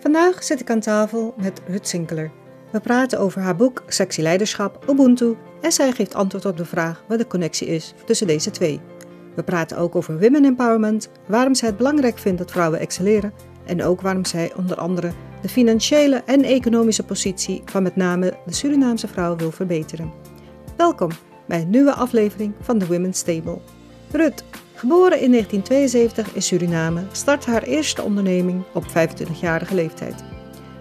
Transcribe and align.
Vandaag 0.00 0.44
zit 0.44 0.60
ik 0.60 0.70
aan 0.70 0.80
tafel 0.80 1.34
met 1.36 1.60
Rut 1.66 1.88
Sinkeler. 1.88 2.30
We 2.72 2.80
praten 2.80 3.18
over 3.18 3.40
haar 3.40 3.56
boek 3.56 3.82
Sexy 3.86 4.20
Leiderschap, 4.20 4.84
Ubuntu 4.90 5.36
en 5.60 5.72
zij 5.72 5.92
geeft 5.92 6.14
antwoord 6.14 6.44
op 6.44 6.56
de 6.56 6.64
vraag 6.64 7.04
wat 7.08 7.18
de 7.18 7.26
connectie 7.26 7.66
is 7.66 7.94
tussen 8.06 8.26
deze 8.26 8.50
twee. 8.50 8.80
We 9.34 9.42
praten 9.42 9.78
ook 9.78 9.96
over 9.96 10.18
women 10.18 10.44
empowerment, 10.44 11.08
waarom 11.26 11.54
zij 11.54 11.68
het 11.68 11.76
belangrijk 11.76 12.18
vindt 12.18 12.38
dat 12.38 12.50
vrouwen 12.50 12.80
excelleren 12.80 13.32
en 13.66 13.82
ook 13.82 14.00
waarom 14.00 14.24
zij 14.24 14.52
onder 14.56 14.76
andere 14.76 15.12
de 15.42 15.48
financiële 15.48 16.22
en 16.26 16.44
economische 16.44 17.04
positie 17.04 17.62
van 17.64 17.82
met 17.82 17.96
name 17.96 18.36
de 18.46 18.54
Surinaamse 18.54 19.08
vrouw 19.08 19.36
wil 19.36 19.50
verbeteren. 19.50 20.12
Welkom 20.76 21.10
bij 21.46 21.60
een 21.60 21.70
nieuwe 21.70 21.92
aflevering 21.92 22.54
van 22.60 22.78
de 22.78 22.86
Women's 22.86 23.22
Table. 23.22 23.58
Rut, 24.10 24.44
geboren 24.78 25.20
in 25.20 25.30
1972 25.30 26.34
in 26.34 26.42
Suriname, 26.42 27.02
startte 27.12 27.50
haar 27.50 27.62
eerste 27.62 28.02
onderneming 28.02 28.62
op 28.74 28.84
25-jarige 28.88 29.74
leeftijd. 29.74 30.24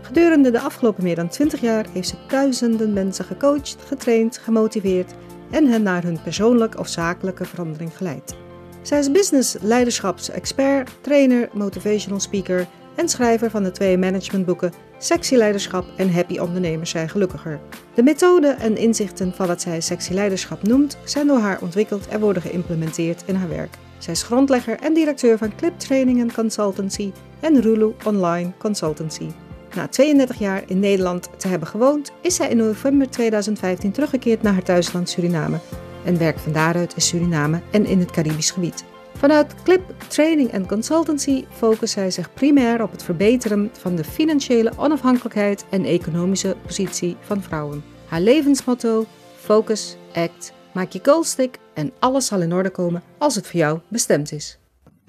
Gedurende 0.01 0.51
de 0.51 0.59
afgelopen 0.59 1.03
meer 1.03 1.15
dan 1.15 1.27
20 1.27 1.61
jaar 1.61 1.85
heeft 1.93 2.07
ze 2.07 2.15
duizenden 2.27 2.93
mensen 2.93 3.25
gecoacht, 3.25 3.77
getraind, 3.87 4.37
gemotiveerd 4.37 5.13
en 5.51 5.67
hen 5.67 5.83
naar 5.83 6.03
hun 6.03 6.21
persoonlijke 6.23 6.77
of 6.77 6.87
zakelijke 6.87 7.45
verandering 7.45 7.97
geleid. 7.97 8.35
Zij 8.81 8.99
is 8.99 9.11
business 9.11 9.55
leiderschapsexpert, 9.61 10.91
trainer, 11.01 11.49
motivational 11.53 12.19
speaker 12.19 12.67
en 12.95 13.09
schrijver 13.09 13.49
van 13.49 13.63
de 13.63 13.71
twee 13.71 13.97
managementboeken 13.97 14.73
Sexy 14.97 15.35
Leiderschap 15.35 15.85
en 15.95 16.13
Happy 16.13 16.37
Ondernemers 16.37 16.89
zijn 16.89 17.09
gelukkiger. 17.09 17.59
De 17.93 18.03
methoden 18.03 18.59
en 18.59 18.77
inzichten 18.77 19.33
van 19.33 19.47
wat 19.47 19.61
zij 19.61 19.81
sexy 19.81 20.13
leiderschap 20.13 20.63
noemt, 20.63 20.97
zijn 21.03 21.27
door 21.27 21.39
haar 21.39 21.61
ontwikkeld 21.61 22.07
en 22.07 22.19
worden 22.19 22.41
geïmplementeerd 22.41 23.23
in 23.25 23.35
haar 23.35 23.49
werk. 23.49 23.77
Zij 24.07 24.15
is 24.15 24.23
grondlegger 24.23 24.79
en 24.79 24.93
directeur 24.93 25.37
van 25.37 25.55
Clip 25.55 25.79
Training 25.79 26.33
Consultancy 26.33 27.11
en 27.39 27.61
Rulu 27.61 27.93
Online 28.05 28.51
Consultancy. 28.57 29.27
Na 29.75 29.87
32 29.87 30.39
jaar 30.39 30.63
in 30.67 30.79
Nederland 30.79 31.29
te 31.37 31.47
hebben 31.47 31.67
gewoond, 31.67 32.11
is 32.21 32.35
zij 32.35 32.49
in 32.49 32.57
november 32.57 33.09
2015 33.09 33.91
teruggekeerd 33.91 34.41
naar 34.41 34.53
haar 34.53 34.63
thuisland 34.63 35.09
Suriname 35.09 35.59
en 36.05 36.17
werkt 36.17 36.41
van 36.41 36.51
daaruit 36.51 36.93
in 36.93 37.01
Suriname 37.01 37.61
en 37.71 37.85
in 37.85 37.99
het 37.99 38.11
Caribisch 38.11 38.51
gebied. 38.51 38.83
Vanuit 39.17 39.53
Clip 39.63 39.93
Training 40.07 40.53
and 40.53 40.67
Consultancy 40.67 41.45
focust 41.49 41.93
zij 41.93 42.11
zich 42.11 42.33
primair 42.33 42.83
op 42.83 42.91
het 42.91 43.03
verbeteren 43.03 43.71
van 43.79 43.95
de 43.95 44.03
financiële 44.03 44.71
onafhankelijkheid 44.77 45.65
en 45.69 45.85
economische 45.85 46.55
positie 46.65 47.17
van 47.19 47.41
vrouwen. 47.41 47.83
Haar 48.05 48.21
levensmotto: 48.21 49.05
Focus, 49.35 49.97
Act, 50.13 50.55
maak 50.77 50.91
je 50.91 50.99
goal 51.03 51.23
stick 51.23 51.59
en 51.73 51.91
alles 51.99 52.25
zal 52.25 52.41
in 52.41 52.53
orde 52.53 52.69
komen 52.69 53.01
als 53.17 53.35
het 53.35 53.47
voor 53.47 53.59
jou 53.59 53.79
bestemd 53.87 54.31
is. 54.31 54.59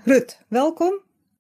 Rut, 0.05 0.45
welkom. 0.49 0.93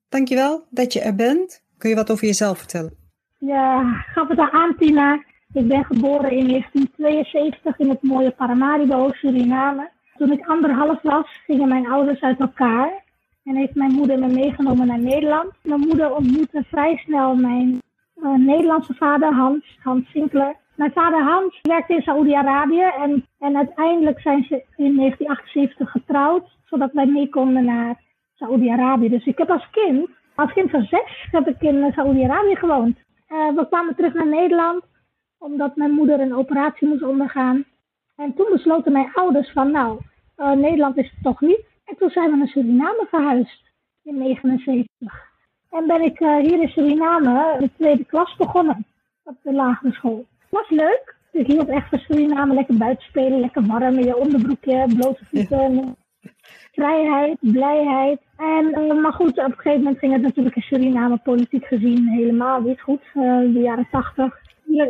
Dankjewel 0.08 0.64
dat 0.70 0.92
je 0.92 1.00
er 1.00 1.14
bent. 1.14 1.64
Kun 1.78 1.90
je 1.90 1.96
wat 1.96 2.10
over 2.10 2.26
jezelf 2.26 2.58
vertellen? 2.58 2.92
Ja, 3.38 3.82
gaf 4.14 4.28
het 4.28 4.38
aan 4.38 4.76
Tina. 4.78 5.24
Ik 5.52 5.68
ben 5.68 5.84
geboren 5.84 6.30
in 6.30 6.48
1972 6.48 7.78
in 7.78 7.88
het 7.88 8.02
mooie 8.02 8.30
Paramaribo, 8.30 9.10
Suriname. 9.12 9.90
Toen 10.16 10.32
ik 10.32 10.46
anderhalf 10.46 11.02
was, 11.02 11.26
gingen 11.46 11.68
mijn 11.68 11.88
ouders 11.88 12.20
uit 12.20 12.40
elkaar. 12.40 13.04
En 13.44 13.56
heeft 13.56 13.74
mijn 13.74 13.92
moeder 13.92 14.18
me 14.18 14.28
meegenomen 14.28 14.86
naar 14.86 15.00
Nederland. 15.00 15.52
Mijn 15.62 15.80
moeder 15.80 16.14
ontmoette 16.14 16.64
vrij 16.70 16.96
snel 16.96 17.34
mijn 17.34 17.82
uh, 18.22 18.34
Nederlandse 18.34 18.94
vader, 18.94 19.34
Hans, 19.34 19.78
Hans 19.82 20.10
Sinkler. 20.10 20.56
Mijn 20.78 20.92
vader 20.92 21.22
Hans 21.22 21.58
werkte 21.62 21.94
in 21.94 22.02
Saoedi-Arabië 22.02 22.82
en, 22.82 23.26
en 23.38 23.56
uiteindelijk 23.56 24.20
zijn 24.20 24.44
ze 24.44 24.64
in 24.76 24.96
1978 24.96 25.90
getrouwd, 25.90 26.44
zodat 26.64 26.92
wij 26.92 27.06
mee 27.06 27.28
konden 27.28 27.64
naar 27.64 28.00
Saoedi-Arabië. 28.34 29.08
Dus 29.08 29.26
ik 29.26 29.38
heb 29.38 29.50
als 29.50 29.70
kind, 29.70 30.08
als 30.34 30.52
kind 30.52 30.70
van 30.70 30.82
zes, 30.82 31.28
heb 31.30 31.48
ik 31.48 31.60
in 31.60 31.92
Saoedi-Arabië 31.94 32.56
gewoond. 32.56 32.96
Uh, 33.28 33.54
we 33.54 33.66
kwamen 33.68 33.94
terug 33.94 34.14
naar 34.14 34.26
Nederland 34.26 34.82
omdat 35.38 35.76
mijn 35.76 35.90
moeder 35.90 36.20
een 36.20 36.34
operatie 36.34 36.88
moest 36.88 37.02
ondergaan. 37.02 37.64
En 38.16 38.34
toen 38.34 38.48
besloten 38.52 38.92
mijn 38.92 39.12
ouders 39.12 39.52
van 39.52 39.70
nou, 39.70 40.00
uh, 40.36 40.52
Nederland 40.52 40.96
is 40.96 41.10
het 41.10 41.22
toch 41.22 41.40
niet. 41.40 41.64
En 41.84 41.96
toen 41.96 42.10
zijn 42.10 42.30
we 42.30 42.36
naar 42.36 42.48
Suriname 42.48 43.06
verhuisd 43.10 43.62
in 44.02 44.18
1979. 44.18 45.26
En 45.70 45.86
ben 45.86 46.02
ik 46.02 46.20
uh, 46.20 46.36
hier 46.36 46.62
in 46.62 46.68
Suriname 46.68 47.56
de 47.58 47.70
tweede 47.76 48.04
klas 48.04 48.36
begonnen 48.36 48.86
op 49.24 49.36
de 49.42 49.52
lagere 49.52 49.92
school. 49.92 50.26
Was 50.48 50.68
leuk. 50.68 51.16
Ik 51.32 51.46
hield 51.46 51.68
echt 51.68 51.88
van 51.88 51.98
Suriname 51.98 52.54
lekker 52.54 52.76
buiten 52.76 53.04
spelen, 53.04 53.40
lekker 53.40 53.66
warm 53.66 53.98
in 53.98 54.04
je 54.04 54.16
onderbroekje, 54.16 54.86
blote 54.96 55.24
voeten. 55.24 55.74
Ja. 55.74 55.94
Vrijheid, 56.72 57.38
blijheid. 57.40 58.20
En, 58.36 58.80
uh, 58.80 59.02
maar 59.02 59.12
goed, 59.12 59.38
op 59.38 59.44
een 59.44 59.52
gegeven 59.52 59.78
moment 59.78 59.98
ging 59.98 60.12
het 60.12 60.22
natuurlijk 60.22 60.56
in 60.56 60.62
Suriname 60.62 61.18
politiek 61.18 61.64
gezien 61.64 62.08
helemaal 62.08 62.60
niet 62.60 62.80
goed. 62.80 63.02
de 63.12 63.60
jaren 63.60 63.88
80. 63.90 64.40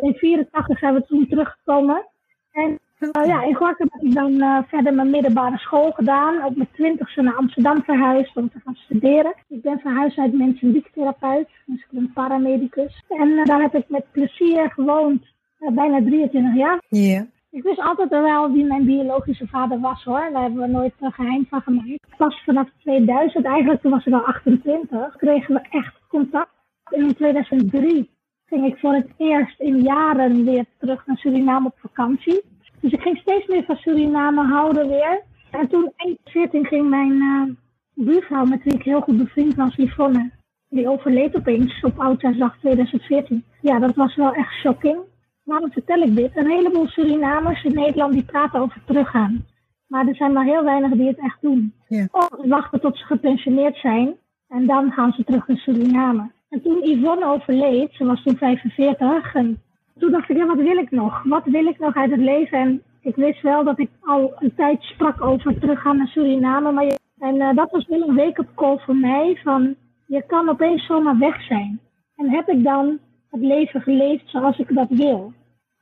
In 0.00 0.14
84 0.14 0.78
zijn 0.78 0.94
we 0.94 1.06
toen 1.06 1.26
teruggekomen. 1.28 2.06
En 2.52 2.78
uh, 2.98 3.26
ja, 3.26 3.42
in 3.42 3.54
Gorkum 3.54 3.88
heb 3.90 4.02
ik 4.02 4.14
dan 4.14 4.64
verder 4.68 4.94
mijn 4.94 5.10
middelbare 5.10 5.58
school 5.58 5.90
gedaan. 5.90 6.44
Op 6.44 6.56
mijn 6.56 6.68
twintigste 6.72 7.22
naar 7.22 7.36
Amsterdam 7.36 7.82
verhuisd 7.82 8.36
om 8.36 8.50
te 8.50 8.60
gaan 8.64 8.74
studeren. 8.74 9.34
Ik 9.48 9.62
ben 9.62 9.78
verhuisd 9.78 10.18
uit 10.18 10.32
mensendiektherapeut, 10.32 11.48
dus 11.66 11.80
ik 11.80 11.88
ben 11.90 12.12
paramedicus. 12.12 13.04
En 13.08 13.44
daar 13.44 13.60
heb 13.60 13.74
ik 13.74 13.88
met 13.88 14.12
plezier 14.12 14.70
gewoond, 14.70 15.24
bijna 15.58 16.02
23 16.02 16.54
jaar. 16.54 16.82
Ja. 16.88 17.00
Yeah. 17.00 17.24
Ik 17.50 17.62
wist 17.62 17.80
altijd 17.80 18.10
wel 18.10 18.52
wie 18.52 18.64
mijn 18.64 18.84
biologische 18.84 19.46
vader 19.46 19.80
was 19.80 20.04
hoor. 20.04 20.28
Daar 20.32 20.42
hebben 20.42 20.60
we 20.60 20.66
nooit 20.66 20.94
geheim 21.00 21.46
van 21.50 21.60
gemaakt. 21.60 22.16
Pas 22.16 22.42
vanaf 22.44 22.68
2000, 22.78 23.44
eigenlijk 23.44 23.80
toen 23.80 23.90
was 23.90 24.06
ik 24.06 24.12
al 24.12 24.24
28, 24.24 25.16
kregen 25.16 25.54
we 25.54 25.60
echt 25.70 25.94
contact. 26.08 26.50
In 26.90 27.14
2003 27.14 28.10
ging 28.46 28.66
ik 28.66 28.78
voor 28.78 28.94
het 28.94 29.08
eerst 29.16 29.60
in 29.60 29.80
jaren 29.80 30.44
weer 30.44 30.64
terug 30.78 31.06
naar 31.06 31.16
Suriname 31.16 31.66
op 31.66 31.78
vakantie. 31.78 32.42
Dus 32.80 32.92
ik 32.92 33.00
ging 33.00 33.18
steeds 33.18 33.46
meer 33.46 33.64
van 33.64 33.76
Suriname 33.76 34.46
houden 34.46 34.88
weer. 34.88 35.22
En 35.50 35.68
toen 35.68 35.92
in 35.96 36.18
14 36.24 36.66
ging 36.66 36.88
mijn 36.88 37.12
uh, 37.12 37.42
buurvrouw, 37.94 38.44
met 38.44 38.62
wie 38.64 38.74
ik 38.74 38.82
heel 38.82 39.00
goed 39.00 39.18
bevriend 39.18 39.54
was, 39.54 39.76
Yvonne, 39.76 40.30
die 40.68 40.88
overleed 40.88 41.36
opeens 41.36 41.80
op 41.82 41.98
Oudjaarsdag 41.98 42.58
2014. 42.58 43.44
Ja, 43.60 43.78
dat 43.78 43.94
was 43.94 44.16
wel 44.16 44.32
echt 44.32 44.52
shocking. 44.52 44.98
Waarom 45.48 45.72
vertel 45.72 46.02
ik 46.02 46.16
dit? 46.16 46.36
Een 46.36 46.50
heleboel 46.50 46.86
Surinamers 46.86 47.64
in 47.64 47.74
Nederland 47.74 48.12
die 48.12 48.24
praten 48.24 48.60
over 48.60 48.80
teruggaan. 48.86 49.44
Maar 49.86 50.06
er 50.06 50.14
zijn 50.14 50.32
maar 50.32 50.44
heel 50.44 50.64
weinig 50.64 50.90
die 50.90 51.06
het 51.06 51.18
echt 51.18 51.40
doen. 51.40 51.72
Ja. 51.86 52.08
Of 52.10 52.28
wachten 52.44 52.80
tot 52.80 52.98
ze 52.98 53.04
gepensioneerd 53.04 53.76
zijn 53.76 54.16
en 54.48 54.66
dan 54.66 54.92
gaan 54.92 55.12
ze 55.12 55.24
terug 55.24 55.48
naar 55.48 55.56
Suriname. 55.56 56.30
En 56.48 56.62
toen 56.62 56.88
Yvonne 56.88 57.26
overleed, 57.26 57.92
ze 57.92 58.04
was 58.04 58.22
toen 58.22 58.36
45, 58.36 59.34
en 59.34 59.62
toen 59.98 60.10
dacht 60.10 60.30
ik, 60.30 60.36
ja, 60.36 60.46
wat 60.46 60.56
wil 60.56 60.76
ik 60.76 60.90
nog? 60.90 61.22
Wat 61.22 61.44
wil 61.44 61.66
ik 61.66 61.78
nog 61.78 61.94
uit 61.94 62.10
het 62.10 62.20
leven? 62.20 62.58
En 62.58 62.82
ik 63.00 63.16
wist 63.16 63.42
wel 63.42 63.64
dat 63.64 63.78
ik 63.78 63.90
al 64.00 64.32
een 64.38 64.54
tijd 64.54 64.82
sprak 64.82 65.22
over 65.22 65.58
teruggaan 65.60 65.96
naar 65.96 66.06
Suriname. 66.06 66.72
Maar 66.72 66.84
je, 66.84 66.98
en 67.18 67.34
uh, 67.34 67.54
dat 67.54 67.70
was 67.70 67.86
wel 67.86 68.08
een 68.08 68.16
wake-up 68.16 68.48
call 68.54 68.78
voor 68.78 68.96
mij 68.96 69.40
van, 69.42 69.74
je 70.06 70.24
kan 70.26 70.48
opeens 70.48 70.86
zomaar 70.86 71.18
weg 71.18 71.42
zijn. 71.42 71.80
En 72.16 72.30
heb 72.30 72.48
ik 72.48 72.64
dan 72.64 72.98
het 73.30 73.40
leven 73.40 73.80
geleefd 73.80 74.30
zoals 74.30 74.58
ik 74.58 74.74
dat 74.74 74.88
wil? 74.88 75.32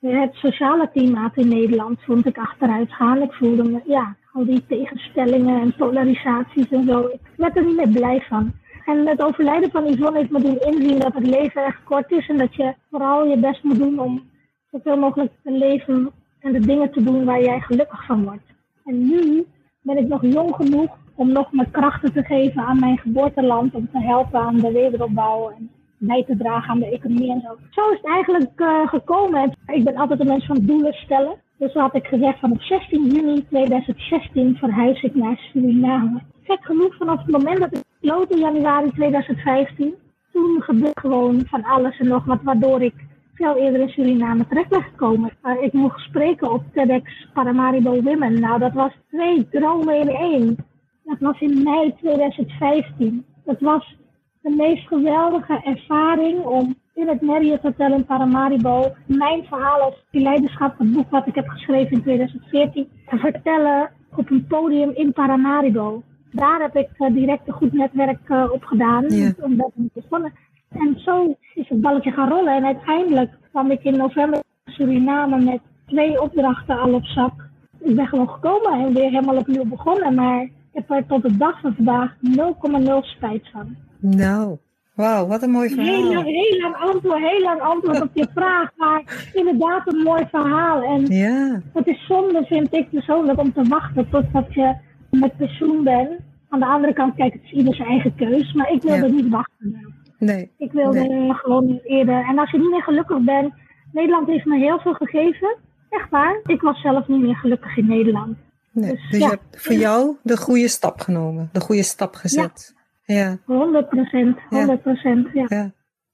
Het 0.00 0.34
sociale 0.34 0.90
klimaat 0.90 1.36
in 1.36 1.48
Nederland 1.48 2.00
vond 2.00 2.26
ik 2.26 2.38
achteruit 2.38 2.92
gaan. 2.92 3.22
Ik 3.22 3.32
voelde 3.32 3.64
me, 3.64 3.80
ja, 3.84 4.16
al 4.32 4.44
die 4.44 4.66
tegenstellingen 4.66 5.60
en 5.60 5.74
polarisaties 5.76 6.68
en 6.68 6.86
zo. 6.86 7.00
Ik 7.00 7.20
werd 7.36 7.56
er 7.56 7.64
niet 7.64 7.76
meer 7.76 7.88
blij 7.88 8.24
van. 8.28 8.52
En 8.84 9.06
het 9.06 9.22
overlijden 9.22 9.70
van 9.70 9.86
Yvonne 9.86 10.18
heeft 10.18 10.30
me 10.30 10.40
doen 10.40 10.60
inzien 10.60 10.98
dat 10.98 11.14
het 11.14 11.26
leven 11.26 11.64
echt 11.64 11.82
kort 11.84 12.10
is. 12.10 12.28
En 12.28 12.38
dat 12.38 12.54
je 12.54 12.74
vooral 12.90 13.26
je 13.26 13.36
best 13.36 13.62
moet 13.62 13.78
doen 13.78 13.98
om 13.98 14.22
zoveel 14.70 14.96
mogelijk 14.96 15.32
te 15.42 15.50
leven 15.50 16.10
en 16.40 16.52
de 16.52 16.60
dingen 16.60 16.92
te 16.92 17.02
doen 17.02 17.24
waar 17.24 17.42
jij 17.42 17.60
gelukkig 17.60 18.04
van 18.04 18.24
wordt. 18.24 18.54
En 18.84 19.08
nu 19.08 19.46
ben 19.80 19.96
ik 19.96 20.08
nog 20.08 20.22
jong 20.22 20.54
genoeg 20.54 20.96
om 21.14 21.32
nog 21.32 21.52
mijn 21.52 21.70
krachten 21.70 22.12
te 22.12 22.22
geven 22.22 22.62
aan 22.62 22.78
mijn 22.78 22.98
geboorteland. 22.98 23.74
Om 23.74 23.88
te 23.92 24.00
helpen 24.00 24.40
aan 24.40 24.56
de 24.56 24.72
wederopbouw 24.72 25.50
en 25.50 25.70
bij 25.98 26.25
te 26.25 26.37
dragen 26.37 26.71
aan 26.71 26.78
de 26.78 26.91
economie 26.91 27.31
en 27.31 27.41
zo. 27.41 27.57
Zo 27.71 27.91
is 27.91 27.97
het 28.03 28.07
eigenlijk 28.07 28.60
uh, 28.60 28.89
gekomen. 28.89 29.57
Ik 29.66 29.84
ben 29.84 29.97
altijd 29.97 30.21
een 30.21 30.27
mens 30.27 30.47
van 30.47 30.59
doelen 30.60 30.93
stellen. 30.93 31.37
Dus 31.59 31.72
had 31.72 31.95
ik 31.95 32.07
gezegd 32.07 32.39
van 32.39 32.53
op 32.53 32.63
16 32.63 33.07
juni 33.07 33.47
2016 33.48 34.57
verhuis 34.57 35.03
ik 35.03 35.15
naar 35.15 35.37
Suriname. 35.37 36.21
Gek 36.43 36.65
genoeg 36.65 36.97
vanaf 36.97 37.19
het 37.19 37.31
moment 37.31 37.59
dat 37.59 37.77
ik 37.77 37.83
besloot 38.01 38.31
in 38.31 38.39
januari 38.39 38.91
2015. 38.91 39.95
Toen 40.33 40.63
gebeurde 40.63 41.01
gewoon 41.01 41.45
van 41.47 41.65
alles 41.65 41.98
en 41.98 42.09
nog 42.09 42.25
wat, 42.25 42.43
waardoor 42.43 42.83
ik 42.83 42.95
veel 43.34 43.57
eerder 43.57 43.81
in 43.81 43.89
Suriname 43.89 44.47
terecht 44.47 44.69
ben 44.69 44.83
gekomen. 44.83 45.31
Ik 45.60 45.72
mocht 45.72 46.01
spreken 46.01 46.53
op 46.53 46.63
TEDx 46.72 47.28
Paramaribo 47.33 48.03
Women. 48.03 48.41
Nou, 48.41 48.59
dat 48.59 48.72
was 48.72 48.93
twee 49.09 49.48
dromen 49.51 50.01
in 50.01 50.09
één. 50.09 50.57
Dat 51.04 51.19
was 51.19 51.41
in 51.41 51.63
mei 51.63 51.95
2015. 52.01 53.25
Dat 53.45 53.60
was 53.60 53.97
de 54.47 54.54
meest 54.57 54.87
geweldige 54.87 55.60
ervaring 55.65 56.45
om 56.45 56.75
in 56.95 57.09
het 57.09 57.21
Marriott 57.21 57.63
Hotel 57.63 57.93
in 57.93 58.04
Paramaribo 58.04 58.93
mijn 59.07 59.45
verhaal 59.45 59.81
als 59.81 60.04
leiderschap, 60.10 60.78
het 60.78 60.93
boek 60.93 61.10
wat 61.10 61.27
ik 61.27 61.34
heb 61.34 61.48
geschreven 61.48 61.93
in 61.93 62.03
2014, 62.03 62.89
te 63.07 63.16
vertellen 63.16 63.91
op 64.16 64.31
een 64.31 64.47
podium 64.47 64.91
in 64.95 65.13
Paramaribo 65.13 66.03
daar 66.37 66.60
heb 66.60 66.77
ik 66.77 66.89
uh, 66.98 67.15
direct 67.15 67.48
een 67.48 67.53
goed 67.53 67.72
netwerk 67.72 68.28
uh, 68.28 68.45
op 68.53 68.65
gedaan. 68.65 69.04
Ja. 69.09 69.33
Omdat 69.41 69.72
ik 69.77 69.93
begonnen. 69.93 70.33
En 70.69 71.01
zo 71.04 71.37
is 71.54 71.69
het 71.69 71.81
balletje 71.81 72.10
gaan 72.10 72.28
rollen. 72.28 72.57
En 72.57 72.65
uiteindelijk 72.65 73.31
kwam 73.51 73.71
ik 73.71 73.84
in 73.84 73.97
november 73.97 74.41
Suriname 74.65 75.45
met 75.45 75.60
twee 75.87 76.21
opdrachten 76.21 76.78
al 76.78 76.95
op 76.95 77.04
zak. 77.04 77.48
Ik 77.78 77.97
ben 77.97 78.07
gewoon 78.07 78.28
gekomen 78.28 78.72
en 78.72 78.95
weer 78.95 79.10
helemaal 79.10 79.37
opnieuw 79.37 79.65
begonnen. 79.65 80.15
Maar 80.15 80.43
ik 80.43 80.53
heb 80.72 80.91
er 80.91 81.07
tot 81.07 81.22
de 81.22 81.37
dag 81.37 81.60
van 81.60 81.75
vandaag 81.75 82.15
0,0 82.15 82.91
spijt 83.01 83.48
van. 83.53 83.77
Nou, 84.01 84.57
wauw, 84.95 85.27
wat 85.27 85.43
een 85.43 85.51
mooi 85.51 85.69
verhaal. 85.69 85.95
Heel 85.95 86.15
lang, 86.15 86.25
heel 86.27 86.60
lang 86.60 86.75
antwoord, 86.77 87.19
heel 87.19 87.43
lang 87.43 87.60
antwoord 87.60 88.01
op 88.01 88.10
je 88.15 88.28
vraag. 88.34 88.71
Maar 88.77 89.31
inderdaad 89.34 89.93
een 89.93 90.03
mooi 90.03 90.27
verhaal. 90.31 90.83
En 90.83 91.07
Ja, 91.07 91.63
het 91.72 91.87
is 91.87 92.07
zonde, 92.07 92.45
vind 92.47 92.75
ik 92.75 92.91
persoonlijk, 92.91 93.39
om 93.41 93.53
te 93.53 93.63
wachten 93.63 94.09
totdat 94.10 94.54
je 94.54 94.75
met 95.10 95.37
pensioen 95.37 95.84
bent. 95.84 96.10
Aan 96.48 96.60
de 96.60 96.66
andere 96.66 96.93
kant, 96.93 97.15
kijk, 97.15 97.33
het 97.33 97.43
is 97.45 97.53
ieder 97.53 97.75
zijn 97.75 97.89
eigen 97.89 98.15
keus. 98.15 98.53
Maar 98.53 98.72
ik 98.72 98.83
wilde 98.83 99.07
Ja. 99.07 99.13
niet 99.13 99.28
wachten. 99.28 99.95
nee. 100.19 100.51
Ik 100.59 100.72
wilde 100.72 100.98
Nee. 101.01 101.34
gewoon 101.34 101.81
eerder. 101.84 102.25
En 102.28 102.39
als 102.39 102.51
je 102.51 102.59
niet 102.59 102.71
meer 102.71 102.83
gelukkig 102.83 103.19
bent, 103.21 103.53
Nederland 103.93 104.27
heeft 104.28 104.45
me 104.45 104.59
heel 104.59 104.78
veel 104.78 104.93
gegeven. 104.95 105.57
Echt 105.91 106.10
waar. 106.10 106.41
Ik 106.45 106.60
was 106.60 106.81
zelf 106.81 107.09
niet 107.09 107.21
meer 107.21 107.37
gelukkig 107.37 107.77
in 107.77 107.87
Nederland. 107.87 108.37
nee. 108.72 108.91
Dus 108.91 109.01
Dus 109.10 109.21
ja. 109.21 109.27
je 109.27 109.31
hebt 109.33 109.63
voor 109.63 109.75
jou 109.75 110.16
de 110.22 110.37
goede 110.37 110.69
stap 110.69 111.01
genomen, 111.01 111.48
de 111.53 111.60
goede 111.60 111.83
stap 111.83 112.15
gezet. 112.15 112.75
Ja. 113.06 113.38
100 113.44 113.88
procent, 113.88 114.38
100 114.48 114.82
procent. 114.82 115.28
Ja. 115.32 115.44
ja. 115.48 115.72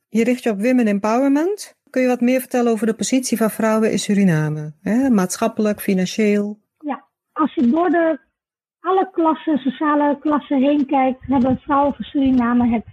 Je 0.09 0.25
richt 0.25 0.43
je 0.43 0.51
op 0.51 0.63
women 0.63 0.87
empowerment. 0.87 1.81
Kun 1.91 2.03
je 2.03 2.09
wat 2.09 2.21
meer 2.21 2.41
vertellen 2.41 2.73
over 2.73 2.87
de 2.87 2.95
positie 2.95 3.37
van 3.37 3.51
vrouwen 3.51 3.91
in 3.91 3.99
Suriname? 3.99 4.73
Hè? 4.81 5.11
Maatschappelijk, 5.11 5.81
financieel. 5.81 6.61
Als 7.33 7.55
je 7.55 7.71
door 7.71 7.91
de 7.91 8.19
alle 8.81 9.11
klassen, 9.11 9.59
sociale 9.59 10.19
klassen 10.21 10.63
heen 10.63 10.87
kijkt, 10.87 11.27
hebben 11.27 11.59
vrouwen 11.59 11.95
van 11.95 12.05
Suriname 12.05 12.69
het 12.69 12.85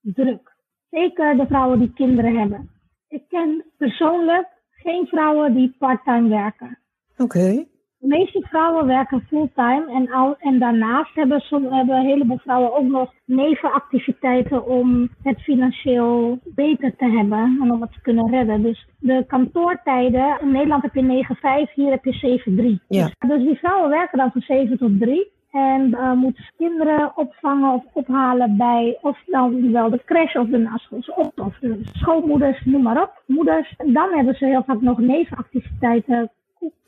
druk. 0.00 0.54
Zeker 0.90 1.36
de 1.36 1.46
vrouwen 1.46 1.78
die 1.78 1.92
kinderen 1.92 2.36
hebben. 2.38 2.70
Ik 3.08 3.22
ken 3.28 3.64
persoonlijk 3.76 4.48
geen 4.70 5.06
vrouwen 5.06 5.54
die 5.54 5.74
parttime 5.78 6.28
werken. 6.28 6.78
Oké. 7.16 7.66
De 7.98 8.06
meeste 8.06 8.40
vrouwen 8.48 8.86
werken 8.86 9.26
fulltime 9.28 9.84
en, 9.88 10.12
al, 10.12 10.36
en 10.38 10.58
daarnaast 10.58 11.14
hebben, 11.14 11.40
som, 11.40 11.72
hebben 11.72 11.96
een 11.96 12.06
heleboel 12.06 12.38
vrouwen 12.38 12.74
ook 12.74 12.88
nog 12.88 13.12
nevenactiviteiten 13.24 14.66
om 14.66 15.08
het 15.22 15.40
financieel 15.40 16.38
beter 16.44 16.96
te 16.96 17.10
hebben 17.10 17.58
en 17.62 17.72
om 17.72 17.80
het 17.80 17.92
te 17.92 18.00
kunnen 18.00 18.30
redden. 18.30 18.62
Dus 18.62 18.88
de 18.98 19.24
kantoortijden, 19.26 20.38
in 20.40 20.52
Nederland 20.52 20.82
heb 20.82 20.94
je 20.94 21.24
9-5, 21.70 21.74
hier 21.74 21.90
heb 21.90 22.04
je 22.04 22.40
7-3. 22.80 22.84
Ja. 22.88 23.10
Dus 23.18 23.42
die 23.42 23.58
vrouwen 23.58 23.90
werken 23.90 24.18
dan 24.18 24.30
van 24.32 24.40
7 24.40 24.78
tot 24.78 25.00
3. 25.00 25.34
En 25.56 25.94
eh, 25.94 26.12
moeten 26.12 26.44
ze 26.44 26.52
kinderen 26.56 27.12
opvangen 27.16 27.72
of 27.72 27.84
ophalen 27.92 28.56
bij 28.56 28.98
of 29.00 29.18
dan 29.26 29.72
wel 29.72 29.90
de 29.90 30.00
crash 30.04 30.34
of 30.34 30.48
de 30.48 30.58
naschoolse 30.58 31.14
op 31.14 31.40
of 31.40 31.58
de 31.60 31.80
schoolmoeders, 31.92 32.64
noem 32.64 32.82
maar 32.82 33.02
op, 33.02 33.22
moeders. 33.26 33.74
En 33.76 33.92
dan 33.92 34.12
hebben 34.12 34.34
ze 34.34 34.46
heel 34.46 34.62
vaak 34.66 34.80
nog 34.80 34.98
nevenactiviteiten, 34.98 36.30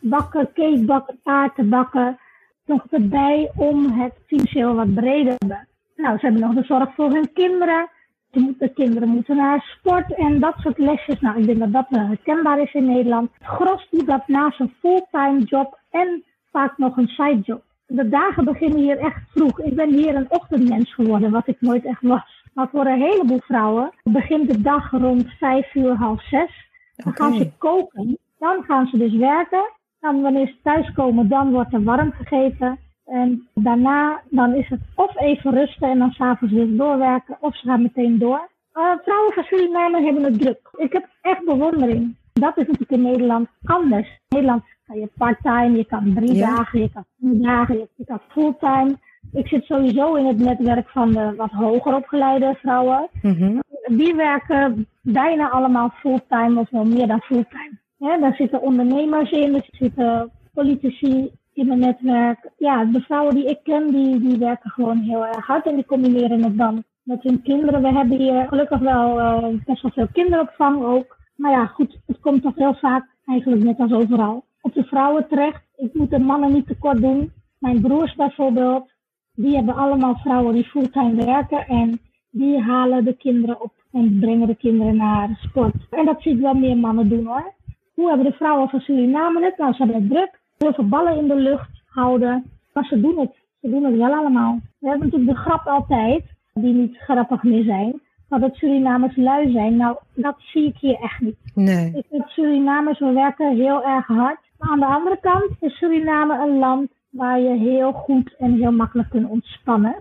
bakken, 0.01 0.53
cake 0.55 0.85
bakken, 0.85 1.21
taarten 1.23 1.69
bakken, 1.69 2.19
nog 2.65 2.87
erbij 2.91 3.51
om 3.57 4.01
het 4.01 4.13
financieel 4.27 4.75
wat 4.75 4.95
breder 4.95 5.39
te 5.39 5.47
hebben. 5.47 5.69
Nou, 5.97 6.19
ze 6.19 6.25
hebben 6.25 6.43
nog 6.43 6.55
de 6.55 6.65
zorg 6.65 6.95
voor 6.95 7.11
hun 7.11 7.33
kinderen. 7.33 7.89
De 8.31 8.73
kinderen 8.75 9.09
moeten 9.09 9.37
naar 9.37 9.77
sport 9.79 10.15
en 10.15 10.41
dat 10.41 10.55
soort 10.57 10.79
lesjes. 10.79 11.21
Nou, 11.21 11.39
ik 11.39 11.47
denk 11.47 11.59
dat 11.59 11.73
dat 11.73 11.87
wel 11.89 12.07
herkenbaar 12.07 12.61
is 12.61 12.75
in 12.75 12.87
Nederland. 12.87 13.31
Het 13.39 13.47
gros 13.49 13.89
doet 13.91 14.07
dat 14.07 14.29
naast 14.29 14.61
een 14.61 14.75
fulltime 14.81 15.39
job 15.39 15.79
en 15.91 16.25
vaak 16.51 16.79
nog 16.79 16.97
een 16.97 17.09
sidejob. 17.09 17.63
De 17.87 18.09
dagen 18.09 18.45
beginnen 18.45 18.79
hier 18.79 18.99
echt 18.99 19.21
vroeg. 19.35 19.61
Ik 19.61 19.75
ben 19.75 19.95
hier 19.95 20.15
een 20.15 20.31
ochtendmens 20.31 20.95
geworden, 20.95 21.31
wat 21.31 21.47
ik 21.47 21.61
nooit 21.61 21.85
echt 21.85 22.03
was. 22.03 22.45
Maar 22.55 22.69
voor 22.69 22.87
een 22.87 23.01
heleboel 23.01 23.41
vrouwen 23.41 23.91
begint 24.03 24.51
de 24.51 24.61
dag 24.61 24.91
rond 24.91 25.31
vijf 25.39 25.75
uur, 25.75 25.95
half 25.95 26.23
zes. 26.23 26.69
Dan 26.97 27.15
gaan 27.15 27.35
ze 27.35 27.51
koken. 27.59 28.19
Dan 28.39 28.63
gaan 28.65 28.87
ze 28.87 28.99
dus 28.99 29.15
werken. 29.17 29.71
Dan 30.01 30.23
wanneer 30.23 30.47
ze 30.47 30.57
thuiskomen, 30.63 31.29
dan 31.29 31.51
wordt 31.53 31.73
er 31.73 31.83
warm 31.85 32.13
gegeten. 32.13 32.79
En 33.05 33.49
daarna 33.55 34.21
dan 34.31 34.55
is 34.55 34.69
het 34.69 34.81
of 34.95 35.17
even 35.21 35.53
rusten 35.53 35.89
en 35.91 35.99
dan 35.99 36.11
s'avonds 36.11 36.55
weer 36.55 36.77
doorwerken. 36.77 37.37
Of 37.41 37.57
ze 37.57 37.67
gaan 37.67 37.83
meteen 37.83 38.19
door. 38.19 38.49
Eh, 38.73 38.83
vrouwen 39.05 39.33
van 39.33 39.43
Suriname 39.43 40.03
hebben 40.05 40.23
het 40.23 40.41
druk. 40.41 40.61
Ik 40.77 40.93
heb 40.93 41.09
echt 41.23 41.45
bewondering. 41.45 42.17
Dat 42.33 42.57
is 42.57 42.67
natuurlijk 42.67 42.91
in 42.91 43.03
Nederland 43.03 43.49
anders. 43.65 44.07
In 44.09 44.19
Nederland 44.29 44.63
kan 44.87 44.99
je 44.99 45.11
part-time, 45.17 45.77
je 45.77 45.85
kan 45.85 46.13
drie 46.15 46.35
Ja. 46.35 46.55
dagen, 46.57 46.81
je 46.81 46.91
kan 46.93 47.05
vier 47.21 47.43
dagen, 47.43 47.79
je, 47.79 47.89
je 47.97 48.05
kan 48.05 48.21
fulltime. 48.29 48.97
Ik 49.33 49.47
zit 49.49 49.65
sowieso 49.65 50.15
in 50.15 50.27
het 50.27 50.39
netwerk 50.39 50.89
van 50.89 51.13
de 51.13 51.35
wat 51.37 51.51
hoger 51.51 51.95
opgeleide 51.95 52.55
vrouwen 52.59 53.09
Mhm. 53.23 53.59
die 53.87 54.15
werken 54.15 54.87
bijna 55.03 55.49
allemaal 55.49 55.91
fulltime 55.91 56.61
of 56.61 56.71
wel 56.71 56.85
meer 56.85 57.07
dan 57.07 57.21
fulltime. 57.21 57.79
Hè, 57.99 58.19
daar 58.19 58.35
zitten 58.35 58.63
ondernemers 58.63 59.31
in, 59.31 59.55
er 59.55 59.69
zitten 59.71 60.31
politici 60.53 61.31
in 61.53 61.67
mijn 61.67 61.79
netwerk. 61.79 62.51
Ja, 62.57 62.85
de 62.85 63.01
vrouwen 63.01 63.35
die 63.35 63.49
ik 63.49 63.59
ken, 63.63 63.91
die, 63.91 64.21
die 64.21 64.39
werken 64.39 64.71
gewoon 64.71 64.99
heel 64.99 65.27
erg 65.27 65.47
hard 65.47 65.67
en 65.67 65.75
die 65.75 65.87
combineren 65.87 66.45
het 66.45 66.59
dan 66.59 66.85
met 67.03 67.23
hun 67.23 67.43
kinderen. 67.43 67.83
We 67.83 67.93
hebben 67.93 68.19
hier 68.19 68.47
gelukkig 68.49 68.79
wel 68.79 69.21
eh, 69.21 69.49
best 69.65 69.83
wel 69.83 69.91
veel 69.91 70.09
kinderopvang 70.13 70.83
ook. 70.83 71.17
Maar 71.37 71.51
ja, 71.51 71.67
goed, 71.67 71.99
het 72.07 72.21
komt 72.21 72.43
toch 72.43 72.55
heel 72.55 72.75
vaak, 72.75 73.07
eigenlijk 73.25 73.65
net 73.65 73.79
als 73.79 73.93
overal, 73.93 74.45
op 74.61 74.75
de 74.75 74.85
vrouwen 74.85 75.29
terecht. 75.29 75.63
Ik 75.77 75.95
moet 75.95 76.11
de 76.11 76.19
mannen 76.19 76.53
niet 76.53 76.67
tekort 76.67 77.01
doen. 77.01 77.33
Mijn 77.59 77.81
broers 77.81 78.15
bijvoorbeeld, 78.15 78.91
die 79.35 79.57
hebben 79.57 79.75
allemaal 79.75 80.17
vrouwen 80.17 80.55
die 80.55 80.65
fulltime 80.65 81.25
werken 81.25 81.67
en 81.67 82.01
die 82.31 82.61
halen 82.61 83.05
de 83.05 83.17
kinderen 83.17 83.61
op 83.61 83.73
en 83.93 84.19
brengen 84.21 84.47
de 84.47 84.57
kinderen 84.57 84.97
naar 84.97 85.39
sport. 85.41 85.75
En 85.91 86.05
dat 86.05 86.23
zie 86.23 86.33
ik 86.33 86.41
wel 86.41 86.55
meer 86.55 86.77
mannen 86.77 87.09
doen 87.09 87.27
hoor. 87.27 87.57
Hoe 87.99 88.09
hebben 88.09 88.27
de 88.27 88.37
vrouwen 88.37 88.69
van 88.69 88.81
Suriname 88.81 89.45
het? 89.45 89.59
Nou, 89.59 89.73
ze 89.73 89.83
hebben 89.83 90.03
het 90.03 90.11
druk. 90.11 90.41
Heel 90.59 90.73
veel 90.73 90.89
ballen 90.89 91.17
in 91.17 91.29
de 91.29 91.35
lucht 91.35 91.71
houden. 91.87 92.45
Maar 92.73 92.85
ze 92.85 93.01
doen 93.01 93.19
het. 93.19 93.33
Ze 93.61 93.71
doen 93.71 93.85
het 93.85 93.97
wel 93.97 94.13
allemaal. 94.15 94.59
We 94.79 94.89
hebben 94.89 95.07
natuurlijk 95.11 95.37
de 95.37 95.43
grap 95.45 95.67
altijd, 95.67 96.23
die 96.55 96.73
niet 96.75 96.97
grappig 96.97 97.43
meer 97.43 97.65
zijn. 97.65 98.01
Dat 98.29 98.41
het 98.41 98.55
Surinamers 98.55 99.17
lui 99.17 99.53
zijn. 99.53 99.77
Nou, 99.77 99.97
dat 100.15 100.35
zie 100.39 100.67
ik 100.67 100.77
hier 100.77 100.99
echt 101.01 101.21
niet. 101.21 101.37
Nee. 101.55 101.93
Ik 101.95 102.05
vind 102.11 102.29
Surinamers, 102.29 102.99
we 102.99 103.13
werken 103.13 103.57
heel 103.57 103.85
erg 103.85 104.07
hard. 104.07 104.39
Maar 104.59 104.71
aan 104.71 104.79
de 104.81 104.87
andere 104.87 105.19
kant 105.21 105.51
is 105.61 105.77
Suriname 105.79 106.39
een 106.43 106.59
land 106.59 106.91
waar 107.11 107.41
je 107.41 107.57
heel 107.57 107.93
goed 107.93 108.35
en 108.39 108.53
heel 108.53 108.73
makkelijk 108.73 109.11
kunt 109.11 109.29
ontspannen. 109.29 109.97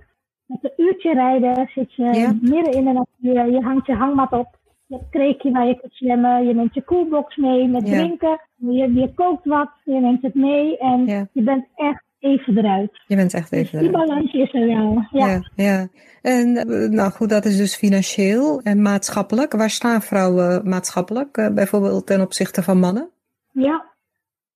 Met 0.45 0.59
een 0.63 0.85
uurtje 0.85 1.13
rijden 1.13 1.69
zit 1.75 1.93
je 1.93 2.03
Ja. 2.03 2.33
midden 2.41 2.73
in 2.73 2.85
de 2.85 2.91
natuur. 2.91 3.51
Je 3.51 3.61
hangt 3.61 3.85
je 3.85 3.93
hangmat 3.95 4.31
op. 4.31 4.56
Je 4.87 4.95
hebt 4.95 5.09
kreekje 5.09 5.51
waar 5.51 5.67
je 5.67 5.79
kunt 5.79 5.93
zwemmen. 5.93 6.47
Je 6.47 6.53
neemt 6.53 6.73
je 6.73 6.81
koelbox 6.81 7.35
mee 7.35 7.67
met 7.67 7.85
drinken. 7.85 8.39
Je, 8.55 8.93
je 8.93 9.13
kookt 9.15 9.45
wat. 9.45 9.69
Je 9.83 9.99
neemt 9.99 10.21
het 10.21 10.33
mee. 10.33 10.77
En 10.77 11.05
je 11.33 11.41
bent 11.41 11.65
echt 11.75 12.03
even 12.19 12.57
eruit. 12.57 13.01
Je 13.07 13.15
bent 13.15 13.33
echt 13.33 13.49
Dus 13.49 13.59
even 13.59 13.79
die 13.79 13.89
eruit. 13.89 14.07
balans 14.07 14.33
is 14.33 14.53
er 14.53 14.67
wel. 14.67 15.05
Ja. 15.11 15.27
Ja, 15.27 15.41
ja. 15.55 15.87
En 16.21 16.55
eh, 16.57 16.89
nou 16.89 17.11
goed, 17.11 17.29
dat 17.29 17.45
is 17.45 17.57
dus 17.57 17.75
financieel 17.75 18.61
en 18.61 18.81
maatschappelijk. 18.81 19.53
Waar 19.53 19.69
staan 19.69 20.01
vrouwen 20.01 20.69
maatschappelijk, 20.69 21.37
eh, 21.37 21.53
bijvoorbeeld 21.53 22.05
ten 22.05 22.21
opzichte 22.21 22.63
van 22.63 22.79
mannen? 22.79 23.09
Ja, 23.51 23.85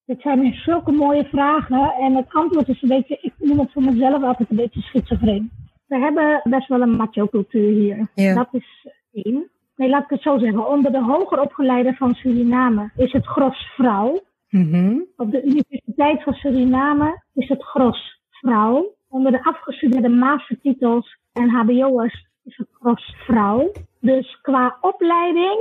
dit 0.05 0.21
zijn 0.21 0.53
zulke 0.53 0.91
mooie 0.91 1.23
vragen. 1.25 1.93
En 1.99 2.15
het 2.15 2.27
antwoord 2.29 2.67
is 2.67 2.81
een 2.81 2.89
beetje, 2.89 3.17
ik 3.21 3.33
noem 3.37 3.59
het 3.59 3.71
voor 3.71 3.83
mezelf 3.83 4.23
altijd 4.23 4.49
een 4.49 4.55
beetje 4.55 4.81
schizofreen. 4.81 5.51
We 5.87 5.97
hebben 5.99 6.41
best 6.43 6.67
wel 6.67 6.81
een 6.81 6.95
macho-cultuur 6.95 7.71
hier. 7.73 8.07
Ja. 8.15 8.33
Dat 8.35 8.47
is 8.51 8.87
één. 9.13 9.49
Nee, 9.81 9.89
laat 9.89 10.03
ik 10.03 10.09
het 10.09 10.21
zo 10.21 10.37
zeggen. 10.37 10.67
Onder 10.67 10.91
de 10.91 11.03
hoger 11.03 11.39
opgeleide 11.39 11.93
van 11.93 12.13
Suriname 12.13 12.91
is 12.95 13.11
het 13.11 13.25
gros 13.25 13.71
vrouw. 13.75 14.21
Mhm. 14.49 14.99
Op 15.17 15.31
de 15.31 15.43
Universiteit 15.43 16.23
van 16.23 16.33
Suriname 16.33 17.23
is 17.33 17.47
het 17.47 17.63
gros 17.63 18.21
vrouw. 18.29 18.95
Onder 19.09 19.31
de 19.31 19.43
afgestudeerde 19.43 20.09
mastertitels 20.09 21.17
en 21.33 21.49
hbo'ers 21.49 22.27
is 22.43 22.57
het 22.57 22.67
gros 22.71 23.15
vrouw. 23.25 23.71
Dus 23.99 24.39
qua 24.41 24.77
opleiding, 24.81 25.59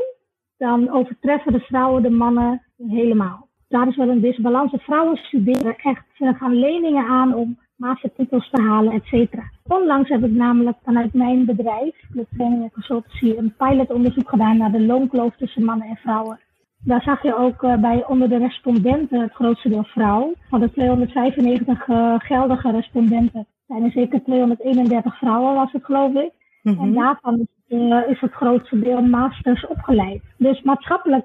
dan 0.58 0.90
overtreffen 0.90 1.52
de 1.52 1.60
vrouwen 1.60 2.02
de 2.02 2.10
mannen 2.10 2.62
helemaal. 2.76 3.48
Daar 3.68 3.88
is 3.88 3.96
wel 3.96 4.08
een 4.08 4.20
disbalans. 4.20 4.70
De 4.70 4.78
vrouwen 4.78 5.16
studeren 5.16 5.76
echt. 5.76 6.04
Ze 6.14 6.34
gaan 6.34 6.54
leningen 6.54 7.06
aan 7.06 7.34
om 7.34 7.58
mastertitels 7.80 8.50
te 8.50 8.62
halen, 8.62 8.92
et 8.92 9.04
cetera. 9.04 9.50
Onlangs 9.66 10.08
heb 10.08 10.24
ik 10.24 10.30
namelijk 10.30 10.76
vanuit 10.84 11.14
mijn 11.14 11.44
bedrijf, 11.44 11.94
de 12.12 12.26
Training 12.36 12.62
en 12.62 12.70
Consultancy, 12.72 13.34
een 13.36 13.54
pilotonderzoek 13.58 14.28
gedaan 14.28 14.56
naar 14.56 14.72
de 14.72 14.80
loonkloof 14.80 15.36
tussen 15.36 15.64
mannen 15.64 15.88
en 15.88 15.96
vrouwen. 15.96 16.40
Daar 16.84 17.02
zag 17.02 17.22
je 17.22 17.36
ook 17.36 17.62
uh, 17.62 17.76
bij 17.76 18.04
onder 18.06 18.28
de 18.28 18.38
respondenten 18.38 19.20
het 19.20 19.32
grootste 19.32 19.68
deel 19.68 19.84
vrouw. 19.84 20.34
Van 20.48 20.60
de 20.60 20.70
295 20.72 21.88
uh, 21.88 22.14
geldige 22.18 22.70
respondenten 22.70 23.46
zijn 23.66 23.84
er 23.84 23.90
zeker 23.90 24.22
231 24.22 25.18
vrouwen, 25.18 25.54
was 25.54 25.72
het 25.72 25.84
geloof 25.84 26.14
ik. 26.14 26.32
Mm 26.62 26.74
-hmm. 26.74 26.84
En 26.84 26.92
daarvan 26.92 27.38
is, 27.38 27.78
uh, 27.78 28.08
is, 28.08 28.20
het 28.20 28.32
grootste 28.32 28.78
deel 28.80 29.02
masters 29.02 29.66
opgeleid. 29.66 30.22
Dus 30.36 30.62
maatschappelijk 30.62 31.24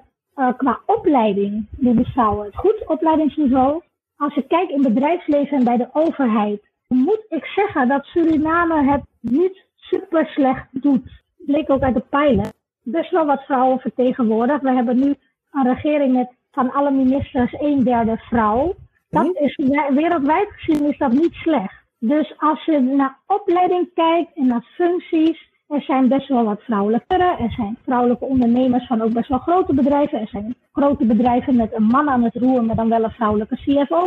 qua 0.56 0.80
opleiding 0.86 1.66
doen 1.70 1.96
de 1.96 2.04
vrouwen 2.04 2.46
het 2.46 2.56
goed, 2.56 2.86
opleidingsniveau. 2.86 3.82
Als 4.16 4.34
je 4.34 4.46
kijkt 4.46 4.70
in 4.72 4.82
bedrijfsleven 4.82 5.58
en 5.58 5.64
bij 5.64 5.76
de 5.76 5.88
overheid, 5.92 6.62
moet 6.88 7.24
ik 7.28 7.44
zeggen 7.44 7.88
dat 7.88 8.04
Suriname 8.04 8.90
het 8.90 9.02
niet 9.20 9.64
super 9.76 10.26
slecht 10.26 10.66
doet. 10.70 11.22
Bleek 11.36 11.70
ook 11.70 11.82
uit 11.82 11.94
de 11.94 12.04
pijlen. 12.10 12.52
best 12.82 13.10
wel 13.10 13.26
wat 13.26 13.44
vrouwen 13.44 13.78
vertegenwoordigd. 13.78 14.62
We 14.62 14.72
hebben 14.72 14.96
nu 14.96 15.14
een 15.52 15.74
regering 15.74 16.12
met 16.12 16.28
van 16.50 16.72
alle 16.72 16.90
ministers 16.90 17.52
een 17.52 17.84
derde 17.84 18.16
vrouw. 18.16 18.74
Dat 19.08 19.36
is, 19.36 19.56
wereldwijd 19.94 20.48
gezien 20.50 20.88
is 20.88 20.98
dat 20.98 21.12
niet 21.12 21.32
slecht. 21.32 21.84
Dus 21.98 22.34
als 22.38 22.64
je 22.64 22.80
naar 22.80 23.18
opleiding 23.26 23.90
kijkt 23.94 24.34
en 24.34 24.46
naar 24.46 24.66
functies, 24.74 25.45
er 25.68 25.82
zijn 25.82 26.08
best 26.08 26.28
wel 26.28 26.44
wat 26.44 26.62
vrouwelijke. 26.62 27.14
Er 27.14 27.50
zijn 27.50 27.78
vrouwelijke 27.82 28.24
ondernemers 28.24 28.86
van 28.86 29.02
ook 29.02 29.12
best 29.12 29.28
wel 29.28 29.38
grote 29.38 29.74
bedrijven. 29.74 30.20
Er 30.20 30.28
zijn 30.28 30.54
grote 30.72 31.04
bedrijven 31.04 31.56
met 31.56 31.74
een 31.74 31.82
man 31.82 32.08
aan 32.08 32.22
het 32.22 32.34
roer, 32.34 32.64
maar 32.64 32.76
dan 32.76 32.88
wel 32.88 33.04
een 33.04 33.10
vrouwelijke 33.10 33.56
CFO. 33.56 34.02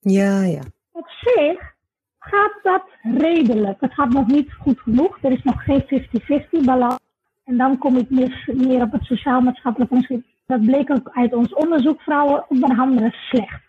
Ja, 0.00 0.42
ja. 0.42 0.60
Op 0.92 1.08
zich 1.08 1.74
gaat 2.18 2.58
dat 2.62 2.82
redelijk. 3.02 3.80
Het 3.80 3.94
gaat 3.94 4.12
nog 4.12 4.26
niet 4.26 4.52
goed 4.52 4.80
genoeg. 4.80 5.18
Er 5.22 5.32
is 5.32 5.42
nog 5.42 5.64
geen 5.64 5.82
50-50 6.62 6.64
balans. 6.64 6.98
En 7.44 7.56
dan 7.56 7.78
kom 7.78 7.96
ik 7.96 8.10
meer, 8.10 8.48
meer 8.54 8.82
op 8.82 8.92
het 8.92 9.04
sociaal-maatschappelijk 9.04 9.90
onderscheid. 9.90 10.24
Dat 10.46 10.64
bleek 10.64 10.90
ook 10.90 11.10
uit 11.12 11.34
ons 11.34 11.54
onderzoek. 11.54 12.00
Vrouwen 12.00 12.44
onder 12.48 12.78
andere 12.78 13.10
slecht. 13.10 13.62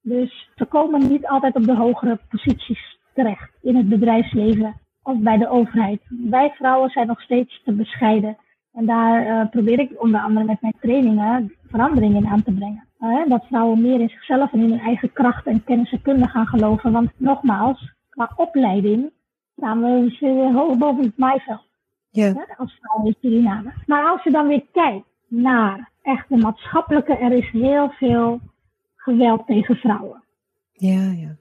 Dus 0.00 0.48
ze 0.54 0.64
komen 0.64 1.08
niet 1.08 1.26
altijd 1.26 1.54
op 1.54 1.64
de 1.64 1.76
hogere 1.76 2.18
posities 2.28 2.98
terecht 3.14 3.50
in 3.60 3.76
het 3.76 3.88
bedrijfsleven 3.88 4.80
of 5.02 5.18
bij 5.18 5.38
de 5.38 5.48
overheid. 5.48 6.00
Wij 6.08 6.50
vrouwen 6.50 6.90
zijn 6.90 7.06
nog 7.06 7.20
steeds 7.20 7.62
te 7.64 7.72
bescheiden. 7.72 8.36
En 8.72 8.86
daar 8.86 9.26
uh, 9.26 9.50
probeer 9.50 9.78
ik 9.78 10.02
onder 10.02 10.20
andere 10.20 10.46
met 10.46 10.60
mijn 10.60 10.74
trainingen 10.80 11.54
verandering 11.66 12.16
in 12.16 12.26
aan 12.26 12.42
te 12.42 12.52
brengen. 12.52 12.86
Uh, 13.00 13.28
dat 13.28 13.44
vrouwen 13.46 13.80
meer 13.80 14.00
in 14.00 14.08
zichzelf 14.08 14.52
en 14.52 14.60
in 14.60 14.70
hun 14.70 14.80
eigen 14.80 15.12
kracht 15.12 15.46
en 15.46 15.64
kennis 15.64 15.92
en 15.92 16.02
kunde 16.02 16.28
gaan 16.28 16.46
geloven. 16.46 16.92
Want 16.92 17.10
nogmaals, 17.16 17.92
qua 18.08 18.32
opleiding 18.36 19.10
staan 19.56 19.80
we 19.80 20.50
hoog 20.54 20.78
boven 20.78 21.04
het 21.04 21.18
maaiveld. 21.18 21.70
Ja. 22.10 22.46
als 22.56 22.78
vrouw 22.80 23.06
in 23.06 23.16
Suriname. 23.20 23.72
Maar 23.86 24.10
als 24.10 24.22
je 24.22 24.30
dan 24.30 24.46
weer 24.46 24.64
kijkt 24.72 25.06
naar 25.28 25.90
echt 26.02 26.28
de 26.28 26.36
maatschappelijke, 26.36 27.16
er 27.16 27.32
is 27.32 27.50
heel 27.50 27.90
veel 27.90 28.40
geweld 28.96 29.46
tegen 29.46 29.76
vrouwen. 29.76 30.22
Ja, 30.72 31.12
ja. 31.16 31.36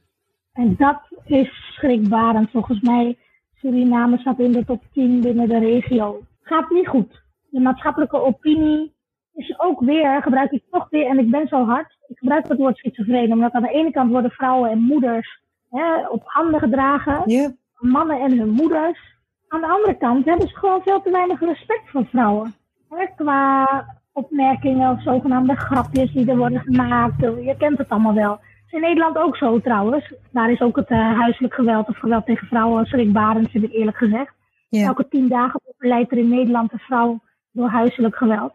En 0.53 0.75
dat 0.77 1.01
is 1.25 1.71
schrikbarend. 1.73 2.49
Volgens 2.49 2.81
mij, 2.81 3.17
Suriname 3.61 4.17
staat 4.17 4.39
in 4.39 4.51
de 4.51 4.65
top 4.65 4.83
10 4.93 5.21
binnen 5.21 5.49
de 5.49 5.59
regio. 5.59 6.21
Gaat 6.41 6.69
niet 6.69 6.87
goed. 6.87 7.23
De 7.49 7.59
maatschappelijke 7.59 8.21
opinie 8.21 8.93
is 9.33 9.59
ook 9.59 9.79
weer, 9.79 10.21
gebruik 10.21 10.51
ik 10.51 10.63
toch 10.69 10.89
weer, 10.89 11.05
en 11.05 11.19
ik 11.19 11.31
ben 11.31 11.47
zo 11.47 11.65
hard, 11.65 11.97
ik 12.07 12.17
gebruik 12.17 12.47
het 12.47 12.57
woord 12.57 12.77
schizofreen, 12.77 13.31
omdat 13.31 13.51
aan 13.51 13.61
de 13.61 13.71
ene 13.71 13.91
kant 13.91 14.11
worden 14.11 14.31
vrouwen 14.31 14.69
en 14.69 14.81
moeders 14.81 15.41
hè, 15.69 16.07
op 16.07 16.21
handen 16.25 16.59
gedragen, 16.59 17.21
yeah. 17.25 17.51
mannen 17.79 18.19
en 18.21 18.37
hun 18.37 18.49
moeders. 18.49 18.99
Aan 19.47 19.61
de 19.61 19.67
andere 19.67 19.97
kant 19.97 20.25
hebben 20.25 20.47
ze 20.47 20.55
gewoon 20.55 20.81
veel 20.81 21.01
te 21.01 21.11
weinig 21.11 21.39
respect 21.39 21.89
voor 21.89 22.05
vrouwen. 22.05 22.53
Hè, 22.89 23.05
qua 23.15 23.65
opmerkingen 24.13 24.91
of 24.91 25.01
zogenaamde 25.01 25.55
grapjes 25.55 26.13
die 26.13 26.29
er 26.29 26.37
worden 26.37 26.61
gemaakt. 26.61 27.19
Je 27.19 27.55
kent 27.57 27.77
het 27.77 27.89
allemaal 27.89 28.13
wel. 28.13 28.39
Is 28.71 28.79
in 28.79 28.87
Nederland 28.87 29.17
ook 29.17 29.37
zo 29.37 29.59
trouwens. 29.59 30.13
Daar 30.31 30.51
is 30.51 30.61
ook 30.61 30.75
het 30.75 30.89
uh, 30.89 31.19
huiselijk 31.19 31.53
geweld 31.53 31.87
of 31.87 31.97
geweld 31.97 32.25
tegen 32.25 32.47
vrouwen 32.47 32.85
schrikbarend, 32.85 33.49
vind 33.49 33.63
ik 33.63 33.73
eerlijk 33.73 33.97
gezegd. 33.97 34.33
Yeah. 34.69 34.87
Elke 34.87 35.07
tien 35.07 35.27
dagen 35.27 35.61
leidt 35.77 36.11
er 36.11 36.17
in 36.17 36.29
Nederland 36.29 36.71
een 36.71 36.79
vrouw 36.79 37.19
door 37.51 37.69
huiselijk 37.69 38.15
geweld. 38.15 38.53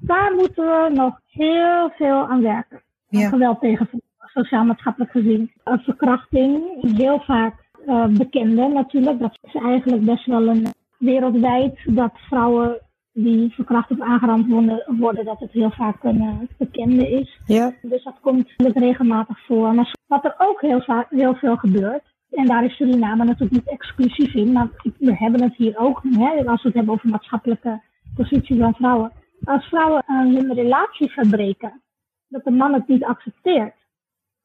Daar 0.00 0.32
moeten 0.34 0.64
we 0.64 0.90
nog 0.92 1.20
heel 1.26 1.90
veel 1.96 2.28
aan 2.28 2.42
werken. 2.42 2.82
Geweld 3.10 3.60
tegen 3.60 3.88
sociaal-maatschappelijk 4.24 5.10
gezien. 5.10 5.52
Verkrachting, 5.64 6.62
heel 6.96 7.20
vaak 7.20 7.54
uh, 7.86 8.06
bekende 8.06 8.68
natuurlijk. 8.68 9.18
Dat 9.18 9.38
is 9.42 9.54
eigenlijk 9.54 10.04
best 10.04 10.26
wel 10.26 10.48
een 10.48 10.66
wereldwijd 10.98 11.78
dat 11.84 12.12
vrouwen 12.14 12.80
die 13.14 13.54
verkracht 13.54 13.90
of 13.90 14.00
aangerand 14.00 14.46
worden, 14.86 15.24
dat 15.24 15.40
het 15.40 15.52
heel 15.52 15.70
vaak 15.70 16.02
een 16.02 16.22
uh, 16.22 16.38
bekende 16.58 17.10
is. 17.10 17.40
Ja. 17.46 17.72
Dus 17.82 18.04
dat 18.04 18.20
komt 18.20 18.48
regelmatig 18.56 19.46
voor. 19.46 19.74
Maar 19.74 19.94
wat 20.06 20.24
er 20.24 20.34
ook 20.38 20.60
heel, 20.60 20.80
vaak, 20.80 21.10
heel 21.10 21.34
veel 21.34 21.56
gebeurt, 21.56 22.02
en 22.30 22.46
daar 22.46 22.64
is 22.64 22.76
Suriname 22.76 23.24
natuurlijk 23.24 23.52
niet 23.52 23.68
exclusief 23.68 24.34
in, 24.34 24.52
maar 24.52 24.68
we 24.98 25.16
hebben 25.16 25.42
het 25.42 25.56
hier 25.56 25.78
ook, 25.78 26.02
hè, 26.02 26.46
als 26.46 26.62
we 26.62 26.68
het 26.68 26.74
hebben 26.76 26.94
over 26.94 27.08
maatschappelijke 27.08 27.82
positie 28.14 28.58
van 28.58 28.74
vrouwen. 28.74 29.12
Als 29.44 29.64
vrouwen 29.64 30.04
uh, 30.08 30.18
hun 30.18 30.54
relatie 30.54 31.10
verbreken, 31.10 31.82
dat 32.28 32.44
de 32.44 32.50
man 32.50 32.72
het 32.72 32.88
niet 32.88 33.04
accepteert. 33.04 33.74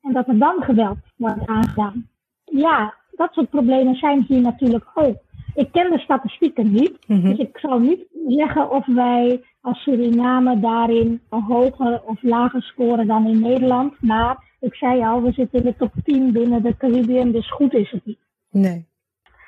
En 0.02 0.14
dat 0.14 0.28
er 0.28 0.40
dan 0.40 0.64
geweld 0.64 0.98
wordt 1.16 1.48
aangedaan. 1.48 2.10
Ja, 2.44 2.94
dat 3.12 3.34
soort 3.34 3.50
problemen 3.50 3.96
zijn 3.96 4.26
hier 4.28 4.42
natuurlijk 4.42 4.86
ook. 4.94 5.18
Ik 5.60 5.72
ken 5.72 5.92
de 5.92 6.00
statistieken 6.00 6.72
niet, 6.72 6.98
Mhm. 7.08 7.30
dus 7.30 7.38
ik 7.38 7.58
zal 7.58 7.80
niet 7.80 8.06
zeggen 8.28 8.72
of 8.72 8.86
wij 8.86 9.42
als 9.62 9.82
Suriname 9.84 10.60
daarin 10.60 11.22
een 11.30 11.42
hoger 11.42 12.02
of 12.06 12.22
lager 12.24 12.62
scoren 12.62 13.08
dan 13.08 13.28
in 13.28 13.40
Nederland. 13.40 14.02
Maar 14.02 14.44
ik 14.60 14.76
zei 14.76 15.02
al, 15.04 15.22
we 15.22 15.32
zitten 15.32 15.60
in 15.60 15.66
de 15.66 15.76
top 15.78 15.92
10 16.04 16.32
binnen 16.32 16.64
de 16.64 16.78
Caribbean, 16.78 17.32
dus 17.32 17.52
goed 17.52 17.74
is 17.74 17.92
het 17.92 18.06
niet. 18.06 18.20
Nee. 18.52 18.88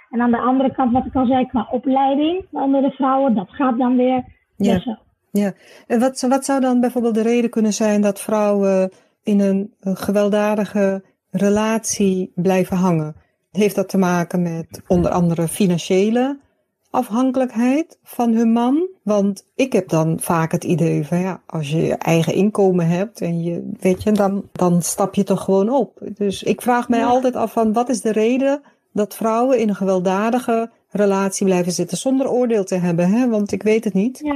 En 0.09 0.21
aan 0.21 0.31
de 0.31 0.37
andere 0.39 0.71
kant, 0.73 0.91
wat 0.91 1.05
ik 1.05 1.15
al 1.15 1.25
zei, 1.25 1.45
qua 1.45 1.67
opleiding 1.71 2.45
onder 2.51 2.81
de 2.81 2.91
vrouwen, 2.91 3.35
dat 3.35 3.49
gaat 3.49 3.77
dan 3.77 3.97
weer 3.97 4.23
Ja. 4.55 4.73
best 4.73 4.85
wel. 4.85 4.99
En 5.87 5.99
wat, 5.99 6.21
wat 6.21 6.45
zou 6.45 6.59
dan 6.61 6.79
bijvoorbeeld 6.79 7.15
de 7.15 7.21
reden 7.21 7.49
kunnen 7.49 7.73
zijn 7.73 8.01
dat 8.01 8.21
vrouwen 8.21 8.91
in 9.23 9.39
een 9.39 9.73
gewelddadige 9.79 11.03
relatie 11.29 12.31
blijven 12.35 12.77
hangen? 12.77 13.15
Heeft 13.51 13.75
dat 13.75 13.89
te 13.89 13.97
maken 13.97 14.41
met 14.41 14.81
onder 14.87 15.11
andere 15.11 15.47
financiële 15.47 16.39
afhankelijkheid 16.89 17.99
van 18.03 18.33
hun 18.33 18.51
man? 18.51 18.87
Want 19.03 19.51
ik 19.55 19.73
heb 19.73 19.89
dan 19.89 20.19
vaak 20.19 20.51
het 20.51 20.63
idee 20.63 21.05
van 21.05 21.19
ja, 21.19 21.41
als 21.45 21.71
je 21.71 21.77
je 21.81 21.95
eigen 21.95 22.33
inkomen 22.33 22.87
hebt 22.87 23.21
en 23.21 23.43
je, 23.43 23.71
weet 23.79 24.03
je, 24.03 24.11
dan, 24.11 24.43
dan 24.51 24.81
stap 24.81 25.15
je 25.15 25.23
toch 25.23 25.43
gewoon 25.43 25.69
op. 25.69 25.99
Dus 26.15 26.43
ik 26.43 26.61
vraag 26.61 26.89
mij 26.89 26.99
Ja. 26.99 27.05
altijd 27.05 27.35
af 27.35 27.51
van 27.53 27.73
wat 27.73 27.89
is 27.89 28.01
de 28.01 28.11
reden 28.11 28.61
dat 28.93 29.15
vrouwen 29.15 29.59
in 29.59 29.69
een 29.69 29.75
gewelddadige 29.75 30.69
relatie 30.89 31.45
blijven 31.45 31.71
zitten 31.71 31.97
zonder 31.97 32.29
oordeel 32.29 32.63
te 32.63 32.75
hebben, 32.75 33.09
hè? 33.11 33.29
Want 33.29 33.51
ik 33.51 33.63
weet 33.63 33.83
het 33.83 33.93
niet. 33.93 34.19
Ja. 34.23 34.33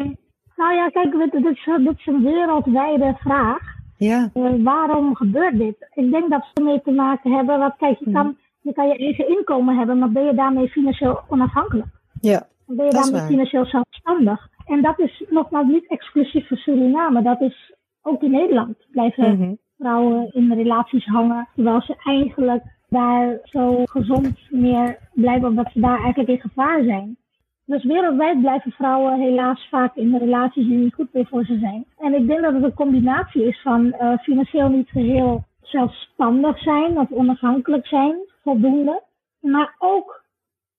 Nou 0.56 0.74
ja, 0.76 0.90
kijk, 0.90 1.12
dit, 1.12 1.32
dit, 1.32 1.46
is, 1.46 1.66
dit 1.84 1.98
is 1.98 2.06
een 2.06 2.24
wereldwijde 2.24 3.16
vraag. 3.20 3.60
Ja, 3.98 4.30
Eh, 4.34 4.44
waarom 4.64 5.16
gebeurt 5.16 5.58
dit? 5.58 5.76
Ik 5.94 6.12
denk 6.12 6.30
dat 6.30 6.44
ze 6.44 6.52
ermee 6.54 6.82
te 6.82 6.92
maken 6.92 7.32
hebben. 7.32 7.60
Want 7.60 7.74
kijk, 7.78 8.00
je 8.00 8.12
kan, 8.12 8.38
je 8.66 8.74
kan 8.74 8.88
je 8.88 8.98
eigen 8.98 9.28
inkomen 9.28 9.78
hebben, 9.78 9.98
maar 9.98 10.12
ben 10.12 10.26
je 10.26 10.34
daarmee 10.34 10.68
financieel 10.68 11.20
onafhankelijk? 11.28 11.88
ja, 12.22 12.48
Dan 12.68 12.76
ben 12.76 12.86
je 12.86 12.92
daarmee 12.92 13.12
waar. 13.12 13.30
financieel 13.30 13.66
zelfstandig. 13.66 14.48
En 14.66 14.82
dat 14.82 15.00
is 15.00 15.24
nogmaals 15.30 15.68
niet 15.68 15.88
exclusief 15.88 16.48
voor 16.48 16.58
Suriname. 16.58 17.22
Dat 17.22 17.42
is 17.42 17.74
ook 18.02 18.22
in 18.22 18.32
Nederland. 18.32 18.78
Blijven 18.92 19.38
mhm. 19.38 19.54
vrouwen 19.78 20.34
in 20.34 20.54
relaties 20.54 21.06
hangen, 21.06 21.48
terwijl 21.56 21.82
ze 21.82 21.96
eigenlijk 22.04 22.64
daar 22.90 23.40
zo 23.44 23.84
gezond 23.86 24.38
meer 24.50 24.98
blijven, 25.14 25.48
omdat 25.48 25.72
ze 25.72 25.80
daar 25.80 26.00
eigenlijk 26.00 26.30
in 26.30 26.50
gevaar 26.50 26.84
zijn. 26.84 27.18
Dus 27.66 27.84
wereldwijd 27.84 28.40
blijven 28.40 28.72
vrouwen 28.72 29.20
helaas 29.20 29.68
vaak 29.70 29.96
in 29.96 30.18
relaties 30.18 30.68
die 30.68 30.78
niet 30.78 30.94
goed 30.94 31.14
meer 31.14 31.28
voor 31.28 31.46
ze 31.46 31.58
zijn. 31.58 31.86
En 31.98 32.14
ik 32.14 32.28
denk 32.28 32.42
dat 32.42 32.54
het 32.54 32.64
een 32.64 32.74
combinatie 32.74 33.48
is 33.48 33.62
van 33.62 33.92
eh, 33.94 34.18
financieel 34.18 34.70
niet 34.70 34.90
geheel 34.90 35.44
zelfstandig 35.62 36.60
zijn 36.60 37.00
of 37.00 37.12
onafhankelijk 37.12 37.88
zijn, 37.88 38.16
voldoende. 38.46 39.02
Maar 39.40 39.76
ook, 39.80 40.24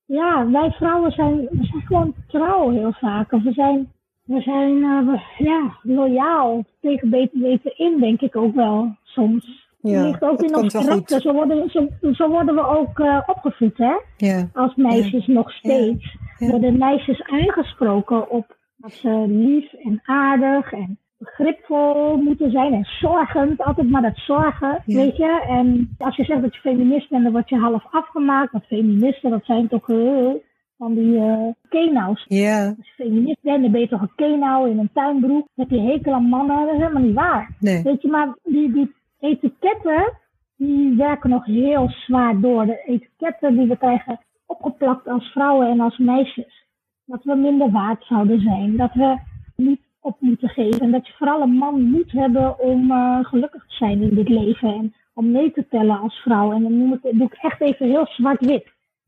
ja, 0.05 0.49
wij 0.51 0.71
vrouwen 0.71 1.11
zijn, 1.11 1.35
we 1.37 1.65
zijn 1.65 1.81
gewoon 1.81 2.13
trouw 2.27 2.69
heel 2.69 2.91
vaak. 2.93 3.31
Of 3.31 3.43
we 3.43 3.51
zijn, 3.53 3.91
we 4.23 4.41
zijn 4.41 4.83
eh, 4.83 5.05
we- 5.05 5.43
ja, 5.45 5.77
loyaal 5.81 6.63
tegen 6.81 7.09
beter 7.09 7.39
weten 7.39 7.77
in, 7.77 7.99
denk 7.99 8.21
ik 8.21 8.35
ook 8.35 8.55
wel 8.55 8.95
soms. 9.03 9.65
Ja, 9.81 10.03
ligt 10.03 10.21
ook 10.21 10.41
in 10.41 10.55
ons 10.55 10.73
karakter. 10.73 11.21
Zo 11.21 11.33
worden, 11.33 11.69
zo, 11.69 11.87
zo 12.11 12.29
worden 12.29 12.55
we 12.55 12.67
ook 12.67 12.99
eh, 12.99 13.19
opgevoed, 13.25 13.77
hè? 13.77 13.95
Ja, 14.17 14.49
Als 14.53 14.75
meisjes 14.75 15.27
nog 15.27 15.51
steeds. 15.51 16.17
Ja. 16.37 16.49
Worden 16.49 16.77
meisjes 16.77 17.21
aangesproken 17.23 18.29
op 18.29 18.55
dat 18.77 18.91
ze 18.91 19.25
lief 19.27 19.73
en 19.73 20.01
aardig 20.05 20.71
en 20.73 20.99
begripvol 21.17 22.17
moeten 22.17 22.51
zijn 22.51 22.73
en 22.73 22.85
zorgend. 22.85 23.61
Altijd 23.61 23.89
maar 23.89 24.01
dat 24.01 24.15
zorgen, 24.17 24.81
Ja. 24.85 24.95
weet 24.97 25.17
je. 25.17 25.43
En 25.47 25.95
als 25.97 26.15
je 26.15 26.23
zegt 26.23 26.41
dat 26.41 26.53
je 26.55 26.59
feminist 26.61 27.09
bent, 27.09 27.23
dan 27.23 27.31
word 27.31 27.49
je 27.49 27.57
half 27.57 27.83
afgemaakt. 27.91 28.51
Want 28.51 28.65
feministen, 28.65 29.29
dat 29.29 29.45
zijn 29.45 29.67
toch 29.67 29.89
eh, 29.89 30.29
van 30.77 30.93
die 30.93 31.17
eh 31.19 31.47
kenau's. 31.69 32.25
ja, 32.27 32.65
Als 32.67 32.87
je 32.95 33.03
feminist 33.03 33.41
bent, 33.41 33.61
dan 33.61 33.71
ben 33.71 33.81
je 33.81 33.87
toch 33.87 34.01
een 34.01 34.15
kenau 34.15 34.69
in 34.69 34.79
een 34.79 34.89
tuinbroek. 34.93 35.47
Heb 35.55 35.69
je 35.69 35.81
hekel 35.81 36.13
aan 36.13 36.23
mannen. 36.29 36.65
Dat 36.65 36.73
is 36.75 36.81
helemaal 36.81 37.03
niet 37.03 37.15
waar. 37.15 37.55
nee. 37.59 37.83
Weet 37.83 38.01
je, 38.01 38.07
maar 38.07 38.35
die, 38.43 38.71
die 38.73 38.93
etiketten, 39.19 40.13
die 40.57 40.95
werken 40.95 41.29
nog 41.29 41.45
heel 41.45 41.89
zwaar 41.89 42.39
door. 42.39 42.65
De 42.65 42.83
etiketten 42.85 43.57
die 43.57 43.67
we 43.67 43.77
krijgen 43.77 44.19
opgeplakt 44.45 45.07
als 45.07 45.31
vrouwen 45.31 45.67
en 45.67 45.79
als 45.79 45.97
meisjes. 45.97 46.65
Dat 47.05 47.23
we 47.23 47.35
minder 47.35 47.71
waard 47.71 48.03
zouden 48.05 48.39
zijn. 48.41 48.77
Dat 48.77 48.93
we 48.93 49.17
niet 49.55 49.81
op 50.07 50.15
moeten 50.19 50.49
geven. 50.49 50.79
En 50.79 50.91
dat 50.91 51.07
je 51.07 51.13
vooral 51.17 51.41
een 51.41 51.57
man 51.57 51.81
moet 51.81 52.11
hebben 52.11 52.59
om 52.59 52.91
eh, 52.91 53.19
gelukkig 53.25 53.61
te 53.67 53.75
zijn 53.75 54.01
in 54.01 54.15
dit 54.15 54.29
leven. 54.29 54.73
En 54.73 54.93
om 55.13 55.31
mee 55.31 55.51
te 55.51 55.65
tellen 55.69 55.99
als 55.99 56.15
vrouw. 56.15 56.51
En 56.51 56.61
dan 56.63 56.77
noem 56.77 56.93
ik, 56.93 56.99
doe 57.17 57.27
ik 57.27 57.33
echt 57.41 57.61
even 57.61 57.87
heel 57.87 58.05
zwart-wit. 58.07 58.65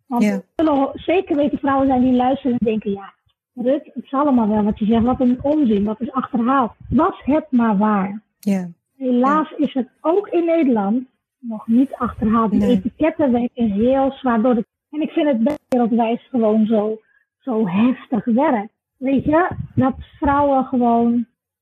Want 0.08 0.24
Ja. 0.24 0.32
er 0.32 0.44
zullen 0.56 0.90
zeker 0.94 1.36
weten 1.36 1.58
vrouwen 1.60 1.88
zijn 1.88 2.02
die 2.02 2.14
luisteren 2.14 2.52
en 2.60 2.66
denken, 2.66 2.92
ja, 2.92 3.14
Rut, 3.54 3.86
het 3.94 4.04
is 4.04 4.12
allemaal 4.14 4.48
wel 4.48 4.64
wat 4.64 4.80
je 4.80 4.86
zegt, 4.86 5.04
wat 5.04 5.20
een 5.20 5.40
onzin, 5.42 5.84
wat 5.84 6.02
is 6.02 6.12
achterhaald. 6.12 6.72
Was 6.90 7.22
het 7.24 7.46
maar 7.50 7.78
waar. 7.78 8.22
Ja. 8.40 8.68
Helaas 8.98 9.52
is 9.58 9.74
het 9.74 9.88
ook 10.02 10.28
in 10.28 10.46
Nederland 10.46 11.08
nog 11.40 11.68
niet 11.68 11.94
achterhaald. 11.94 12.52
De 12.52 12.58
Nee. 12.58 12.70
etiketten 12.70 13.32
werken 13.32 13.72
heel 13.72 14.12
zwaar 14.12 14.42
door 14.42 14.56
de... 14.56 14.66
En 14.90 15.02
ik 15.02 15.10
vind 15.10 15.28
het 15.28 15.58
wereldwijd 15.68 16.22
gewoon 16.30 16.66
zo, 16.66 17.00
zo 17.40 17.68
heftig 17.68 18.26
werk. 18.26 18.70
Weet 19.00 19.24
je, 19.24 19.50
dat 19.76 19.94
vrouwen 20.20 20.66
gewoon 20.66 21.14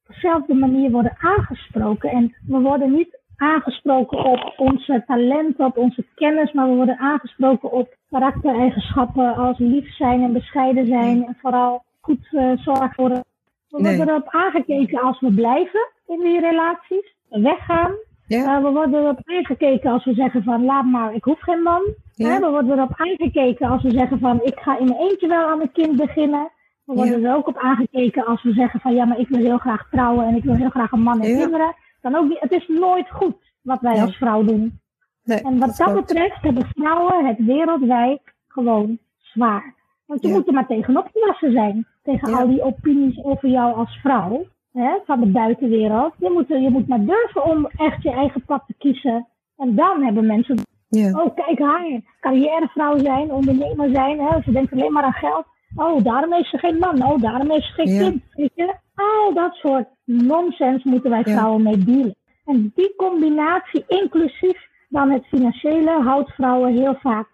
op 0.08 0.14
dezelfde 0.14 0.54
manier 0.54 0.92
worden 0.92 1.18
aangesproken. 1.20 2.10
En 2.10 2.36
we 2.48 2.60
worden 2.60 2.92
niet 2.92 3.20
aangesproken 3.38 4.26
op 4.26 4.54
onze 4.58 5.04
talenten, 5.08 5.66
op 5.66 5.78
onze 5.78 6.06
kennis, 6.16 6.52
maar 6.52 6.70
we 6.70 6.76
worden 6.76 6.98
aangesproken 6.98 7.72
op 7.72 7.96
karaktereigenschappen 8.10 9.36
als 9.36 9.58
lief 9.58 9.96
zijn 9.96 10.24
en 10.24 10.34
bescheiden 10.34 10.86
zijn. 10.86 11.26
En 11.26 11.38
vooral 11.42 11.84
goed 12.02 12.28
eh, 12.32 12.52
zorgen 12.56 12.94
voor. 12.94 13.10
We 13.10 13.82
Nee. 13.82 13.96
worden 13.98 14.16
erop 14.16 14.28
aangekeken 14.30 15.02
als 15.02 15.20
we 15.20 15.34
blijven 15.34 15.88
in 16.08 16.20
die 16.20 16.40
relaties, 16.40 17.16
weggaan. 17.30 17.92
Ja. 18.28 18.58
Uh, 18.58 18.64
we 18.64 18.72
worden 18.72 19.00
erop 19.04 19.20
aangekeken 19.24 19.92
als 19.92 20.06
we 20.06 20.14
zeggen 20.14 20.44
van 20.44 20.66
laat 20.66 20.86
maar, 20.86 21.14
ik 21.14 21.24
hoef 21.24 21.40
geen 21.40 21.62
man. 21.62 21.82
Ja. 22.14 22.30
Hè, 22.30 22.40
we 22.40 22.50
worden 22.50 22.78
erop 22.78 22.94
aangekeken 22.96 23.70
als 23.70 23.84
we 23.84 23.92
zeggen 23.92 24.20
van 24.20 24.40
ik 24.44 24.60
ga 24.60 24.78
in 24.78 24.86
mijn 24.86 25.00
eentje 25.00 25.28
wel 25.28 25.48
aan 25.48 25.62
een 25.62 25.72
kind 25.72 25.96
beginnen. 25.96 26.50
We 26.88 26.94
worden 26.94 27.24
er 27.26 27.36
ook 27.36 27.48
op 27.48 27.58
aangekeken 27.58 28.26
als 28.26 28.44
we 28.44 28.54
zeggen 28.54 28.80
van 28.80 28.94
ja, 28.96 29.06
maar 29.06 29.20
ik 29.20 29.28
wil 29.28 29.40
heel 29.40 29.58
graag 29.58 29.88
trouwen 29.92 30.26
en 30.28 30.36
ik 30.36 30.44
wil 30.44 30.56
heel 30.56 30.70
graag 30.70 30.92
een 30.92 31.02
man 31.02 31.22
en 31.22 31.30
Ja. 31.30 31.38
kinderen. 31.38 31.76
Dan 32.02 32.16
ook 32.16 32.28
niet, 32.28 32.40
het 32.40 32.52
is 32.52 32.68
nooit 32.68 33.10
goed 33.10 33.36
wat 33.62 33.82
wij 33.82 33.94
Nee. 33.94 34.02
als 34.02 34.16
vrouw 34.18 34.44
doen. 34.44 34.80
Nee, 35.24 35.42
En 35.42 35.60
wat 35.60 35.76
dat 35.78 35.94
betreft 35.94 36.42
hebben 36.42 36.66
vrouwen 36.76 37.26
het 37.26 37.38
wereldwijd 37.46 38.22
gewoon 38.48 38.98
zwaar. 39.18 39.74
Want 40.06 40.22
je 40.22 40.28
Ja. 40.28 40.34
moet 40.34 40.48
er 40.48 40.54
maar 40.54 40.68
tegenop 40.68 41.10
gewassen 41.14 41.52
zijn. 41.52 41.88
Tegen 42.04 42.34
al 42.34 42.48
die 42.48 42.62
opinies 42.64 43.24
over 43.24 43.50
jou 43.50 43.76
als 43.76 44.00
vrouw. 44.02 44.46
Hè, 44.74 44.90
van 45.06 45.20
de 45.20 45.26
buitenwereld. 45.26 46.14
Je 46.18 46.30
moet, 46.34 46.48
je 46.48 46.70
moet 46.70 46.88
maar 46.88 47.06
durven 47.06 47.44
om 47.46 47.66
echt 47.78 48.04
je 48.04 48.12
eigen 48.12 48.42
pad 48.46 48.64
te 48.68 48.74
kiezen. 48.78 49.28
En 49.58 49.76
dan 49.76 50.04
hebben 50.04 50.26
mensen 50.26 50.58
Ja. 50.90 51.22
Oh, 51.24 51.36
kijk 51.36 51.60
haar. 51.60 52.02
Carrièrevrouw 52.20 52.98
zijn, 52.98 53.32
ondernemer 53.32 53.90
zijn. 53.90 54.20
Hè. 54.20 54.42
Ze 54.42 54.52
denkt 54.52 54.72
alleen 54.74 54.94
maar 54.94 55.04
aan 55.04 55.12
geld. 55.14 55.46
Oh, 55.76 56.04
daarom 56.04 56.34
heeft 56.34 56.50
ze 56.50 56.58
geen 56.58 56.78
man. 56.78 57.04
Oh, 57.06 57.22
daarom 57.22 57.52
heeft 57.52 57.66
ze 57.66 57.72
geen 57.74 57.94
Ja. 57.94 58.02
kind. 58.10 58.24
Weet 58.36 58.52
je? 58.56 58.76
Al 58.96 59.34
dat 59.34 59.54
soort 59.54 59.88
nonsens 60.04 60.84
moeten 60.84 61.10
wij 61.10 61.22
Ja. 61.26 61.32
vrouwen 61.38 61.64
mee 61.64 61.78
dealen. 61.84 62.16
En 62.46 62.72
die 62.76 62.94
combinatie, 62.96 63.84
inclusief 63.88 64.58
dan 64.90 65.10
het 65.12 65.26
financiële, 65.26 66.02
houdt 66.04 66.32
vrouwen 66.34 66.74
heel 66.74 66.96
vaak 67.02 67.28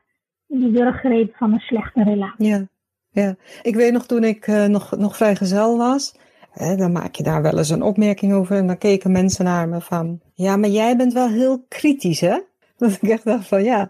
in 0.47 0.59
die 0.59 0.71
wurggreep 0.71 1.35
van 1.35 1.53
een 1.53 1.59
slechte 1.59 2.03
relatie. 2.03 2.45
Ja, 2.47 2.67
ja. 3.11 3.35
Ik 3.61 3.75
weet 3.75 3.91
nog 3.93 4.05
toen 4.05 4.23
ik 4.23 4.47
eh, 4.47 4.65
nog, 4.65 4.97
nog 4.97 5.17
vrijgezel 5.17 5.77
was, 5.77 6.15
hè, 6.51 6.75
dan 6.75 6.91
maak 6.91 7.15
je 7.15 7.23
daar 7.23 7.41
wel 7.41 7.57
eens 7.57 7.69
een 7.69 7.81
opmerking 7.81 8.33
over 8.33 8.57
en 8.57 8.67
dan 8.67 8.77
keken 8.77 9.11
mensen 9.11 9.45
naar 9.45 9.67
me 9.69 9.81
van, 9.81 10.19
ja, 10.33 10.57
maar 10.57 10.69
jij 10.69 10.97
bent 10.97 11.13
wel 11.13 11.27
heel 11.27 11.65
kritisch, 11.67 12.19
hè? 12.21 12.39
Dat 12.77 12.91
ik 13.01 13.09
echt 13.09 13.23
dacht 13.25 13.47
van, 13.47 13.63
ja, 13.63 13.89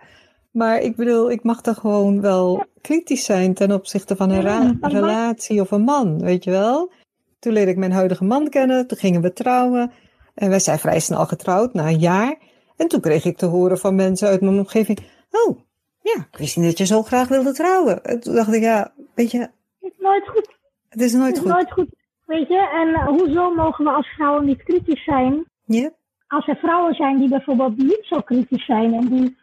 maar 0.54 0.80
ik 0.80 0.96
bedoel, 0.96 1.32
ik 1.32 1.44
mag 1.44 1.62
toch 1.62 1.78
gewoon 1.78 2.22
wel 2.22 2.64
kritisch 2.82 3.26
zijn 3.26 3.54
ten 3.54 3.72
opzichte 3.72 4.16
van 4.16 4.30
een 4.30 4.42
Ja, 4.42 4.76
relatie 4.82 5.62
of 5.62 5.72
een 5.72 5.82
man, 5.84 6.20
weet 6.22 6.44
je 6.44 6.52
wel? 6.52 6.92
Toen 7.40 7.54
leerde 7.54 7.72
ik 7.72 7.78
mijn 7.78 7.92
huidige 7.92 8.24
man 8.24 8.50
kennen, 8.50 8.88
toen 8.88 8.98
gingen 8.98 9.22
we 9.22 9.34
trouwen 9.34 9.92
en 10.36 10.50
wij 10.50 10.60
zijn 10.60 10.80
vrij 10.80 11.00
snel 11.00 11.26
getrouwd, 11.26 11.74
na 11.74 11.88
een 11.88 12.00
jaar. 12.00 12.38
En 12.78 12.88
toen 12.88 13.02
kreeg 13.02 13.26
ik 13.26 13.38
te 13.38 13.46
horen 13.46 13.78
van 13.78 13.96
mensen 13.96 14.28
uit 14.28 14.42
mijn 14.42 14.58
omgeving, 14.58 15.00
oh, 15.32 15.58
ja, 16.02 16.28
ik 16.32 16.38
wist 16.38 16.58
niet 16.58 16.66
dat 16.66 16.78
je 16.78 16.86
zo 16.86 17.02
graag 17.04 17.28
wilde 17.28 17.52
trouwen. 17.54 18.04
En 18.04 18.20
toen 18.20 18.36
dacht 18.36 18.54
ik, 18.54 18.62
ja, 18.62 18.94
weet 19.16 19.32
je, 19.32 19.38
Het 19.40 19.50
is 19.80 19.98
nooit 20.00 20.28
goed. 20.28 20.50
het 20.90 21.02
is 21.02 21.12
Het 21.12 21.22
nooit 21.22 21.34
is 21.36 21.40
goed. 21.42 21.52
nooit 21.52 21.72
goed. 21.72 21.88
Weet 22.26 22.48
je, 22.48 22.70
en 22.84 22.94
eh, 22.94 23.08
hoezo 23.08 23.54
mogen 23.54 23.86
we 23.86 23.92
als 23.92 24.08
vrouwen 24.08 24.46
niet 24.46 24.64
kritisch 24.64 25.04
zijn 25.04 25.46
Ja, 25.66 25.92
als 26.28 26.48
er 26.48 26.56
vrouwen 26.56 26.94
zijn 26.94 27.20
die 27.20 27.30
bijvoorbeeld 27.30 27.78
niet 27.78 28.02
zo 28.02 28.20
kritisch 28.20 28.66
zijn 28.66 28.94
en 28.94 29.08
die 29.08 29.38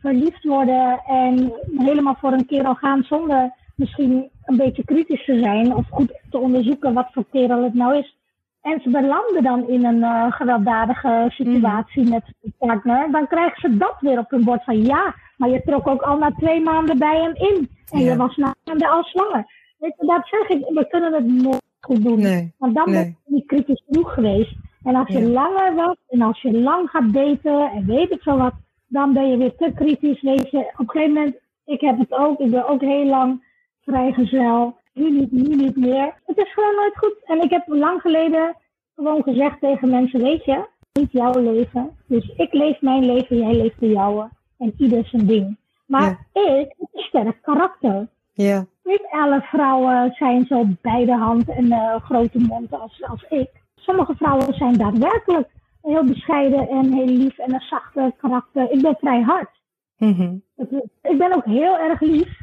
verliefd 0.00 0.44
worden 0.44 1.00
en 1.06 1.52
helemaal 1.78 2.16
voor 2.20 2.32
een 2.32 2.46
kerel 2.46 2.74
gaan 2.74 3.02
zonder 3.02 3.52
misschien 3.74 4.30
een 4.44 4.56
beetje 4.56 4.84
kritisch 4.84 5.24
te 5.24 5.38
zijn 5.38 5.74
of 5.74 5.88
goed 5.90 6.20
te 6.30 6.38
onderzoeken 6.38 6.94
wat 6.94 7.08
voor 7.12 7.24
kerel 7.30 7.62
het 7.62 7.74
nou 7.74 7.96
is. 7.98 8.14
En 8.60 8.80
ze 8.82 8.90
belanden 8.90 9.42
dan 9.42 9.68
in 9.68 9.84
een 9.84 10.02
eh, 10.02 10.32
gewelddadige 10.32 11.24
situatie 11.28 12.08
met 12.10 12.22
een 12.42 12.54
partner, 12.58 13.10
dan 13.10 13.26
krijgen 13.26 13.60
ze 13.70 13.76
dat 13.76 13.96
weer 14.00 14.18
op 14.18 14.30
hun 14.30 14.44
bord 14.44 14.64
van 14.64 14.82
ja, 14.84 15.14
maar 15.36 15.48
je 15.48 15.62
trok 15.64 15.86
ook 15.86 16.02
al 16.02 16.18
na 16.18 16.30
twee 16.38 16.60
maanden 16.60 16.98
bij 16.98 17.20
hem 17.20 17.34
in 17.34 17.68
en 17.90 17.98
Ja. 18.00 18.10
je 18.10 18.16
was 18.16 18.36
na 18.36 18.54
maanden 18.64 18.90
al 18.90 19.04
zwanger. 19.04 19.46
Weet 19.78 19.94
je, 19.98 20.06
dat 20.06 20.26
zeg 20.28 20.48
ik, 20.48 20.64
we 20.68 20.86
kunnen 20.88 21.12
het 21.12 21.26
nooit 21.26 21.62
goed 21.80 22.04
doen. 22.04 22.20
nee, 22.20 22.54
Want 22.58 22.74
dan 22.74 22.90
Nee. 22.90 23.02
ben 23.02 23.16
je 23.24 23.32
niet 23.34 23.46
kritisch 23.46 23.82
genoeg 23.88 24.14
geweest. 24.14 24.54
En 24.82 24.94
als 24.94 25.08
je 25.08 25.18
Ja. 25.18 25.28
langer 25.28 25.74
was 25.74 25.96
en 26.08 26.22
als 26.22 26.42
je 26.42 26.52
lang 26.52 26.90
gaat 26.90 27.12
daten 27.12 27.70
en 27.70 27.86
weet 27.86 28.10
ik 28.10 28.22
veel 28.22 28.36
wat, 28.38 28.52
dan 28.86 29.12
ben 29.12 29.28
je 29.30 29.36
weer 29.36 29.56
te 29.56 29.72
kritisch. 29.74 30.22
Weet 30.22 30.50
je, 30.50 30.58
op 30.58 30.78
een 30.78 30.90
gegeven 30.90 31.14
moment, 31.14 31.36
ik 31.64 31.80
heb 31.80 31.98
het 31.98 32.12
ook, 32.12 32.38
ik 32.38 32.50
ben 32.50 32.68
ook 32.68 32.80
heel 32.80 33.06
lang 33.06 33.44
vrijgezel. 33.80 34.76
Nu 34.92 35.10
niet, 35.10 35.32
nu 35.32 35.56
niet 35.56 35.76
meer. 35.76 36.14
Het 36.24 36.36
is 36.36 36.52
gewoon 36.52 36.74
nooit 36.76 36.98
goed. 36.98 37.16
En 37.24 37.42
ik 37.42 37.50
heb 37.50 37.62
lang 37.66 38.00
geleden 38.00 38.56
gewoon 38.94 39.22
gezegd 39.22 39.60
tegen 39.60 39.90
mensen, 39.90 40.22
weet 40.22 40.44
je, 40.44 40.66
niet 40.92 41.12
jouw 41.12 41.40
leven. 41.40 41.90
Dus 42.06 42.32
ik 42.36 42.52
leef 42.52 42.80
mijn 42.80 43.04
leven, 43.04 43.36
jij 43.36 43.54
leeft 43.54 43.80
de 43.80 43.88
jouwe. 43.88 44.28
En 44.58 44.74
ieder 44.78 45.04
zijn 45.06 45.26
ding. 45.26 45.56
Maar 45.86 46.26
ik 46.32 46.42
heb 46.42 46.74
een 46.78 47.02
sterk 47.02 47.42
karakter. 47.42 48.08
ja, 48.32 48.66
Niet 48.84 49.06
alle 49.10 49.40
vrouwen 49.40 50.12
zijn 50.14 50.46
zo 50.46 50.64
bij 50.80 51.04
de 51.04 51.16
hand 51.16 51.48
en 51.48 51.72
eh, 51.72 52.00
grote 52.00 52.38
mond 52.38 52.72
als, 52.72 53.02
als 53.02 53.24
ik. 53.28 53.50
Sommige 53.74 54.14
vrouwen 54.14 54.54
zijn 54.54 54.76
daadwerkelijk 54.76 55.48
heel 55.92 56.04
bescheiden 56.04 56.68
en 56.68 56.92
heel 56.92 57.06
lief 57.06 57.38
en 57.38 57.54
een 57.54 57.60
zachte 57.60 58.14
karakter. 58.16 58.70
Ik 58.70 58.82
ben 58.82 58.96
vrij 59.00 59.20
hard. 59.22 59.50
mhm, 59.98 60.34
Ik 61.02 61.18
ben 61.18 61.34
ook 61.34 61.44
heel 61.44 61.78
erg 61.78 62.00
lief, 62.00 62.40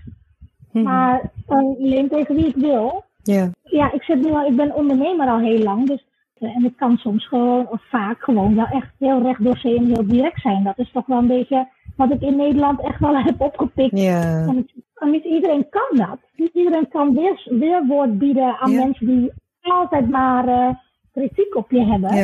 mhm. 0.71 0.83
maar 0.83 1.31
alleen 1.45 2.09
tegen 2.09 2.35
wie 2.35 2.47
ik 2.47 2.55
wil. 2.55 3.03
ja, 3.23 3.49
Ja, 3.63 3.91
ik, 3.93 4.03
zit 4.03 4.21
nu 4.21 4.31
al, 4.31 4.45
ik 4.45 4.55
ben 4.55 4.75
ondernemer 4.75 5.27
al 5.27 5.39
heel 5.39 5.59
lang. 5.63 5.87
Dus, 5.87 6.05
eh, 6.33 6.55
en 6.55 6.65
ik 6.65 6.75
kan 6.77 6.97
soms 6.97 7.27
gewoon, 7.27 7.67
of 7.69 7.81
vaak 7.89 8.23
gewoon 8.23 8.55
wel 8.55 8.65
echt 8.65 8.91
heel 8.99 9.21
recht 9.21 9.43
door 9.43 9.57
zee 9.57 9.77
en 9.77 9.85
heel 9.85 10.07
direct 10.07 10.41
zijn. 10.41 10.63
Dat 10.63 10.77
is 10.79 10.91
toch 10.91 11.05
wel 11.05 11.17
een 11.17 11.27
beetje 11.27 11.67
wat 11.97 12.11
ik 12.11 12.21
in 12.21 12.35
Nederland 12.35 12.81
echt 12.81 12.99
wel 12.99 13.15
heb 13.23 13.41
opgepikt. 13.41 13.99
ja, 13.99 14.21
En 14.47 14.55
het- 14.55 14.73
en 14.95 15.11
niet 15.11 15.23
iedereen 15.23 15.69
kan 15.69 15.97
dat. 16.07 16.17
Niet 16.35 16.53
iedereen 16.53 16.87
kan 16.87 17.13
weer, 17.15 17.47
weerwoord 17.59 18.17
bieden 18.17 18.57
aan 18.59 18.71
mensen 18.85 19.05
die 19.07 19.31
altijd 19.61 20.09
maar 20.09 20.47
eh, 20.47 20.69
kritiek 21.11 21.55
op 21.55 21.71
je 21.71 21.85
hebben. 21.85 22.15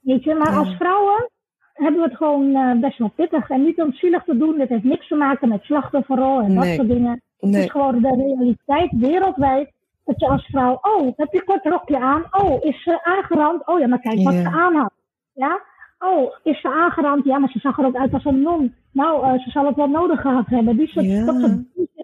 Weet 0.00 0.24
je, 0.24 0.34
maar 0.34 0.50
Ja. 0.52 0.58
als 0.58 0.74
vrouwen 0.76 1.30
hebben 1.72 2.00
we 2.00 2.06
het 2.08 2.16
gewoon 2.16 2.54
eh, 2.54 2.80
best 2.80 2.98
wel 2.98 3.10
pittig. 3.14 3.50
En 3.50 3.64
niet 3.64 3.80
om 3.82 3.92
zielig 3.92 4.24
te 4.24 4.36
doen, 4.36 4.58
dit 4.58 4.68
heeft 4.68 4.84
niks 4.84 5.08
te 5.08 5.14
maken 5.14 5.48
met 5.48 5.62
slachtofferrol 5.62 6.40
en 6.40 6.54
dat 6.54 6.64
Nee. 6.64 6.74
soort 6.74 6.88
dingen. 6.88 7.22
Het 7.38 7.50
nee, 7.50 7.64
is 7.64 7.70
gewoon 7.70 8.00
de 8.02 8.08
realiteit 8.16 8.90
wereldwijd. 8.92 9.72
Dat 10.04 10.20
je 10.20 10.28
als 10.28 10.46
vrouw, 10.46 10.78
oh, 10.82 11.12
heb 11.16 11.32
je 11.32 11.44
kort 11.44 11.64
rokje 11.64 11.98
aan? 11.98 12.24
Oh, 12.30 12.64
is 12.64 12.82
ze 12.82 13.04
aangerand? 13.04 13.66
Oh 13.66 13.78
ja, 13.80 13.86
maar 13.86 14.00
kijk 14.00 14.22
wat 14.22 14.32
Ja. 14.34 14.40
ze 14.40 14.48
aan 14.48 14.74
had. 14.74 14.92
Ja? 15.32 15.60
Oh, 15.98 16.34
is 16.42 16.60
ze 16.60 16.68
aangerand? 16.68 17.24
Ja, 17.24 17.38
maar 17.38 17.48
ze 17.50 17.58
zag 17.58 17.78
er 17.78 17.84
ook 17.86 17.96
uit 17.96 18.12
als 18.12 18.24
een 18.24 18.42
non. 18.42 18.74
Nou, 18.92 19.24
eh, 19.24 19.42
ze 19.42 19.50
zal 19.50 19.66
het 19.66 19.76
wel 19.76 19.88
nodig 19.88 20.20
gehad 20.20 20.46
hebben. 20.46 20.76
Die 20.76 20.88
soort, 20.88 21.06
Ja. 21.06 21.24
dat 21.24 21.40
soort 21.40 21.58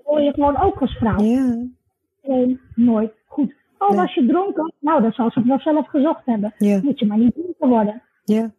hoor 0.05 0.21
je 0.21 0.33
gewoon 0.33 0.61
ook 0.61 0.81
als 0.81 0.97
vrouw. 0.97 1.19
Gewoon 2.23 2.59
nooit 2.75 3.13
goed. 3.27 3.55
Oh, 3.79 3.89
Nee. 3.89 3.99
was 3.99 4.15
je 4.15 4.27
dronken? 4.27 4.75
Nou, 4.81 5.03
dan 5.03 5.12
zal 5.12 5.31
ze 5.31 5.39
het 5.39 5.49
wel 5.49 5.61
zelf 5.61 5.89
gezocht 5.89 6.23
hebben. 6.27 6.55
ja, 6.59 6.81
Moet 6.83 6.99
je 6.99 7.07
maar 7.07 7.19
niet 7.19 7.35
dronken 7.35 7.69
worden. 7.69 8.03
ja, 8.25 8.55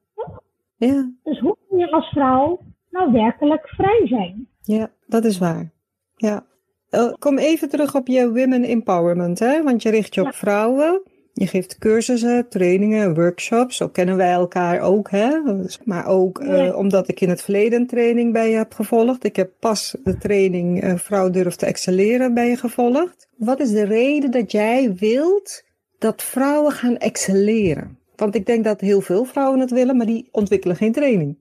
ja, 0.77 1.11
Dus 1.23 1.39
hoe 1.39 1.57
kun 1.69 1.77
je 1.77 1.91
als 1.91 2.09
vrouw 2.09 2.59
nou 2.89 3.11
werkelijk 3.11 3.67
vrij 3.67 4.01
zijn? 4.07 4.47
ja, 4.61 4.89
dat 5.07 5.25
is 5.25 5.37
waar. 5.37 5.71
Ja. 6.15 6.45
Eh, 6.89 7.13
kom 7.19 7.37
even 7.37 7.69
terug 7.69 7.95
op 7.95 8.07
je 8.07 8.25
women 8.33 8.63
empowerment, 8.63 9.39
hè? 9.39 9.63
Want 9.63 9.81
je 9.81 9.89
richt 9.89 10.13
je 10.15 10.21
op 10.21 10.33
vrouwen. 10.33 11.01
Je 11.33 11.47
geeft 11.47 11.77
cursussen, 11.77 12.49
trainingen, 12.49 13.13
workshops. 13.15 13.77
Zo 13.77 13.87
kennen 13.87 14.15
wij 14.17 14.31
elkaar 14.31 14.79
ook, 14.79 15.09
hè? 15.11 15.29
Maar 15.83 16.05
ook 16.05 16.39
eh, 16.39 16.77
omdat 16.77 17.07
ik 17.07 17.21
in 17.21 17.29
het 17.29 17.41
verleden 17.41 17.79
een 17.79 17.87
training 17.87 18.33
bij 18.33 18.49
je 18.49 18.55
heb 18.55 18.73
gevolgd. 18.73 19.23
Ik 19.23 19.35
heb 19.35 19.51
pas 19.59 19.95
de 20.03 20.17
training 20.17 20.81
eh, 20.81 20.95
Vrouw 20.95 21.29
durft 21.29 21.59
te 21.59 21.65
excelleren 21.65 22.33
bij 22.33 22.49
je 22.49 22.55
gevolgd. 22.57 23.26
Wat 23.37 23.59
is 23.59 23.71
de 23.71 23.85
reden 23.85 24.31
dat 24.31 24.51
jij 24.51 24.93
wilt 24.95 25.63
dat 25.99 26.23
vrouwen 26.23 26.71
gaan 26.71 26.97
excelleren? 26.97 27.97
Want 28.15 28.35
ik 28.35 28.45
denk 28.45 28.63
dat 28.63 28.81
heel 28.81 29.01
veel 29.01 29.23
vrouwen 29.25 29.59
het 29.59 29.71
willen, 29.71 29.97
maar 29.97 30.05
die 30.05 30.27
ontwikkelen 30.31 30.75
geen 30.75 30.91
training. 30.91 31.37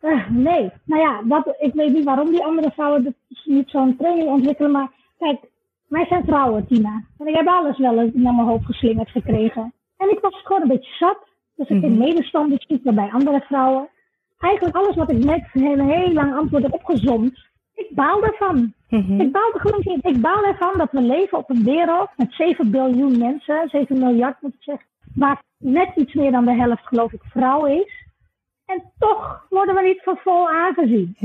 Eh, 0.00 0.30
nee, 0.30 0.70
nou 0.84 1.00
ja, 1.02 1.22
dat, 1.22 1.54
ik 1.58 1.74
weet 1.74 1.92
niet 1.92 2.04
waarom 2.04 2.30
die 2.30 2.44
andere 2.44 2.70
vrouwen 2.70 3.16
niet 3.44 3.70
zo'n 3.70 3.96
training 3.96 4.28
ontwikkelen. 4.28 4.70
Maar 4.70 4.90
kijk, 5.18 5.40
wij 5.88 6.06
zijn 6.06 6.24
vrouwen, 6.24 6.66
Tina. 6.66 7.04
En 7.18 7.26
ik 7.26 7.34
heb 7.36 7.46
alles 7.46 7.78
wel 7.78 7.98
eens 7.98 8.14
naar 8.14 8.34
mijn 8.34 8.46
hoofd 8.46 8.64
geslingerd 8.64 9.10
gekregen. 9.10 9.72
En 9.96 10.10
ik 10.10 10.18
was 10.20 10.42
gewoon 10.42 10.62
een 10.62 10.68
beetje 10.68 10.96
zat. 10.98 11.18
Dus 11.56 11.68
ik 11.68 11.76
Mhm. 11.76 11.84
in 11.84 11.98
medestanders 11.98 12.64
zoeken 12.68 12.94
bij 12.94 13.10
andere 13.12 13.40
vrouwen. 13.40 13.88
Eigenlijk 14.38 14.76
alles 14.76 14.96
wat 14.96 15.10
ik 15.10 15.24
net 15.24 15.42
een 15.52 15.80
heel 15.90 16.12
lang 16.12 16.34
antwoord 16.36 16.62
heb 16.62 16.72
opgezomd. 16.72 17.38
Ik 17.74 17.88
baal 17.94 18.20
daarvan. 18.20 18.72
Mhm. 18.88 19.20
Ik 19.20 19.32
baal 19.32 19.52
er 19.54 19.60
gewoon 19.60 19.80
niet. 19.84 20.04
Ik 20.04 20.20
baal 20.20 20.44
ervan 20.44 20.72
dat 20.76 20.90
we 20.90 21.00
leven 21.00 21.38
op 21.38 21.50
een 21.50 21.64
wereld 21.64 22.08
met 22.16 22.32
7 22.32 22.70
biljoen 22.70 23.18
mensen, 23.18 23.68
7 23.68 23.98
miljard 23.98 24.40
moet 24.40 24.54
ik 24.54 24.62
zeggen, 24.62 24.86
waar 25.14 25.42
net 25.58 25.90
iets 25.96 26.14
meer 26.14 26.30
dan 26.30 26.44
de 26.44 26.54
helft 26.54 26.86
geloof 26.86 27.12
ik 27.12 27.22
vrouw 27.22 27.66
is. 27.66 28.06
En 28.66 28.82
toch 28.98 29.46
worden 29.48 29.74
we 29.74 29.82
niet 29.82 30.02
voor 30.02 30.20
vol 30.24 30.48
aangezien. 30.48 31.16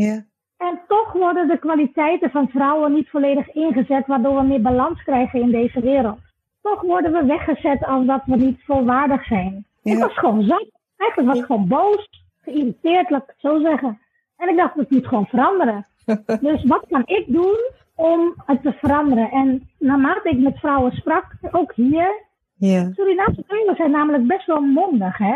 En 0.57 0.79
toch 0.87 1.11
worden 1.11 1.47
de 1.47 1.59
kwaliteiten 1.59 2.29
van 2.29 2.49
vrouwen 2.49 2.93
niet 2.93 3.09
volledig 3.09 3.49
ingezet, 3.53 4.07
waardoor 4.07 4.35
we 4.35 4.47
meer 4.47 4.61
balans 4.61 5.03
krijgen 5.03 5.41
in 5.41 5.51
deze 5.51 5.79
wereld. 5.81 6.19
Toch 6.61 6.81
worden 6.81 7.11
we 7.11 7.25
weggezet 7.25 7.85
als 7.85 8.05
dat 8.05 8.21
we 8.25 8.35
niet 8.35 8.63
volwaardig 8.63 9.25
zijn. 9.25 9.65
Ik 9.83 9.97
was 9.99 10.17
gewoon 10.17 10.43
zat. 10.43 10.67
Eigenlijk 10.97 11.29
was 11.29 11.39
ik 11.39 11.45
gewoon 11.45 11.67
boos, 11.67 12.09
geïrriteerd, 12.41 13.09
laat 13.09 13.21
ik 13.21 13.27
het 13.27 13.39
zo 13.39 13.59
zeggen. 13.59 13.99
En 14.37 14.49
ik 14.49 14.57
dacht, 14.57 14.75
het 14.75 14.89
moet 14.89 15.07
gewoon 15.07 15.25
veranderen. 15.25 15.87
Dus 16.47 16.63
wat 16.63 16.85
kan 16.89 17.01
ik 17.05 17.23
doen 17.27 17.57
om 17.95 18.33
het 18.45 18.61
te 18.61 18.71
veranderen? 18.71 19.31
En 19.31 19.69
naarmate 19.79 20.29
ik 20.29 20.37
met 20.39 20.59
vrouwen 20.59 20.91
sprak, 20.91 21.25
ook 21.51 21.73
hier, 21.73 22.25
Ja. 22.59 22.91
Surinaamse 22.93 23.43
vrouwen 23.47 23.75
zijn 23.75 23.91
namelijk 23.91 24.27
best 24.27 24.45
wel 24.45 24.61
mondig, 24.61 25.17
hè? 25.17 25.35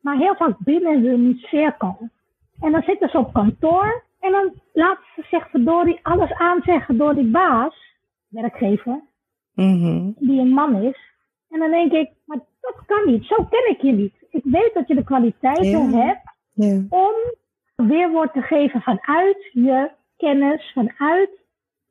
Maar 0.00 0.16
heel 0.16 0.34
vaak 0.34 0.54
binnen 0.58 1.02
hun 1.04 1.36
cirkel. 1.40 1.98
En 2.60 2.72
dan 2.72 2.82
zitten 2.82 3.08
ze 3.08 3.18
op 3.18 3.32
kantoor 3.32 4.02
en 4.20 4.32
dan 4.32 4.52
laten 4.72 5.04
ze 5.16 5.22
zich 5.30 5.50
verdorie 5.50 5.98
alles 6.02 6.32
aanzeggen 6.32 6.96
door 6.98 7.14
die 7.14 7.30
baas, 7.30 7.74
werkgever, 8.28 9.00
Mhm. 9.54 10.10
die 10.18 10.40
een 10.40 10.48
man 10.52 10.76
is. 10.76 10.98
En 11.50 11.58
dan 11.58 11.70
denk 11.70 11.92
ik, 11.92 12.10
maar 12.26 12.38
dat 12.60 12.74
kan 12.86 13.02
niet, 13.12 13.24
zo 13.24 13.36
ken 13.50 13.70
ik 13.70 13.80
je 13.82 13.92
niet. 13.92 14.14
Ik 14.30 14.42
weet 14.44 14.70
dat 14.74 14.88
je 14.88 14.94
de 14.94 15.04
kwaliteiten 15.04 15.90
Ja. 15.92 15.98
hebt 16.06 16.20
om 16.90 17.12
weerwoord 17.86 18.32
te 18.32 18.42
geven 18.42 18.80
vanuit 18.80 19.50
je 19.52 19.90
kennis, 20.26 20.70
vanuit 20.74 21.30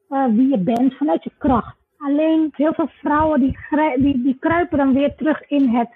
eh, 0.09 0.25
wie 0.25 0.49
je 0.49 0.57
bent, 0.57 0.93
vanuit 0.97 1.23
je 1.23 1.31
kracht. 1.37 1.75
Alleen 1.97 2.49
heel 2.55 2.73
veel 2.73 2.89
vrouwen 3.01 3.39
die, 3.39 3.57
die, 3.95 4.21
die 4.23 4.37
kruipen 4.39 4.77
dan 4.77 4.93
weer 4.93 5.15
terug 5.15 5.49
in 5.49 5.67
het 5.69 5.89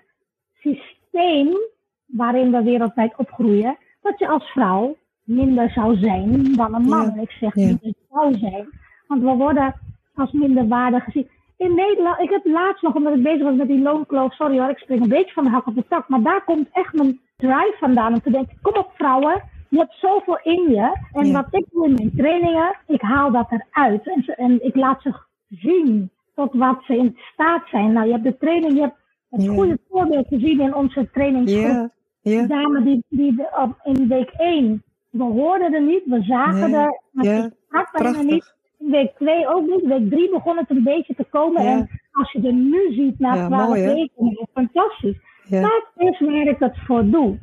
systeem 0.59 1.57
waarin 2.05 2.51
we 2.51 2.63
wereldwijd 2.63 3.13
opgroeien. 3.17 3.77
Dat 4.01 4.19
je 4.19 4.27
als 4.27 4.43
vrouw 4.51 4.95
minder 5.23 5.69
zou 5.69 5.97
zijn 5.97 6.55
dan 6.55 6.73
een 6.73 6.85
man. 6.85 7.11
Ja. 7.15 7.21
Ik 7.21 7.31
zeg 7.31 7.55
Ja. 7.55 7.67
niet 7.67 7.81
dat 7.81 7.93
zou 8.11 8.37
zijn, 8.37 8.69
want 9.07 9.21
we 9.21 9.33
worden 9.35 9.73
als 10.15 10.31
minder 10.31 10.67
waardig 10.67 11.03
gezien. 11.03 11.29
In 11.57 11.75
Nederland, 11.75 12.19
ik 12.19 12.29
heb 12.29 12.45
laatst 12.45 12.81
nog, 12.83 12.95
omdat 12.95 13.15
ik 13.15 13.23
bezig 13.23 13.43
was 13.43 13.55
met 13.55 13.67
die 13.67 13.81
loonkloof, 13.81 14.33
sorry 14.33 14.59
hoor, 14.59 14.69
ik 14.69 14.77
spring 14.77 15.01
een 15.01 15.09
beetje 15.09 15.33
van 15.33 15.43
de 15.43 15.49
hak 15.49 15.67
op 15.67 15.75
de 15.75 15.85
tak, 15.89 16.09
maar 16.09 16.21
daar 16.21 16.43
komt 16.43 16.67
echt 16.71 16.93
mijn 16.93 17.19
drive 17.37 17.75
vandaan 17.79 18.13
om 18.13 18.21
te 18.21 18.31
denken, 18.31 18.57
kom 18.61 18.73
op 18.75 18.91
vrouwen, 18.95 19.43
je 19.75 19.81
hebt 19.81 19.95
zoveel 20.01 20.39
in 20.43 20.69
je. 20.71 20.97
En 21.13 21.25
Ja. 21.27 21.31
wat 21.33 21.47
ik 21.49 21.65
doe 21.71 21.85
in 21.87 21.93
mijn 21.93 22.11
trainingen, 22.17 22.75
ik 22.87 23.01
haal 23.01 23.31
dat 23.31 23.47
eruit. 23.51 24.07
En, 24.07 24.23
ze- 24.23 24.35
en 24.35 24.63
ik 24.65 24.75
laat 24.75 25.01
ze 25.01 25.13
zien 25.49 26.09
tot 26.35 26.53
wat 26.53 26.83
ze 26.83 26.97
in 26.97 27.17
staat 27.33 27.63
zijn. 27.71 27.93
Nou, 27.93 28.05
je 28.05 28.11
hebt 28.11 28.23
de 28.23 28.37
training, 28.37 28.73
je 28.73 28.79
hebt 28.81 28.97
het 29.29 29.43
Ja. 29.43 29.53
goede 29.53 29.77
voorbeeld 29.89 30.27
gezien 30.27 30.59
in 30.61 30.75
onze 30.75 31.09
trainingsgroep. 31.11 31.89
Ja. 32.21 32.41
De 32.41 32.47
dame 32.47 32.83
die, 32.83 33.03
die 33.09 33.35
de- 33.35 33.49
op, 33.61 33.79
in 33.95 34.07
week 34.07 34.31
1, 34.37 34.83
we 35.09 35.23
hoorden 35.23 35.73
er 35.73 35.81
niet, 35.81 36.01
we 36.05 36.21
zagen 36.21 36.71
Nee. 36.71 36.79
er, 36.81 37.01
maar 37.11 37.25
Ja. 37.25 37.49
bijna 37.91 38.21
niet. 38.21 38.53
In 38.79 38.91
week 38.91 39.11
2 39.17 39.47
ook 39.47 39.65
niet. 39.67 39.85
Week 39.85 40.09
3 40.09 40.29
begon 40.29 40.57
het 40.57 40.69
een 40.69 40.83
beetje 40.83 41.15
te 41.15 41.23
komen. 41.29 41.61
En 41.65 41.89
als 42.11 42.31
je 42.31 42.41
er 42.41 42.53
nu 42.53 42.93
ziet 42.93 43.19
na 43.19 43.35
Ja, 43.35 43.47
12 43.47 43.67
mooi, 43.67 43.81
hè? 43.81 43.93
weken, 43.93 44.47
fantastisch. 44.53 45.17
Dat 45.49 45.85
is 45.97 46.19
waar 46.19 46.47
ik 46.47 46.59
het 46.59 46.77
voor 46.85 47.05
doe. 47.09 47.37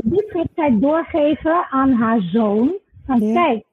Want 0.00 0.14
dit 0.14 0.30
gaat 0.30 0.48
zij 0.54 0.78
doorgeven 0.80 1.66
aan 1.70 1.92
haar 1.92 2.20
zoon. 2.20 2.72
Van 3.06 3.20
Ja. 3.20 3.44
kijk, 3.44 3.64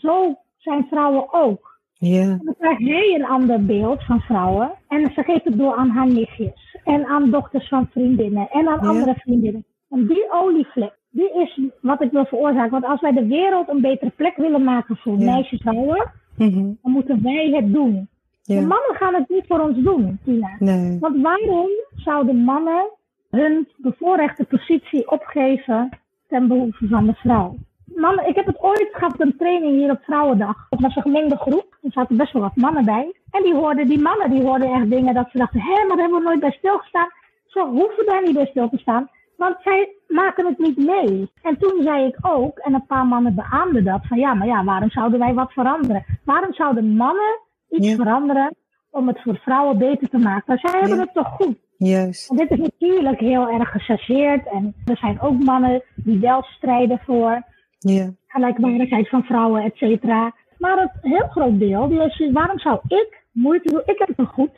zo 0.00 0.34
zijn 0.56 0.86
vrouwen 0.90 1.32
ook. 1.32 1.78
Ja. 1.92 2.20
En 2.20 2.40
dan 2.44 2.54
krijgt 2.58 2.80
hij 2.82 3.14
een 3.14 3.24
ander 3.26 3.64
beeld 3.64 4.04
van 4.04 4.20
vrouwen. 4.20 4.70
En 4.88 5.10
ze 5.14 5.22
geeft 5.22 5.44
het 5.44 5.58
door 5.58 5.74
aan 5.74 5.88
haar 5.90 6.06
nichtjes. 6.06 6.76
En 6.84 7.06
aan 7.06 7.30
dochters 7.30 7.68
van 7.68 7.88
vriendinnen. 7.90 8.48
En 8.50 8.68
aan 8.68 8.78
Ja. 8.82 8.88
andere 8.88 9.14
vriendinnen. 9.14 9.64
En 9.90 10.06
die 10.06 10.32
olievlek, 10.32 10.98
die 11.10 11.32
is 11.34 11.60
wat 11.80 12.02
ik 12.02 12.10
wil 12.10 12.24
veroorzaken. 12.24 12.70
Want 12.70 12.84
als 12.84 13.00
wij 13.00 13.12
de 13.12 13.26
wereld 13.26 13.68
een 13.68 13.80
betere 13.80 14.10
plek 14.16 14.36
willen 14.36 14.64
maken 14.64 14.96
voor 14.96 15.18
Ja. 15.18 15.24
meisjes 15.32 15.60
vrouwen, 15.60 16.10
Mhm. 16.36 16.72
dan 16.82 16.92
moeten 16.92 17.22
wij 17.22 17.50
het 17.54 17.72
doen. 17.72 18.08
De 18.42 18.54
mannen 18.54 18.94
gaan 18.94 19.14
het 19.14 19.28
niet 19.28 19.44
voor 19.48 19.60
ons 19.60 19.76
doen, 19.82 20.18
Tina. 20.24 20.48
Nee. 20.58 20.98
Want 21.00 21.22
waarom 21.22 21.68
zouden 21.96 22.36
mannen 22.36 22.90
hun 23.30 23.68
bevoorrechte 23.76 24.44
positie 24.44 25.10
opgeven 25.10 25.88
ten 26.28 26.48
behoeve 26.48 26.88
van 26.88 27.06
de 27.06 27.14
vrouw? 27.14 27.54
Mannen, 27.84 28.28
ik 28.28 28.34
heb 28.34 28.46
het 28.46 28.60
ooit 28.60 28.88
gehad 28.92 29.12
op 29.12 29.20
een 29.20 29.36
training 29.36 29.76
hier 29.76 29.90
op 29.90 30.02
Vrouwendag. 30.02 30.66
Het 30.70 30.80
was 30.80 30.96
een 30.96 31.02
gemengde 31.02 31.36
groep. 31.36 31.76
Er 31.82 31.92
zaten 31.92 32.16
best 32.16 32.32
wel 32.32 32.42
wat 32.42 32.56
mannen 32.56 32.84
bij. 32.84 33.14
En 33.30 33.42
die 33.42 33.54
hoorden, 33.54 33.86
die 33.86 33.98
mannen 34.00 34.30
die 34.30 34.42
hoorden 34.42 34.72
echt 34.72 34.90
dingen 34.90 35.14
dat 35.14 35.28
ze 35.30 35.38
dachten, 35.38 35.60
hé, 35.60 35.74
maar 35.86 35.96
daar 35.96 35.98
hebben 35.98 36.18
we 36.18 36.24
nooit 36.24 36.40
bij 36.40 36.50
stilgestaan. 36.58 37.08
Ze 37.46 37.60
hoeven 37.60 38.06
daar 38.06 38.22
niet 38.22 38.34
bij 38.34 38.46
stil 38.46 38.68
te 38.68 38.78
staan. 38.78 39.08
Want 39.36 39.56
zij 39.64 39.88
maken 40.08 40.46
het 40.46 40.58
niet 40.58 40.76
mee. 40.76 41.30
En 41.42 41.58
toen 41.58 41.82
zei 41.82 42.06
ik 42.06 42.16
ook, 42.22 42.58
en 42.58 42.74
een 42.74 42.86
paar 42.86 43.06
mannen 43.06 43.34
beaamden 43.34 43.84
dat, 43.84 44.06
van 44.06 44.18
ja, 44.18 44.34
maar 44.34 44.46
ja, 44.46 44.64
waarom 44.64 44.90
zouden 44.90 45.18
wij 45.18 45.34
wat 45.34 45.52
veranderen? 45.52 46.04
Waarom 46.24 46.52
zouden 46.52 46.96
mannen 46.96 47.38
iets 47.68 47.88
Ja. 47.88 47.94
veranderen 47.96 48.54
om 48.90 49.08
het 49.08 49.22
voor 49.22 49.36
vrouwen 49.38 49.78
beter 49.78 50.08
te 50.08 50.18
maken? 50.18 50.42
Maar 50.46 50.58
zij 50.58 50.80
hebben 50.80 50.98
het 51.00 51.14
toch 51.14 51.28
goed. 51.28 51.56
Juist. 51.76 52.28
Want 52.28 52.40
dit 52.40 52.50
is 52.50 52.58
natuurlijk 52.58 53.20
heel 53.20 53.48
erg 53.48 53.70
gechargeerd. 53.70 54.46
En 54.52 54.74
er 54.84 54.96
zijn 54.96 55.20
ook 55.20 55.44
mannen 55.44 55.82
die 55.96 56.18
wel 56.18 56.42
strijden 56.42 56.98
voor 57.04 57.42
Ja. 57.78 58.10
gelijkwaardigheid 58.26 59.08
van 59.08 59.22
vrouwen, 59.22 59.62
et 59.62 59.76
cetera. 59.76 60.34
Maar 60.58 60.80
het 60.80 60.90
heel 61.00 61.26
groot 61.28 61.58
deel, 61.58 61.88
die 61.88 62.00
is, 62.04 62.30
waarom 62.32 62.58
zou 62.58 62.78
ik 62.88 63.22
moeite 63.32 63.68
doen? 63.72 63.82
Ik 63.84 63.98
heb 63.98 64.16
het 64.16 64.26
goed. 64.28 64.50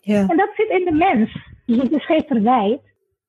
Ja. 0.00 0.26
En 0.28 0.36
dat 0.36 0.50
zit 0.56 0.68
in 0.68 0.84
de 0.84 0.92
mens. 0.92 1.36
Dus 1.66 1.76
het 1.82 1.90
is 1.92 2.06
geen 2.06 2.24
verwijt. 2.26 2.80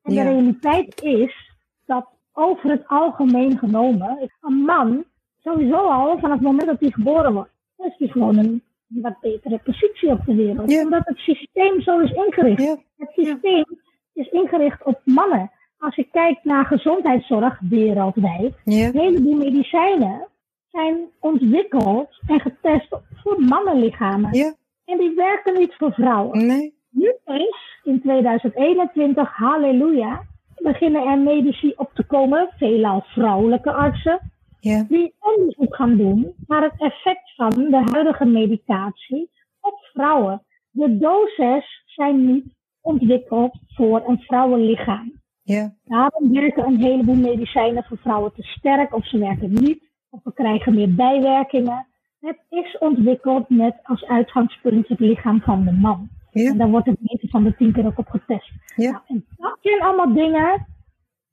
En 0.03 0.13
Ja. 0.13 0.23
de 0.23 0.29
realiteit 0.29 1.01
is 1.01 1.51
dat 1.85 2.05
over 2.33 2.69
het 2.69 2.87
algemeen 2.87 3.57
genomen, 3.57 4.29
een 4.41 4.53
man 4.53 5.03
sowieso 5.39 5.75
al 5.75 6.19
vanaf 6.19 6.35
het 6.37 6.47
moment 6.47 6.65
dat 6.67 6.79
hij 6.79 6.89
geboren 6.91 7.33
wordt, 7.33 7.51
is 7.77 7.95
hij 7.97 8.07
gewoon 8.07 8.37
een 8.37 8.63
wat 9.01 9.19
betere 9.21 9.59
positie 9.63 10.09
op 10.09 10.25
de 10.25 10.35
wereld. 10.35 10.71
Ja. 10.71 10.81
Omdat 10.83 11.01
het 11.05 11.17
systeem 11.17 11.81
zo 11.81 11.99
is 11.99 12.11
ingericht. 12.11 12.61
Ja. 12.63 12.77
Het 12.97 13.09
systeem 13.13 13.65
is 14.13 14.29
ingericht 14.29 14.83
op 14.83 15.01
mannen. 15.03 15.51
Als 15.77 15.95
je 15.95 16.07
kijkt 16.11 16.43
naar 16.43 16.65
gezondheidszorg 16.65 17.59
wereldwijd, 17.69 18.53
Ja. 18.63 18.85
een 18.87 18.99
heleboel 18.99 19.35
medicijnen 19.35 20.27
zijn 20.71 20.97
ontwikkeld 21.19 22.09
en 22.27 22.39
getest 22.39 22.87
voor 23.23 23.41
mannenlichamen. 23.41 24.33
Ja. 24.33 24.53
En 24.85 24.97
die 24.97 25.15
werken 25.15 25.53
niet 25.59 25.73
voor 25.77 25.93
vrouwen. 25.93 26.45
Nee. 26.45 26.73
Nu 26.89 27.13
is 27.25 27.79
in 27.83 28.01
2021, 28.01 29.29
halleluja, 29.35 30.21
beginnen 30.55 31.05
er 31.07 31.17
medici 31.19 31.73
op 31.75 31.91
te 31.93 32.03
komen, 32.03 32.49
veelal 32.57 33.01
vrouwelijke 33.05 33.71
artsen, 33.71 34.19
Ja. 34.63 34.85
die 34.89 35.13
onderzoek 35.19 35.75
gaan 35.75 35.97
doen 35.97 36.33
naar 36.47 36.61
het 36.63 36.81
effect 36.81 37.35
van 37.35 37.49
de 37.49 37.83
huidige 37.91 38.25
medicatie 38.25 39.29
op 39.61 39.73
vrouwen. 39.93 40.43
De 40.69 40.97
doses 40.97 41.83
zijn 41.85 42.25
niet 42.33 42.55
ontwikkeld 42.81 43.57
voor 43.67 44.03
een 44.07 44.19
vrouwenlichaam. 44.19 45.21
Ja. 45.41 45.73
Daarom 45.83 46.33
werken 46.33 46.65
een 46.65 46.79
heleboel 46.81 47.15
medicijnen 47.15 47.83
voor 47.83 47.97
vrouwen 47.97 48.33
te 48.33 48.43
sterk 48.43 48.95
of 48.95 49.07
ze 49.07 49.17
werken 49.17 49.53
niet. 49.53 49.83
Of 50.09 50.19
we 50.23 50.33
krijgen 50.33 50.73
meer 50.75 50.95
bijwerkingen. 50.95 51.87
Het 52.19 52.37
is 52.49 52.77
ontwikkeld 52.77 53.49
met 53.49 53.75
als 53.83 54.05
uitgangspunt 54.05 54.87
het 54.87 54.99
lichaam 54.99 55.41
van 55.41 55.63
de 55.65 55.71
man. 55.71 56.09
En 56.31 56.41
Ja. 56.41 56.53
daar 56.53 56.69
wordt 56.69 56.85
het 56.87 56.97
9 57.01 57.29
van 57.29 57.43
de 57.43 57.55
10 57.55 57.71
keer 57.73 57.85
ook 57.85 57.97
op 57.97 58.07
getest. 58.07 58.51
Ja. 58.75 58.91
Nou, 58.91 59.03
en 59.07 59.25
dat 59.37 59.57
zijn 59.61 59.81
allemaal 59.81 60.13
dingen 60.13 60.65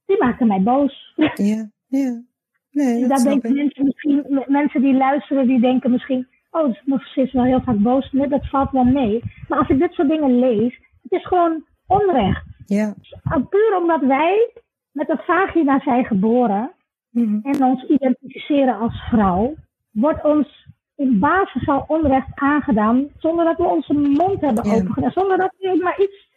die 0.07 0.19
maken 0.19 0.47
mij 0.47 0.63
boos. 0.63 1.15
Ja. 1.35 1.71
Ja. 1.87 2.23
Nee, 2.71 3.01
dat 3.01 3.09
Daar 3.09 3.25
denken 3.25 3.51
ik. 3.51 3.57
mensen 3.57 3.85
misschien, 3.85 4.45
mensen 4.47 4.81
die 4.83 4.95
luisteren, 4.95 5.47
die 5.47 5.61
denken 5.61 5.91
misschien, 5.91 6.27
oh, 6.51 6.75
ze 7.15 7.21
is 7.23 7.33
wel 7.33 7.45
heel 7.45 7.61
vaak 7.63 7.79
boos. 7.79 8.13
Nee, 8.13 8.29
dat 8.29 8.47
valt 8.49 8.71
wel 8.71 8.85
mee. 8.85 9.23
Maar 9.49 9.59
als 9.59 9.69
ik 9.69 9.79
dit 9.79 9.93
soort 9.93 10.09
dingen 10.09 10.39
lees, 10.39 10.79
het 11.03 11.13
is 11.13 11.27
gewoon 11.27 11.65
onrecht. 11.87 12.45
Ja. 12.67 12.95
Puur 13.49 13.77
omdat 13.83 14.01
wij 14.01 14.51
met 14.93 15.09
een 15.09 15.21
vagina 15.27 15.81
zijn 15.81 16.05
geboren 16.05 16.71
Mhm. 17.11 17.39
en 17.43 17.65
ons 17.65 17.85
identificeren 17.89 18.79
als 18.79 19.03
vrouw, 19.09 19.55
wordt 19.91 20.25
ons 20.25 20.69
in 20.97 21.19
basis 21.19 21.69
al 21.69 21.85
onrecht 21.89 22.29
aangedaan 22.35 23.09
zonder 23.19 23.45
dat 23.45 23.57
we 23.57 23.65
onze 23.65 23.93
mond 23.95 24.41
hebben 24.41 24.65
Ja. 24.69 24.75
opengedaan. 24.75 25.11
Zonder 25.11 25.39
dat 25.39 25.55
we 25.59 25.79
maar 25.83 26.01
iets, 26.01 26.29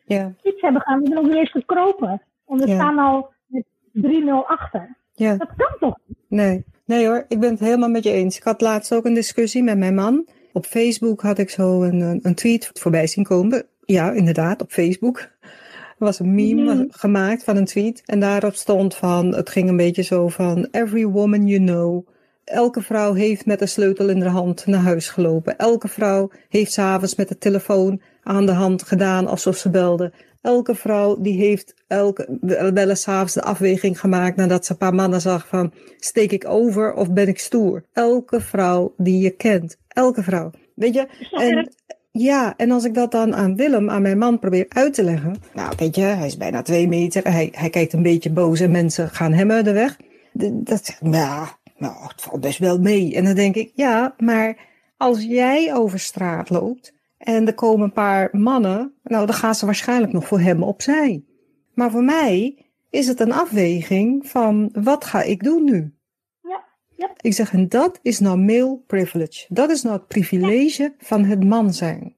iets 0.44 0.62
hebben 0.62 0.82
gedaan. 0.82 1.00
We 1.00 1.06
zijn 1.08 1.18
nog 1.20 1.28
niet 1.28 1.36
eens 1.40 1.52
gekropen. 1.52 2.22
En 2.48 2.58
we 2.58 2.68
staan 2.68 3.00
al 3.00 3.34
met 3.48 3.64
3-0 3.92 4.48
achter. 4.48 4.96
Dat 5.14 5.50
kan 5.58 5.76
toch? 5.80 5.98
Nee. 6.34 6.64
Nee 6.86 7.06
hoor, 7.08 7.26
ik 7.28 7.40
ben 7.40 7.50
het 7.50 7.60
helemaal 7.60 7.90
met 7.90 8.04
je 8.04 8.12
eens. 8.12 8.38
Ik 8.38 8.44
had 8.44 8.62
laatst 8.62 8.94
ook 8.94 9.06
een 9.06 9.14
discussie 9.14 9.64
met 9.64 9.78
mijn 9.78 9.96
man. 9.96 10.28
Op 10.54 10.66
Facebook 10.66 11.22
had 11.22 11.38
ik 11.38 11.50
zo 11.50 11.84
een, 11.84 12.20
een, 12.22 12.36
tweet 12.36 12.70
voorbij 12.74 13.08
zien 13.08 13.24
komen. 13.24 13.66
Ja, 13.86 14.12
inderdaad, 14.12 14.62
op 14.62 14.72
Facebook. 14.72 15.18
Er 15.20 16.10
was 16.10 16.20
een 16.20 16.36
meme 16.36 16.74
Mhm. 16.74 16.86
gemaakt 16.90 17.44
van 17.44 17.58
een 17.58 17.66
tweet. 17.66 18.02
En 18.06 18.20
daarop 18.20 18.54
stond 18.54 18.96
van, 18.96 19.36
het 19.36 19.50
ging 19.50 19.70
een 19.70 19.78
beetje 19.78 20.02
zo 20.02 20.28
van, 20.28 20.68
every 20.72 21.06
woman 21.06 21.48
you 21.48 21.66
know 21.66 22.08
elke 22.44 22.82
vrouw 22.82 23.14
heeft 23.14 23.46
met 23.46 23.62
een 23.62 23.68
sleutel 23.68 24.10
in 24.10 24.20
de 24.20 24.30
hand 24.30 24.66
naar 24.66 24.82
huis 24.82 25.10
gelopen. 25.10 25.58
Elke 25.58 25.88
vrouw 25.88 26.30
heeft 26.50 26.72
s'avonds 26.72 27.16
met 27.16 27.28
de 27.28 27.38
telefoon 27.38 28.02
aan 28.24 28.46
de 28.46 28.52
hand 28.52 28.84
gedaan 28.84 29.28
alsof 29.28 29.58
ze 29.58 29.70
belde. 29.70 30.12
Elke 30.42 30.76
vrouw 30.76 31.22
die 31.22 31.38
heeft 31.38 31.74
elke, 31.88 32.38
wel 32.74 32.90
eens 32.90 33.02
s'avonds 33.02 33.34
de 33.34 33.42
afweging 33.42 34.00
gemaakt 34.00 34.36
nadat 34.36 34.66
ze 34.66 34.72
een 34.72 34.78
paar 34.78 34.96
mannen 34.96 35.22
zag 35.22 35.48
van 35.48 35.74
steek 35.98 36.32
ik 36.32 36.48
over 36.48 36.94
of 36.94 37.12
ben 37.12 37.28
ik 37.28 37.40
stoer. 37.40 37.84
Elke 37.94 38.42
vrouw 38.42 38.94
die 38.98 39.20
je 39.20 39.30
kent. 39.30 39.78
Elke 39.88 40.24
vrouw. 40.24 40.52
Weet 40.76 40.94
je? 40.94 41.08
En, 41.32 41.72
ja, 42.12 42.54
en 42.58 42.72
als 42.72 42.84
ik 42.84 42.94
dat 42.94 43.12
dan 43.12 43.36
aan 43.36 43.56
Willem, 43.56 43.90
aan 43.90 44.02
mijn 44.02 44.18
man, 44.18 44.40
probeer 44.40 44.66
uit 44.70 44.94
te 44.94 45.04
leggen. 45.04 45.36
Nou, 45.54 45.74
weet 45.78 45.96
je, 45.96 46.02
hij 46.02 46.26
is 46.26 46.38
bijna 46.38 46.62
twee 46.62 46.88
meter. 46.88 47.24
Hij, 47.24 47.50
hij 47.52 47.70
kijkt 47.70 47.94
een 47.94 48.04
beetje 48.04 48.32
boos 48.32 48.60
en 48.60 48.72
mensen 48.72 49.10
gaan 49.10 49.34
hem 49.34 49.64
de 49.64 49.72
weg. 49.72 49.98
Dat 50.52 50.86
zegt, 50.86 51.02
nou, 51.02 51.48
nou, 51.78 52.08
het 52.08 52.22
valt 52.22 52.42
best 52.42 52.60
wel 52.60 52.80
mee. 52.80 53.16
En 53.16 53.24
dan 53.24 53.36
denk 53.36 53.56
ik, 53.56 53.72
ja, 53.76 54.16
maar 54.18 54.58
als 54.98 55.24
jij 55.24 55.76
over 55.76 56.00
straat 56.00 56.50
loopt 56.50 56.94
en 57.18 57.48
er 57.48 57.54
komen 57.54 57.86
een 57.86 57.94
paar 57.94 58.30
mannen, 58.32 58.94
nou, 59.04 59.26
dan 59.26 59.36
gaan 59.36 59.56
ze 59.56 59.66
waarschijnlijk 59.66 60.14
nog 60.14 60.28
voor 60.28 60.40
hem 60.40 60.64
opzij. 60.64 61.24
Maar 61.74 61.92
voor 61.92 62.04
mij 62.04 62.66
is 62.90 63.08
het 63.08 63.20
een 63.20 63.34
afweging 63.34 64.28
van, 64.28 64.70
wat 64.74 65.06
ga 65.06 65.22
ik 65.22 65.44
doen 65.44 65.64
nu? 65.64 65.94
Ik 67.22 67.34
zeg, 67.34 67.54
en 67.54 67.70
dat 67.70 68.00
is 68.02 68.20
nou 68.20 68.38
male 68.38 68.80
privilege. 68.88 69.46
Dat 69.50 69.70
is 69.70 69.82
nou 69.82 69.96
het 69.96 70.08
privilege 70.08 70.94
van 70.98 71.24
het 71.24 71.44
man 71.44 71.74
zijn. 71.74 72.16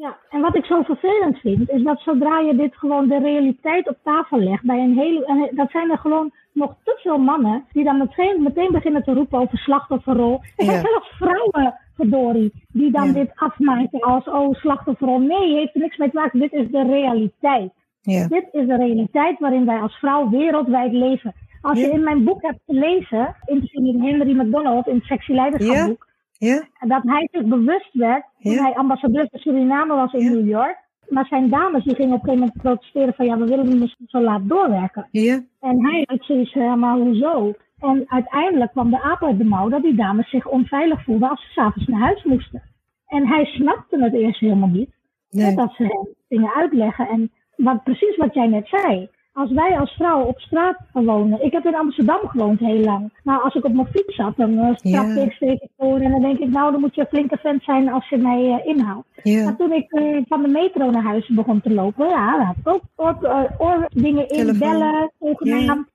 Ja, 0.00 0.16
en 0.30 0.40
wat 0.40 0.56
ik 0.56 0.64
zo 0.64 0.82
vervelend 0.82 1.38
vind, 1.38 1.70
is 1.70 1.82
dat 1.82 2.00
zodra 2.00 2.38
je 2.38 2.56
dit 2.56 2.76
gewoon 2.76 3.08
de 3.08 3.18
realiteit 3.18 3.88
op 3.88 3.96
tafel 4.02 4.38
legt, 4.38 4.64
bij 4.64 4.78
een 4.78 4.98
hele, 4.98 5.24
en 5.24 5.56
dat 5.56 5.70
zijn 5.70 5.90
er 5.90 5.98
gewoon 5.98 6.32
nog 6.52 6.74
te 6.84 6.98
veel 7.02 7.18
mannen 7.18 7.64
die 7.72 7.84
dan 7.84 7.98
meteen, 7.98 8.42
meteen 8.42 8.72
beginnen 8.72 9.02
te 9.02 9.12
roepen 9.12 9.38
over 9.38 9.58
slachtofferrol. 9.58 10.40
Er 10.56 10.64
zijn 10.64 10.86
zelfs 10.86 11.08
vrouwen, 11.08 11.74
verdorie, 11.96 12.52
die 12.68 12.90
dan 12.90 13.12
dit 13.12 13.30
afmaken 13.34 14.00
als, 14.00 14.28
oh, 14.28 14.54
slachtofferrol. 14.54 15.18
Nee, 15.18 15.54
heeft 15.54 15.74
er 15.74 15.80
niks 15.80 15.96
mee 15.96 16.10
te 16.10 16.16
maken. 16.16 16.40
Dit 16.40 16.52
is 16.52 16.70
de 16.70 16.82
realiteit. 16.82 17.72
Ja. 18.00 18.28
Dit 18.28 18.48
is 18.52 18.66
de 18.66 18.76
realiteit 18.76 19.38
waarin 19.38 19.66
wij 19.66 19.80
als 19.80 19.98
vrouw 19.98 20.28
wereldwijd 20.28 20.92
leven. 20.92 21.34
Als 21.60 21.78
je 21.78 21.90
in 21.90 22.02
mijn 22.02 22.24
boek 22.24 22.42
hebt 22.42 22.60
gelezen, 22.66 23.36
met 23.46 23.70
Henry 24.00 24.40
McDonald 24.40 24.86
in 24.86 24.94
het 24.94 25.04
Sexy 25.04 25.32
Leiderschapboek, 25.32 26.08
ja. 26.48 26.64
dat 26.86 27.02
hij 27.02 27.28
zich 27.32 27.44
bewust 27.44 27.92
werd 27.92 28.24
toen 28.42 28.56
hij 28.56 28.74
ambassadeur 28.74 29.28
van 29.30 29.40
Suriname 29.40 29.94
was 29.94 30.12
in 30.12 30.32
New 30.32 30.48
York. 30.48 30.78
Maar 31.08 31.26
zijn 31.26 31.50
dames 31.50 31.84
die 31.84 31.94
gingen 31.94 32.14
op 32.14 32.22
een 32.22 32.28
gegeven 32.28 32.46
moment 32.46 32.62
protesteren 32.62 33.14
van 33.14 33.26
ja, 33.26 33.38
we 33.38 33.44
willen 33.44 33.78
niet 33.78 33.96
zo 34.06 34.22
laat 34.22 34.48
doorwerken. 34.48 35.08
Ja. 35.10 35.42
En 35.60 35.84
hij 35.84 36.04
had 36.06 36.24
zoiets 36.24 36.54
maar 36.54 36.96
hoezo? 36.96 37.52
En 37.80 38.04
uiteindelijk 38.06 38.70
kwam 38.70 38.90
de 38.90 39.02
aap 39.02 39.22
uit 39.22 39.38
de 39.38 39.44
mouw 39.44 39.68
dat 39.68 39.82
die 39.82 39.94
dames 39.94 40.30
zich 40.30 40.48
onveilig 40.48 41.04
voelden 41.04 41.30
als 41.30 41.42
ze 41.42 41.50
s'avonds 41.52 41.88
naar 41.88 42.00
huis 42.00 42.24
moesten. 42.24 42.62
En 43.06 43.26
hij 43.26 43.44
snapte 43.44 44.02
het 44.02 44.14
eerst 44.14 44.40
helemaal 44.40 44.68
niet. 44.68 44.90
Nee. 45.30 45.56
Dat 45.56 45.72
ze 45.72 45.82
hem 45.82 46.08
dingen 46.28 46.54
uitleggen. 46.54 47.08
En 47.08 47.30
wat, 47.56 47.84
precies 47.84 48.16
wat 48.16 48.34
jij 48.34 48.46
net 48.46 48.68
zei 48.68 49.08
als 49.40 49.50
wij 49.52 49.78
als 49.78 49.92
vrouw 49.92 50.22
op 50.22 50.40
straat 50.40 50.76
wonen. 50.92 51.44
Ik 51.44 51.52
heb 51.52 51.64
in 51.66 51.74
Amsterdam 51.74 52.20
gewoond 52.22 52.58
heel 52.58 52.84
lang. 52.84 53.12
Nou, 53.22 53.42
als 53.42 53.54
ik 53.54 53.64
op 53.64 53.72
mijn 53.72 53.86
fiets 53.86 54.14
zat, 54.16 54.36
dan 54.36 54.52
uh, 54.52 54.74
stapte 54.74 55.20
ik 55.20 55.32
steeds 55.32 55.66
voor. 55.78 55.98
En 56.00 56.10
dan 56.10 56.20
denk 56.20 56.38
ik, 56.38 56.48
nou, 56.48 56.72
dan 56.72 56.80
moet 56.80 56.94
je 56.94 57.00
een 57.00 57.06
flinke 57.06 57.36
vent 57.36 57.62
zijn 57.62 57.92
als 57.92 58.08
je 58.08 58.16
mij 58.16 58.42
uh, 58.42 58.66
inhaalt. 58.66 59.04
Maar 59.24 59.56
toen 59.56 59.72
ik 59.72 59.92
uh, 59.92 60.22
van 60.28 60.42
de 60.42 60.48
metro 60.48 60.90
naar 60.90 61.02
huis 61.02 61.28
begon 61.28 61.60
te 61.60 61.74
lopen, 61.74 62.08
ja, 62.08 62.36
dan 62.36 62.46
had 62.46 62.56
ik 62.56 62.66
ook 62.66 62.82
oor, 62.96 63.50
oordingen 63.58 64.28
in, 64.28 64.58
bellen, 64.58 65.10
zogenaamd. 65.20 65.88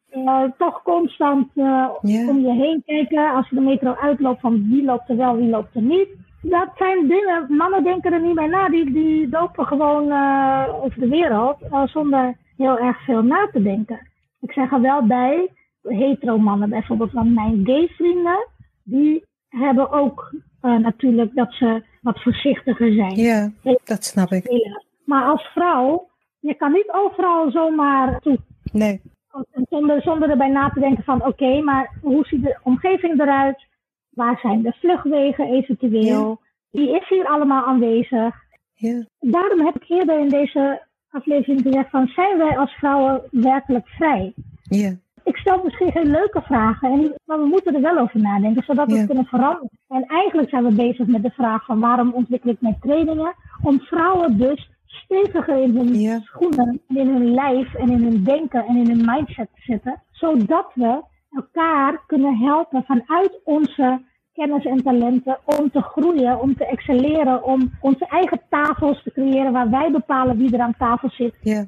toch 0.58 0.82
constant 0.84 1.48
om 1.56 2.40
je 2.40 2.54
heen 2.54 2.84
kijken. 2.86 3.34
Als 3.34 3.50
je 3.50 3.56
de 3.56 3.62
metro 3.62 3.96
uitloopt, 4.02 4.42
van 4.42 4.70
wie 4.70 4.84
loopt 4.84 5.10
er 5.10 5.18
wel, 5.18 5.36
wie 5.36 5.50
loopt 5.50 5.76
er 5.76 5.82
niet. 5.82 6.08
Dat 6.42 6.70
zijn 6.78 7.08
dingen, 7.08 7.46
mannen 7.48 7.84
denken 7.84 8.14
er 8.14 8.22
niet 8.22 8.36
bij 8.36 8.48
na. 8.48 8.70
Die, 8.70 8.92
die 8.92 9.30
lopen 9.30 9.66
gewoon 9.66 10.04
over 10.84 11.00
de 11.00 11.08
wereld 11.08 11.58
zonder 11.86 12.36
heel 12.58 12.78
erg 12.78 13.04
veel 13.04 13.22
na 13.22 13.50
te 13.52 13.62
denken. 13.62 14.08
Ik 14.40 14.52
zeg 14.52 14.72
er 14.72 14.82
wel 14.82 15.06
bij, 15.06 15.50
hetero 15.82 16.38
mannen 16.38 16.70
bijvoorbeeld, 16.70 17.12
want 17.12 17.34
mijn 17.34 17.66
gay 17.66 17.88
vrienden, 17.88 18.48
die 18.84 19.26
hebben 19.50 19.92
ook 19.92 20.34
uh, 20.62 20.78
natuurlijk 20.78 21.36
dat 21.36 21.54
ze 21.54 21.84
wat 22.02 22.22
voorzichtiger 22.22 22.94
zijn. 22.94 23.16
Ja, 23.16 23.52
dat 23.84 24.04
snap 24.04 24.32
ik. 24.32 24.74
Maar 25.06 25.26
als 25.26 25.44
vrouw, 25.44 26.10
je 26.40 26.54
kan 26.54 26.72
niet 26.72 26.92
overal 26.92 27.52
zomaar 27.52 28.20
toe. 28.20 28.38
Nee. 28.72 29.02
Zonder, 29.70 30.02
zonder 30.02 30.30
erbij 30.30 30.50
na 30.50 30.70
te 30.70 30.80
denken 30.80 31.04
van 31.04 31.26
oké, 31.26 31.62
maar 31.62 31.92
hoe 32.02 32.26
ziet 32.26 32.44
de 32.44 32.60
omgeving 32.64 33.20
eruit? 33.20 33.66
Waar 34.10 34.40
zijn 34.40 34.62
de 34.62 34.74
vluchtwegen 34.80 35.48
eventueel? 35.48 36.42
Wie 36.72 36.96
is 36.96 37.08
hier 37.10 37.28
allemaal 37.28 37.66
aanwezig? 37.66 38.36
Ja. 38.74 39.06
Daarom 39.20 39.66
heb 39.66 39.76
ik 39.76 39.90
eerder 39.90 40.20
in 40.20 40.30
deze 40.30 40.82
aflevering 41.16 41.62
gezegd 41.62 41.90
van 41.90 42.08
zijn 42.08 42.38
wij 42.38 42.58
als 42.58 42.72
vrouwen 42.72 43.22
werkelijk 43.32 43.88
vrij? 43.88 44.34
Ja. 44.62 44.94
Ik 45.24 45.38
stel 45.38 45.64
misschien 45.64 45.92
geen 45.92 46.12
leuke 46.12 46.42
vragen, 46.42 46.92
en, 46.92 47.14
maar 47.26 47.40
we 47.40 47.46
moeten 47.46 47.76
er 47.76 47.82
wel 47.82 47.98
over 47.98 48.20
nadenken, 48.20 48.64
zodat 48.64 48.92
we 48.92 49.06
kunnen 49.06 49.26
veranderen. 49.26 49.70
En 49.88 50.04
eigenlijk 50.04 50.50
zijn 50.50 50.64
we 50.64 50.76
bezig 50.76 51.08
met 51.08 51.24
de 51.24 51.30
vraag 51.30 51.66
van 51.66 51.80
waarom 51.80 52.14
ontwikkel 52.14 52.50
ik 52.50 52.62
mijn 52.62 52.78
trainingen? 52.80 53.36
Om 53.64 53.80
vrouwen 53.80 54.38
dus 54.38 54.70
steviger 54.86 55.58
in 55.58 55.78
hun 55.78 56.22
schoenen, 56.22 56.82
in 56.88 57.08
hun 57.08 57.34
lijf 57.34 57.74
en 57.74 57.90
in 57.90 58.04
hun 58.04 58.24
denken 58.24 58.66
en 58.66 58.76
in 58.76 58.90
hun 58.90 59.06
mindset 59.06 59.48
te 59.54 59.62
zetten. 59.62 60.02
Zodat 60.12 60.72
we 60.74 61.02
elkaar 61.32 62.04
kunnen 62.08 62.38
helpen 62.38 62.84
vanuit 62.84 63.40
onze 63.44 64.02
kennis 64.36 64.66
en 64.66 64.84
talenten 64.84 65.38
om 65.46 65.72
te 65.72 65.82
groeien, 65.82 66.40
om 66.40 66.56
te 66.56 66.66
excelleren, 66.66 67.44
om 67.44 67.72
onze 67.82 68.06
eigen 68.06 68.42
tafels 68.50 69.04
te 69.04 69.12
creëren 69.12 69.52
waar 69.52 69.70
wij 69.70 69.92
bepalen 69.92 70.38
wie 70.38 70.54
er 70.54 70.60
aan 70.60 70.76
tafel 70.78 71.10
zit. 71.10 71.34
Ja. 71.42 71.68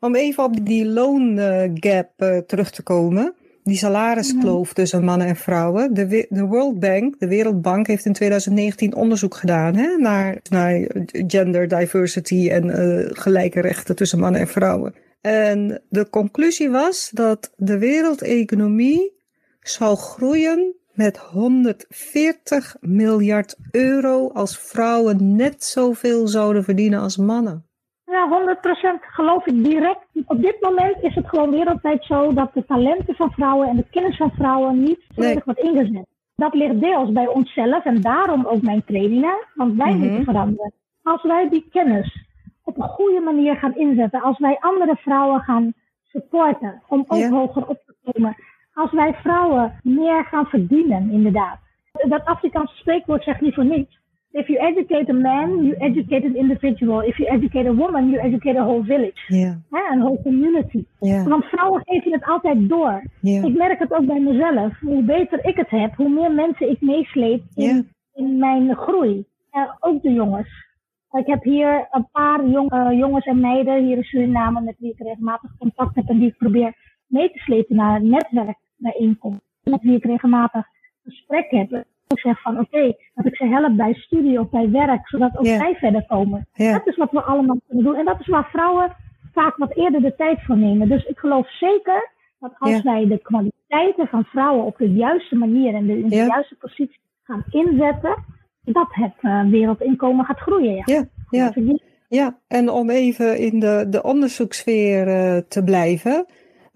Om 0.00 0.14
even 0.14 0.44
op 0.44 0.64
die 0.64 0.86
loongap 0.86 2.10
uh, 2.16 2.38
terug 2.38 2.70
te 2.70 2.82
komen, 2.82 3.34
die 3.62 3.76
salariskloof 3.76 4.72
tussen 4.72 5.04
mannen 5.04 5.26
en 5.26 5.36
vrouwen. 5.36 5.94
De, 5.94 6.26
de, 6.28 6.44
World 6.44 6.80
Bank, 6.80 7.18
de 7.18 7.28
Wereldbank, 7.28 7.86
heeft 7.86 8.04
in 8.04 8.12
2019 8.12 8.94
onderzoek 8.94 9.34
gedaan 9.34 9.74
hè, 9.74 9.96
naar, 9.96 10.38
naar 10.50 10.86
gender 11.06 11.68
diversity 11.68 12.48
en 12.48 12.64
uh, 12.66 13.06
gelijke 13.12 13.60
rechten 13.60 13.96
tussen 13.96 14.18
mannen 14.18 14.40
en 14.40 14.48
vrouwen. 14.48 14.94
En 15.20 15.82
de 15.88 16.10
conclusie 16.10 16.70
was 16.70 17.10
dat 17.10 17.52
de 17.56 17.78
wereldeconomie 17.78 19.12
zal 19.60 19.96
groeien 19.96 20.77
met 20.98 21.18
140 21.18 22.76
miljard 22.80 23.56
euro 23.70 24.28
als 24.32 24.58
vrouwen 24.58 25.36
net 25.36 25.64
zoveel 25.64 26.26
zouden 26.26 26.64
verdienen 26.64 27.00
als 27.00 27.16
mannen. 27.16 27.66
Ja, 28.04 28.56
100% 28.98 29.00
geloof 29.00 29.46
ik 29.46 29.64
direct. 29.64 30.00
Op 30.26 30.42
dit 30.42 30.56
moment 30.60 30.96
is 31.02 31.14
het 31.14 31.28
gewoon 31.28 31.50
wereldwijd 31.50 32.04
zo 32.04 32.32
dat 32.32 32.50
de 32.54 32.64
talenten 32.64 33.14
van 33.14 33.30
vrouwen 33.30 33.68
en 33.68 33.76
de 33.76 33.84
kennis 33.90 34.16
van 34.16 34.30
vrouwen 34.30 34.82
niet 34.82 35.04
volledig 35.14 35.44
wordt 35.44 35.60
ingezet. 35.60 36.06
Dat 36.34 36.54
ligt 36.54 36.80
deels 36.80 37.12
bij 37.12 37.26
onszelf 37.26 37.84
en 37.84 38.00
daarom 38.00 38.46
ook 38.46 38.62
mijn 38.62 38.84
trainingen, 38.84 39.46
want 39.54 39.76
wij 39.76 39.92
mm 39.92 39.98
moeten 39.98 40.24
veranderen. 40.24 40.72
Als 41.02 41.22
wij 41.22 41.48
die 41.48 41.68
kennis 41.70 42.26
op 42.64 42.76
een 42.76 42.88
goede 42.88 43.20
manier 43.20 43.56
gaan 43.56 43.76
inzetten, 43.76 44.22
als 44.22 44.38
wij 44.38 44.56
andere 44.60 44.96
vrouwen 44.96 45.40
gaan 45.40 45.72
supporten 46.02 46.82
om 46.88 47.04
ook 47.08 47.28
hoger 47.28 47.66
op 47.66 47.82
te 47.86 47.94
komen, 48.04 48.36
als 48.78 48.92
wij 48.92 49.14
vrouwen 49.14 49.72
meer 49.82 50.24
gaan 50.24 50.46
verdienen, 50.46 51.10
inderdaad. 51.10 51.58
Dat 51.92 52.24
Afrikaanse 52.24 52.74
spreekwoord 52.74 53.24
zegt 53.24 53.40
niet 53.40 53.54
voor 53.54 53.64
niets. 53.64 53.96
If 54.30 54.46
you 54.46 54.58
educate 54.66 55.10
a 55.10 55.14
man, 55.14 55.64
you 55.64 55.74
educate 55.78 56.26
an 56.26 56.36
individual. 56.36 57.02
If 57.02 57.16
you 57.16 57.30
educate 57.30 57.68
a 57.68 57.74
woman, 57.74 58.10
you 58.10 58.22
educate 58.22 58.58
a 58.58 58.64
whole 58.64 58.84
village. 58.84 59.20
Yeah. 59.26 59.54
een 59.92 60.00
whole 60.00 60.22
community. 60.22 60.84
Want 61.28 61.44
vrouwen 61.44 61.82
geven 61.84 62.12
het 62.12 62.24
altijd 62.24 62.68
door. 62.68 63.02
Ik 63.22 63.56
merk 63.56 63.78
het 63.78 63.92
ook 63.92 64.06
bij 64.06 64.20
mezelf. 64.20 64.80
Hoe 64.80 65.02
beter 65.02 65.44
ik 65.44 65.56
het 65.56 65.70
heb, 65.70 65.94
hoe 65.94 66.08
meer 66.08 66.32
mensen 66.32 66.70
ik 66.70 66.80
meesleep 66.80 67.42
in, 67.54 67.88
in 68.14 68.38
mijn 68.38 68.76
groei. 68.76 69.24
Uh, 69.52 69.72
ook 69.80 70.02
de 70.02 70.12
jongens. 70.12 70.66
Ik 71.10 71.26
heb 71.26 71.42
hier 71.42 71.88
een 71.90 72.08
paar 72.12 72.46
jong, 72.46 72.72
uh, 72.72 72.98
jongens 72.98 73.26
en 73.26 73.40
meiden 73.40 73.84
hier 73.84 73.96
in 73.96 74.02
Suriname 74.02 74.60
met 74.60 74.74
wie 74.78 74.90
ik 74.90 74.98
regelmatig 74.98 75.50
contact 75.58 75.94
heb 75.94 76.08
en 76.08 76.18
die 76.18 76.28
ik 76.28 76.36
probeer 76.36 76.74
mee 77.06 77.30
te 77.32 77.38
slepen 77.38 77.76
naar 77.76 77.94
het 77.94 78.02
netwerk 78.02 78.58
bijeenkomst. 78.78 79.40
Met 79.62 79.82
wie 79.82 79.96
ik 79.96 80.04
regelmatig 80.04 80.66
gesprek 81.04 81.50
heb. 81.50 81.84
Ik 82.08 82.18
zeg 82.18 82.40
van 82.40 82.58
oké, 82.58 82.94
dat 83.14 83.26
ik 83.26 83.36
ze 83.36 83.46
help 83.46 83.76
bij 83.76 83.94
studie 83.94 84.40
of 84.40 84.50
bij 84.50 84.70
werk, 84.70 85.08
zodat 85.08 85.38
ook 85.38 85.46
zij 85.46 85.74
verder 85.74 86.06
komen. 86.06 86.46
Dat 86.54 86.86
is 86.86 86.96
wat 86.96 87.10
we 87.10 87.22
allemaal 87.22 87.60
kunnen 87.66 87.84
doen. 87.84 87.94
En 87.94 88.04
dat 88.04 88.20
is 88.20 88.26
waar 88.26 88.48
vrouwen 88.50 88.96
vaak 89.32 89.56
wat 89.56 89.76
eerder 89.76 90.00
de 90.00 90.14
tijd 90.16 90.44
voor 90.44 90.56
nemen. 90.56 90.88
Dus 90.88 91.04
ik 91.04 91.18
geloof 91.18 91.50
zeker 91.50 92.10
dat 92.40 92.52
als 92.58 92.82
wij 92.82 93.06
de 93.06 93.18
kwaliteiten 93.18 94.06
van 94.06 94.24
vrouwen 94.24 94.64
op 94.64 94.78
de 94.78 94.92
juiste 94.92 95.36
manier 95.36 95.74
en 95.74 95.86
de, 95.86 95.98
in 95.98 96.08
de 96.08 96.16
juiste 96.16 96.56
positie 96.56 97.00
gaan 97.22 97.44
inzetten, 97.50 98.24
dat 98.64 98.88
het 98.90 99.14
uh, 99.22 99.50
wereldinkomen 99.50 100.24
gaat 100.24 100.38
groeien. 100.38 100.82
Ja, 100.84 101.04
ja, 101.30 101.52
ja. 101.54 101.78
ja. 102.08 102.38
en 102.48 102.68
om 102.70 102.90
even 102.90 103.38
in 103.38 103.60
de, 103.60 103.86
de 103.90 104.02
onderzoekssfeer 104.02 105.08
uh, 105.08 105.36
te 105.48 105.64
blijven. 105.64 106.26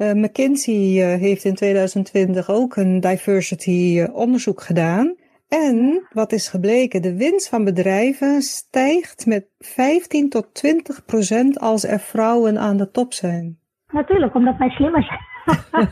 Uh, 0.03 0.13
McKinsey 0.13 0.75
uh, 0.75 1.21
heeft 1.21 1.45
in 1.45 1.55
2020 1.55 2.51
ook 2.51 2.77
een 2.77 3.01
diversity 3.01 3.99
uh, 3.99 4.17
onderzoek 4.17 4.63
gedaan. 4.63 5.17
En 5.49 6.07
wat 6.13 6.33
is 6.33 6.49
gebleken? 6.49 7.03
De 7.03 7.17
winst 7.17 7.49
van 7.49 7.65
bedrijven 7.65 8.43
stijgt 8.43 9.27
met 9.27 9.47
15 9.59 10.29
tot 10.29 10.55
20 10.55 11.05
procent 11.05 11.61
als 11.61 11.85
er 11.85 12.01
vrouwen 12.01 12.59
aan 12.59 12.77
de 12.77 12.91
top 12.91 13.13
zijn. 13.13 13.59
Natuurlijk, 13.93 14.35
omdat 14.35 14.57
wij 14.57 14.69
slimmer 14.69 15.03
zijn. 15.03 15.21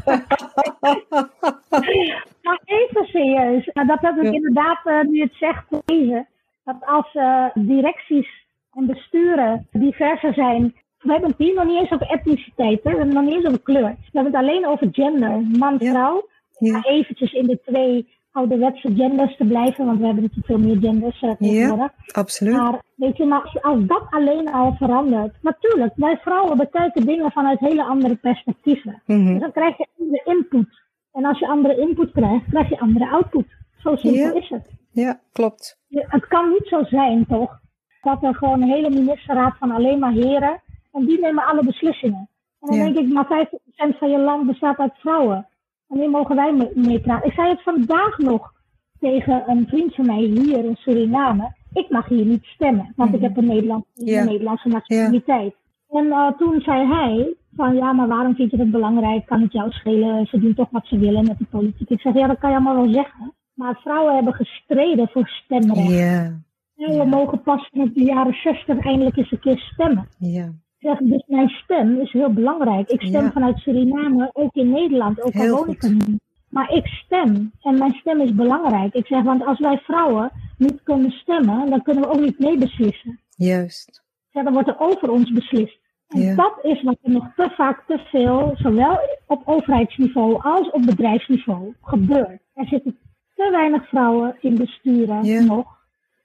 maar 2.43 2.61
even 2.65 3.05
serieus. 3.05 3.71
Dat 3.73 4.01
heb 4.01 4.17
ik 4.17 4.23
ja. 4.23 4.31
inderdaad, 4.31 4.85
nu 5.09 5.21
het 5.21 5.35
zegt, 5.35 5.65
gelezen. 5.69 6.29
Dat 6.65 6.77
als 6.81 7.13
directies 7.55 8.29
en 8.73 8.87
besturen 8.87 9.69
diverser 9.73 10.35
zijn. 10.35 10.75
We 11.01 11.13
hebben 11.13 11.31
het 11.31 11.39
hier 11.39 11.55
nog 11.55 11.65
niet 11.65 11.79
eens 11.79 11.91
over 11.91 12.07
etniciteit, 12.07 12.83
hè? 12.83 12.91
we 12.91 12.99
hebben 12.99 13.07
het 13.07 13.15
nog 13.15 13.25
niet 13.25 13.35
eens 13.35 13.47
over 13.47 13.61
kleur. 13.61 13.83
We 13.83 14.19
hebben 14.19 14.33
het 14.33 14.43
alleen 14.43 14.67
over 14.67 14.89
gender, 14.93 15.41
man-vrouw. 15.59 16.15
Ja. 16.15 16.73
Ja. 16.73 16.83
Eventjes 16.83 17.33
in 17.33 17.47
de 17.47 17.61
twee 17.65 18.09
ouderwetse 18.33 18.95
genders 18.95 19.37
te 19.37 19.45
blijven, 19.45 19.87
want 19.87 19.99
we 19.99 20.05
hebben 20.05 20.23
natuurlijk 20.23 20.47
veel 20.47 20.69
meer 20.69 20.77
genders 20.81 21.23
uh, 21.23 21.31
tegenwoordig. 21.31 21.93
Ja, 21.97 22.13
absoluut. 22.13 22.57
Maar 22.57 22.83
weet 22.95 23.17
je, 23.17 23.25
maar 23.25 23.59
als 23.63 23.87
dat 23.87 24.03
alleen 24.11 24.53
al 24.53 24.75
verandert, 24.75 25.35
natuurlijk, 25.43 25.93
wij 25.97 26.17
vrouwen 26.17 26.57
bekijken 26.57 27.07
dingen 27.07 27.31
vanuit 27.31 27.61
hele 27.61 27.85
andere 27.85 28.17
perspectieven. 28.17 29.03
Mm 29.07 29.17
-hmm. 29.17 29.33
Dus 29.33 29.41
dan 29.41 29.53
krijg 29.53 29.77
je 29.77 29.87
andere 29.99 30.23
input. 30.25 30.83
En 31.13 31.25
als 31.25 31.39
je 31.39 31.49
andere 31.49 31.81
input 31.81 32.13
krijgt, 32.13 32.45
krijg 32.51 32.69
je 32.69 32.81
andere 32.81 33.11
output. 33.11 33.47
Zo 33.79 33.97
simpel 33.97 34.35
ja. 34.35 34.41
is 34.41 34.49
het. 34.49 34.67
Ja, 34.93 35.21
klopt. 35.33 35.79
Het 35.89 36.27
kan 36.27 36.49
niet 36.49 36.67
zo 36.67 36.85
zijn, 36.85 37.27
toch, 37.27 37.61
dat 38.03 38.23
er 38.23 38.35
gewoon 38.35 38.63
een 38.63 38.69
hele 38.69 38.91
ministerraad 38.91 39.57
van 39.59 39.71
alleen 39.71 39.99
maar 39.99 40.13
heren, 40.13 40.63
en 40.93 41.05
die 41.07 41.21
nemen 41.21 41.45
alle 41.47 41.65
beslissingen. 41.65 42.29
En 42.61 42.69
dan 42.69 42.77
Ja. 42.77 42.85
denk 42.85 42.97
ik, 42.99 43.13
maar 43.13 43.27
50% 43.27 43.99
van 43.99 44.11
je 44.11 44.19
land 44.19 44.47
bestaat 44.47 44.79
uit 44.79 44.93
vrouwen. 44.99 45.47
En 45.89 46.11
mogen 46.11 46.37
wij 46.37 46.53
me- 46.53 46.73
meepraten. 46.75 47.27
Ik 47.29 47.35
zei 47.35 47.49
het 47.49 47.63
vandaag 47.63 48.19
nog 48.19 48.53
tegen 49.01 49.43
een 49.47 49.67
vriend 49.69 49.95
van 49.95 50.07
mij 50.07 50.19
hier 50.23 50.65
in 50.65 50.77
Suriname. 50.77 51.55
Ik 51.73 51.91
mag 51.91 52.09
hier 52.09 52.25
niet 52.25 52.45
stemmen, 52.45 52.93
want 52.97 53.11
ik 53.15 53.21
Mhm. 53.21 53.25
heb 53.29 53.37
een, 53.37 53.47
Nederland, 53.47 53.85
Ja. 53.95 54.21
een 54.21 54.27
Nederlandse 54.27 54.69
nationaliteit. 54.69 55.55
En 55.89 56.11
eh, 56.13 56.31
toen 56.39 56.61
zei 56.61 56.87
hij 56.87 57.35
van 57.57 57.75
ja, 57.75 57.93
maar 57.93 58.09
waarom 58.09 58.35
vind 58.35 58.51
je 58.51 58.57
het 58.57 58.71
belangrijk? 58.71 59.27
Kan 59.27 59.41
het 59.41 59.53
jou 59.53 59.71
schelen? 59.71 60.27
Ze 60.27 60.39
doen 60.41 60.55
toch 60.55 60.71
wat 60.71 60.87
ze 60.87 60.99
willen 60.99 61.25
met 61.27 61.39
de 61.39 61.45
politiek. 61.51 61.89
Ik 61.91 62.01
zeg 62.01 62.15
ja, 62.15 62.27
dat 62.27 62.39
kan 62.39 62.51
je 62.51 62.57
allemaal 62.57 62.77
wel 62.85 62.93
zeggen. 62.93 63.33
Maar 63.55 63.79
vrouwen 63.83 64.15
hebben 64.15 64.35
gestreden 64.35 65.09
voor 65.09 65.29
stemrecht. 65.29 65.91
Ja, 65.91 66.39
Vrouwen 66.77 67.09
mogen 67.09 67.43
pas 67.43 67.69
in 67.73 67.91
de 67.95 68.03
jaren 68.05 68.35
60 68.35 68.79
eindelijk 68.85 69.17
eens 69.17 69.33
een 69.33 69.41
keer 69.41 69.59
stemmen. 69.59 70.09
ja. 70.19 70.49
Zeg, 70.81 70.99
dus 70.99 71.23
mijn 71.27 71.49
stem 71.49 72.01
is 72.01 72.13
heel 72.13 72.33
belangrijk. 72.33 72.89
Ik 72.91 73.01
stem 73.03 73.25
Ja. 73.25 73.31
vanuit 73.33 73.59
Suriname, 73.59 74.31
ook 74.33 74.55
in 74.55 74.71
Nederland, 74.71 75.21
ook 75.23 75.35
al 75.35 75.41
Heel 75.41 75.57
woon 75.57 75.69
ik 75.69 75.81
goed. 75.81 75.91
er 75.91 76.09
niet. 76.09 76.21
Maar 76.49 76.71
ik 76.73 76.87
stem 76.87 77.53
en 77.63 77.79
mijn 77.79 77.93
stem 77.95 78.21
is 78.21 78.35
belangrijk. 78.35 78.95
Ik 78.95 79.07
zeg, 79.07 79.23
want 79.23 79.47
als 79.47 79.59
wij 79.59 79.79
vrouwen 79.79 80.31
niet 80.59 80.83
kunnen 80.83 81.11
stemmen, 81.11 81.71
dan 81.71 81.83
kunnen 81.83 82.03
we 82.03 82.09
ook 82.11 82.21
niet 82.21 82.39
meebeslissen. 82.39 83.21
Juist. 83.37 84.03
Zeg, 84.33 84.45
dan 84.45 84.53
wordt 84.53 84.69
er 84.69 84.79
over 84.81 85.11
ons 85.11 85.33
beslist. 85.33 85.79
En 86.09 86.21
Ja. 86.21 86.35
dat 86.35 86.59
is 86.63 86.83
wat 86.83 86.99
er 87.03 87.11
nog 87.11 87.35
te 87.37 87.51
vaak 87.57 87.85
te 87.87 87.99
veel, 87.99 88.53
zowel 88.55 88.99
op 89.27 89.43
overheidsniveau 89.45 90.43
als 90.43 90.71
op 90.71 90.83
bedrijfsniveau, 90.87 91.75
gebeurt. 91.83 92.41
Er 92.55 92.67
zitten 92.67 92.99
te 93.35 93.49
weinig 93.51 93.89
vrouwen 93.89 94.37
in 94.41 94.55
besturen 94.55 95.25
Ja. 95.25 95.41
nog. 95.45 95.79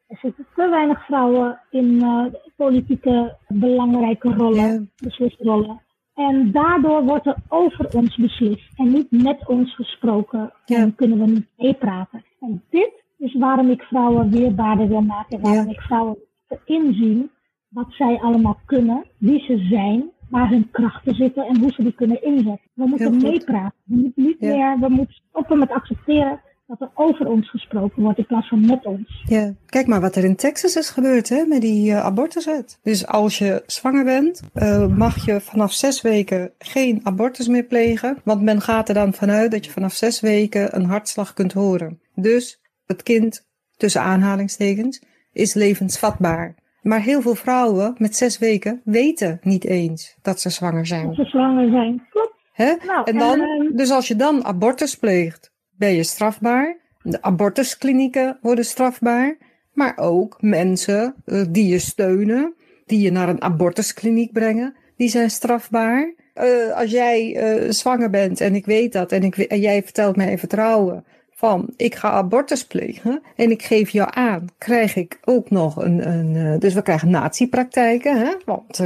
Er 0.07 0.17
zitten 0.21 0.45
te 0.55 0.69
weinig 0.69 1.05
vrouwen 1.05 1.59
in 1.69 2.01
eh, 2.01 2.25
politieke 2.55 3.37
belangrijke 3.47 4.33
rollen, 4.33 4.71
Ja. 4.73 4.81
beslisrollen. 4.95 5.81
En 6.13 6.51
daardoor 6.51 7.03
wordt 7.03 7.25
er 7.25 7.35
over 7.47 7.95
ons 7.95 8.15
beslist 8.15 8.79
en 8.79 8.91
niet 8.91 9.11
met 9.11 9.47
ons 9.47 9.75
gesproken. 9.75 10.53
En 10.65 10.95
kunnen 10.95 11.19
we 11.19 11.25
niet 11.25 11.47
meepraten. 11.57 12.23
En 12.39 12.63
dit 12.69 13.03
is 13.17 13.33
waarom 13.33 13.69
ik 13.69 13.81
vrouwen 13.81 14.29
weerbaarder 14.31 14.87
wil 14.87 15.01
maken. 15.01 15.41
Waarom 15.41 15.69
ik 15.69 15.79
vrouwen 15.81 16.17
inzien 16.65 17.31
wat 17.69 17.87
zij 17.89 18.19
allemaal 18.21 18.57
kunnen, 18.65 19.05
wie 19.17 19.39
ze 19.39 19.57
zijn, 19.57 20.11
waar 20.29 20.49
hun 20.49 20.71
krachten 20.71 21.15
zitten 21.15 21.45
en 21.47 21.59
hoe 21.59 21.71
ze 21.71 21.83
die 21.83 21.93
kunnen 21.93 22.23
inzetten. 22.23 22.69
We 22.73 22.85
moeten 22.87 23.17
meepraten. 23.17 23.77
We 23.83 23.95
moeten 23.95 24.23
niet 24.23 24.39
meer, 24.39 24.79
we 24.79 24.89
moeten 24.89 25.15
stoppen 25.29 25.59
met 25.59 25.71
accepteren 25.71 26.41
dat 26.67 26.81
er 26.81 26.89
over 26.93 27.27
ons 27.27 27.49
gesproken 27.49 28.01
wordt 28.03 28.17
in 28.17 28.25
plaats 28.25 28.47
van 28.47 28.65
met 28.65 28.85
ons. 28.85 29.23
Ja, 29.25 29.53
kijk 29.65 29.87
maar 29.87 30.01
wat 30.01 30.15
er 30.15 30.23
in 30.23 30.35
Texas 30.35 30.75
is 30.75 30.89
gebeurd 30.89 31.29
hè, 31.29 31.45
met 31.45 31.61
die 31.61 31.91
uh, 31.91 32.05
abortuswet. 32.05 32.79
Dus 32.83 33.07
als 33.07 33.37
je 33.37 33.63
zwanger 33.65 34.03
bent, 34.03 34.41
uh, 34.53 34.87
mag 34.87 35.25
je 35.25 35.41
vanaf 35.41 35.73
zes 35.73 36.01
weken 36.01 36.51
geen 36.57 36.99
abortus 37.03 37.47
meer 37.47 37.63
plegen. 37.63 38.17
Want 38.23 38.41
men 38.41 38.61
gaat 38.61 38.87
er 38.87 38.93
dan 38.93 39.13
vanuit 39.13 39.51
dat 39.51 39.65
je 39.65 39.71
vanaf 39.71 39.93
zes 39.93 40.19
weken 40.19 40.75
een 40.75 40.85
hartslag 40.85 41.33
kunt 41.33 41.53
horen. 41.53 41.99
Dus 42.15 42.61
het 42.85 43.03
kind, 43.03 43.47
tussen 43.77 44.01
aanhalingstekens, 44.01 45.03
is 45.33 45.53
levensvatbaar. 45.53 46.55
Maar 46.81 47.01
heel 47.01 47.21
veel 47.21 47.35
vrouwen 47.35 47.95
met 47.97 48.15
zes 48.15 48.37
weken 48.37 48.81
weten 48.83 49.39
niet 49.41 49.65
eens 49.65 50.17
dat 50.21 50.39
ze 50.39 50.49
zwanger 50.49 50.85
zijn. 50.85 51.07
Als 51.07 51.15
ze 51.15 51.25
zwanger 51.25 51.69
zijn. 51.69 52.03
Klopt. 52.09 52.33
Hè? 52.53 52.73
Nou, 52.85 53.01
En 53.03 53.17
dan, 53.17 53.41
en, 53.41 53.71
dus 53.75 53.91
als 53.91 54.07
je 54.07 54.15
dan 54.15 54.45
abortus 54.45 54.95
pleegt, 54.95 55.53
ben 55.77 55.93
je 55.93 56.03
strafbaar. 56.03 56.77
De 57.01 57.21
abortusklinieken 57.21 58.37
worden 58.41 58.65
strafbaar. 58.65 59.37
Maar 59.73 59.97
ook 59.97 60.37
mensen 60.41 61.15
uh, 61.25 61.43
die 61.49 61.67
je 61.67 61.79
steunen, 61.79 62.53
die 62.85 62.99
je 62.99 63.11
naar 63.11 63.29
een 63.29 63.41
abortuskliniek 63.41 64.33
brengen, 64.33 64.75
die 64.97 65.09
zijn 65.09 65.29
strafbaar. 65.29 66.13
Uh, 66.43 66.73
als 66.75 66.91
jij 66.91 67.35
uh, 67.35 67.71
zwanger 67.71 68.09
bent 68.09 68.41
en 68.41 68.55
ik 68.55 68.65
weet 68.65 68.93
dat 68.93 69.11
en, 69.11 69.23
ik, 69.23 69.37
en 69.37 69.59
jij 69.59 69.83
vertelt 69.83 70.15
mij 70.15 70.31
in 70.31 70.37
vertrouwen 70.37 71.03
van 71.31 71.69
ik 71.77 71.95
ga 71.95 72.09
abortus 72.09 72.65
plegen 72.65 73.21
en 73.35 73.51
ik 73.51 73.63
geef 73.63 73.89
jou 73.89 74.09
aan, 74.13 74.45
krijg 74.57 74.95
ik 74.95 75.19
ook 75.25 75.49
nog 75.49 75.75
een, 75.75 76.07
een 76.07 76.59
dus 76.59 76.73
we 76.73 76.81
krijgen 76.81 77.09
natiepraktijken, 77.09 78.17
hè? 78.17 78.33
want 78.45 78.81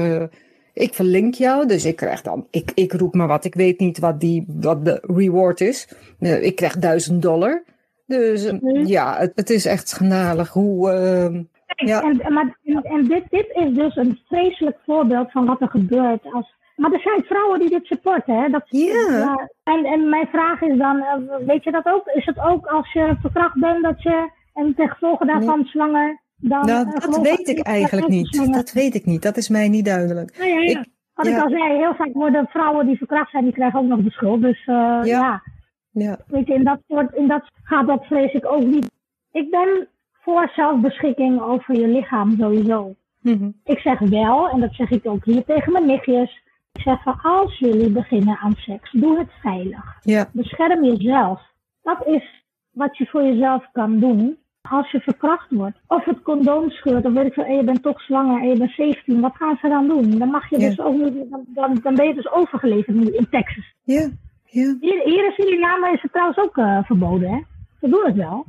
ik 0.74 0.94
verlink 0.94 1.34
jou, 1.34 1.68
dus 1.68 1.86
ik 1.86 1.96
krijg 1.96 2.22
dan, 2.22 2.48
ik, 2.52 2.72
ik 2.76 2.94
roep 2.94 3.14
maar 3.14 3.28
wat, 3.28 3.46
ik 3.46 3.56
weet 3.56 3.80
niet 3.80 4.00
wat, 4.00 4.20
die, 4.20 4.46
wat 4.48 4.86
de 4.86 5.02
reward 5.02 5.62
is. 5.62 5.88
Uh, 6.20 6.44
ik 6.44 6.56
krijg 6.56 6.78
duizend 6.78 7.22
dollar. 7.22 7.64
Dus 8.06 8.46
uh, 8.46 8.60
mm. 8.60 8.86
ja, 8.86 9.18
het, 9.18 9.32
het, 9.36 9.50
is 9.50 9.66
echt 9.66 9.90
schandalig 9.90 10.50
hoe. 10.50 10.92
Uh, 10.92 11.42
ja. 11.88 12.02
En, 12.02 12.34
maar, 12.34 12.58
en 12.64 13.04
dit, 13.04 13.24
dit 13.30 13.48
is 13.54 13.74
dus 13.74 13.96
een 13.96 14.20
vreselijk 14.28 14.78
voorbeeld 14.86 15.32
van 15.32 15.46
wat 15.46 15.62
er 15.62 15.70
gebeurt 15.70 16.26
als. 16.34 16.58
Maar 16.76 16.92
er 16.92 17.00
zijn 17.00 17.24
vrouwen 17.24 17.60
die 17.60 17.70
dit 17.70 17.86
supporten, 17.86 18.42
hè? 18.42 18.50
Dat, 18.50 18.64
ja. 18.66 19.08
ja. 19.10 19.50
En, 19.64 19.86
en 19.86 20.10
mijn 20.10 20.28
vraag 20.28 20.62
is 20.62 20.78
dan, 20.78 20.98
uh, 20.98 21.48
weet 21.48 21.64
je 21.64 21.72
dat 21.72 21.86
ook? 21.86 22.08
Is 22.08 22.26
het 22.26 22.40
ook 22.40 22.66
als 22.66 22.92
je 22.94 23.16
verkracht 23.22 23.60
bent 23.60 23.84
dat 23.84 24.02
je 24.04 24.30
en 24.54 24.74
ten 24.76 24.90
gevolge 24.90 25.26
daarvan 25.26 25.60
nee. 25.60 25.68
zwanger 25.68 26.20
dan, 26.40 26.66
nou, 26.66 27.00
dat 27.00 27.22
weet 27.22 27.48
ik 27.48 27.60
eigenlijk 27.60 28.08
niet. 28.08 28.54
Dat 28.54 28.72
weet 28.72 28.96
ik 28.96 29.06
niet. 29.06 29.22
Dat 29.22 29.38
is 29.38 29.50
mij 29.50 29.68
niet 29.68 29.86
duidelijk. 29.86 30.38
Nou 30.38 30.50
ja, 30.50 30.60
ja. 30.60 30.80
Ik, 30.80 30.88
Wat 31.14 31.26
ja. 31.26 31.36
ik 31.36 31.44
al 31.44 31.50
zei, 31.50 31.78
heel 31.78 31.96
vaak 31.96 32.14
worden 32.14 32.48
vrouwen 32.48 32.86
die 32.86 32.98
verkracht 32.98 33.32
zijn, 33.32 33.44
die 33.44 33.54
krijgen 33.54 33.80
ook 33.80 33.88
nog 33.88 34.02
de 34.02 34.12
schuld. 34.12 34.42
Dus 34.42 34.68
uh, 34.68 35.00
ja. 35.04 35.44
ja. 35.92 36.20
Weet 36.28 36.48
je, 36.48 36.54
in 36.54 36.64
dat, 36.64 36.80
soort, 36.88 37.16
in 37.16 37.28
dat 37.28 37.52
gaat 37.64 37.88
dat 37.88 38.06
vrees 38.06 38.34
ik 38.34 38.46
ook 38.46 38.64
niet. 38.64 38.92
Ik 39.32 39.50
ben 39.50 39.88
voor 40.22 40.52
zelfbeschikking 40.56 41.42
over 41.42 41.76
je 41.76 41.88
lichaam 41.88 42.36
sowieso. 42.40 42.96
Mm 43.22 43.38
-hmm. 43.38 43.54
Ik 43.64 43.80
zeg 43.80 44.00
wel, 44.00 44.50
en 44.50 44.60
dat 44.60 44.74
zeg 44.74 44.90
ik 44.90 45.06
ook 45.06 45.26
hier 45.26 45.44
tegen 45.44 45.72
mijn 45.72 45.86
nichtjes. 45.86 46.42
Ik 46.74 46.82
zeg 46.82 47.04
van 47.04 47.20
als 47.22 47.60
jullie 47.60 47.92
beginnen 47.92 48.38
aan 48.38 48.54
seks, 48.56 48.92
doe 48.92 49.18
het 49.18 49.32
veilig. 49.42 49.98
Ja. 50.02 50.30
Bescherm 50.32 50.84
jezelf. 50.84 51.42
Dat 51.82 52.08
is 52.08 52.44
wat 52.72 52.98
je 52.98 53.06
voor 53.06 53.24
jezelf 53.24 53.70
kan 53.72 54.00
doen 54.00 54.38
als 54.62 54.92
je 54.92 55.00
verkracht 55.00 55.52
wordt. 55.52 55.78
Of 55.88 56.06
het 56.06 56.22
condoom 56.22 56.70
scheurt, 56.70 57.06
of 57.06 57.14
weet 57.14 57.26
ik 57.26 57.34
veel, 57.34 57.44
en 57.44 57.56
je 57.56 57.64
bent 57.64 57.84
toch 57.84 58.02
zwanger 58.02 58.42
en 58.42 58.48
je 58.48 58.58
bent 58.58 58.72
17. 58.72 59.22
Wat 59.22 59.36
gaan 59.36 59.58
ze 59.62 59.68
dan 59.68 59.88
doen? 59.88 60.18
Dan 60.18 60.30
mag 60.30 60.50
je 60.50 60.60
ja. 60.60 60.68
dus 60.68 60.80
ook 60.80 60.94
niet, 60.94 61.30
dan, 61.30 61.46
dan, 61.48 61.80
dan 61.82 61.96
ben 61.96 62.08
je 62.08 62.14
dus 62.14 62.32
overgeleverd 62.32 62.96
nu 62.96 63.06
in 63.06 63.28
Texas. 63.30 63.74
Ja, 63.84 64.10
ja. 64.46 64.76
Hier, 64.80 65.02
hier 65.04 65.26
in 65.26 65.32
Suriname 65.32 65.92
is 65.94 66.02
het 66.02 66.12
trouwens 66.12 66.38
ook 66.38 66.58
uh, 66.58 66.84
verboden, 66.84 67.30
hè? 67.30 67.40
Ze 67.80 67.90
doen 67.90 68.06
het 68.06 68.16
wel. 68.16 68.46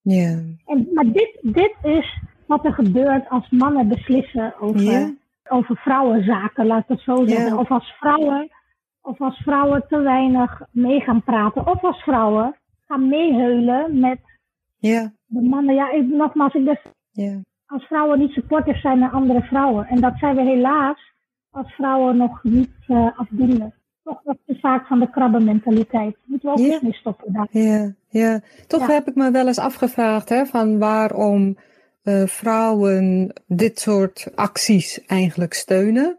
Ja. 0.00 0.38
En, 0.66 0.88
maar 0.94 1.04
dit, 1.04 1.38
dit 1.42 1.74
is 1.82 2.18
wat 2.46 2.64
er 2.64 2.72
gebeurt 2.72 3.28
als 3.28 3.50
mannen 3.50 3.88
beslissen 3.88 4.54
over, 4.60 4.80
ja. 4.80 5.14
over 5.48 5.76
vrouwenzaken, 5.76 6.66
laat 6.66 6.82
ik 6.82 6.88
het 6.88 7.00
zo 7.00 7.26
zeggen. 7.26 7.46
Ja. 7.46 7.56
Of 7.56 7.70
als 7.70 7.94
vrouwen, 7.98 8.50
of 9.02 9.20
als 9.20 9.36
vrouwen 9.36 9.84
te 9.88 9.98
weinig 10.00 10.62
mee 10.70 11.00
gaan 11.00 11.22
praten. 11.22 11.66
Of 11.66 11.84
als 11.84 12.02
vrouwen 12.02 12.56
gaan 12.86 13.08
meeheulen 13.08 13.98
met 13.98 14.18
ja. 14.78 15.12
De 15.34 15.48
mannen. 15.48 15.74
Ja, 15.74 15.92
ik, 15.92 16.08
nogmaals, 16.08 16.54
ik 16.54 16.80
ja. 17.10 17.40
als 17.66 17.84
vrouwen 17.84 18.18
niet 18.18 18.30
supporters 18.30 18.80
zijn 18.80 18.98
naar 18.98 19.10
andere 19.10 19.42
vrouwen. 19.42 19.86
En 19.86 20.00
dat 20.00 20.12
zijn 20.16 20.36
we 20.36 20.42
helaas 20.42 21.12
als 21.50 21.74
vrouwen 21.74 22.16
nog 22.16 22.42
niet 22.42 22.74
uh, 22.88 23.18
afdoende. 23.18 23.72
Toch 24.02 24.20
wat 24.24 24.38
te 24.46 24.58
vaak 24.60 24.86
van 24.86 25.00
de 25.00 25.10
krabbenmentaliteit. 25.10 26.16
Moeten 26.24 26.48
we 26.48 26.58
ook 26.58 26.66
eens 26.66 26.80
mee 26.80 26.92
stoppen. 26.92 27.32
Daar. 27.32 27.48
Ja, 27.50 27.94
ja. 28.08 28.40
Toch 28.66 28.86
Ja. 28.86 28.92
heb 28.92 29.08
ik 29.08 29.14
me 29.14 29.30
wel 29.30 29.46
eens 29.46 29.58
afgevraagd 29.58 30.28
hè, 30.28 30.46
van 30.46 30.78
waarom 30.78 31.56
eh, 32.02 32.26
vrouwen 32.26 33.32
dit 33.46 33.78
soort 33.78 34.32
acties 34.34 35.04
eigenlijk 35.06 35.54
steunen. 35.54 36.18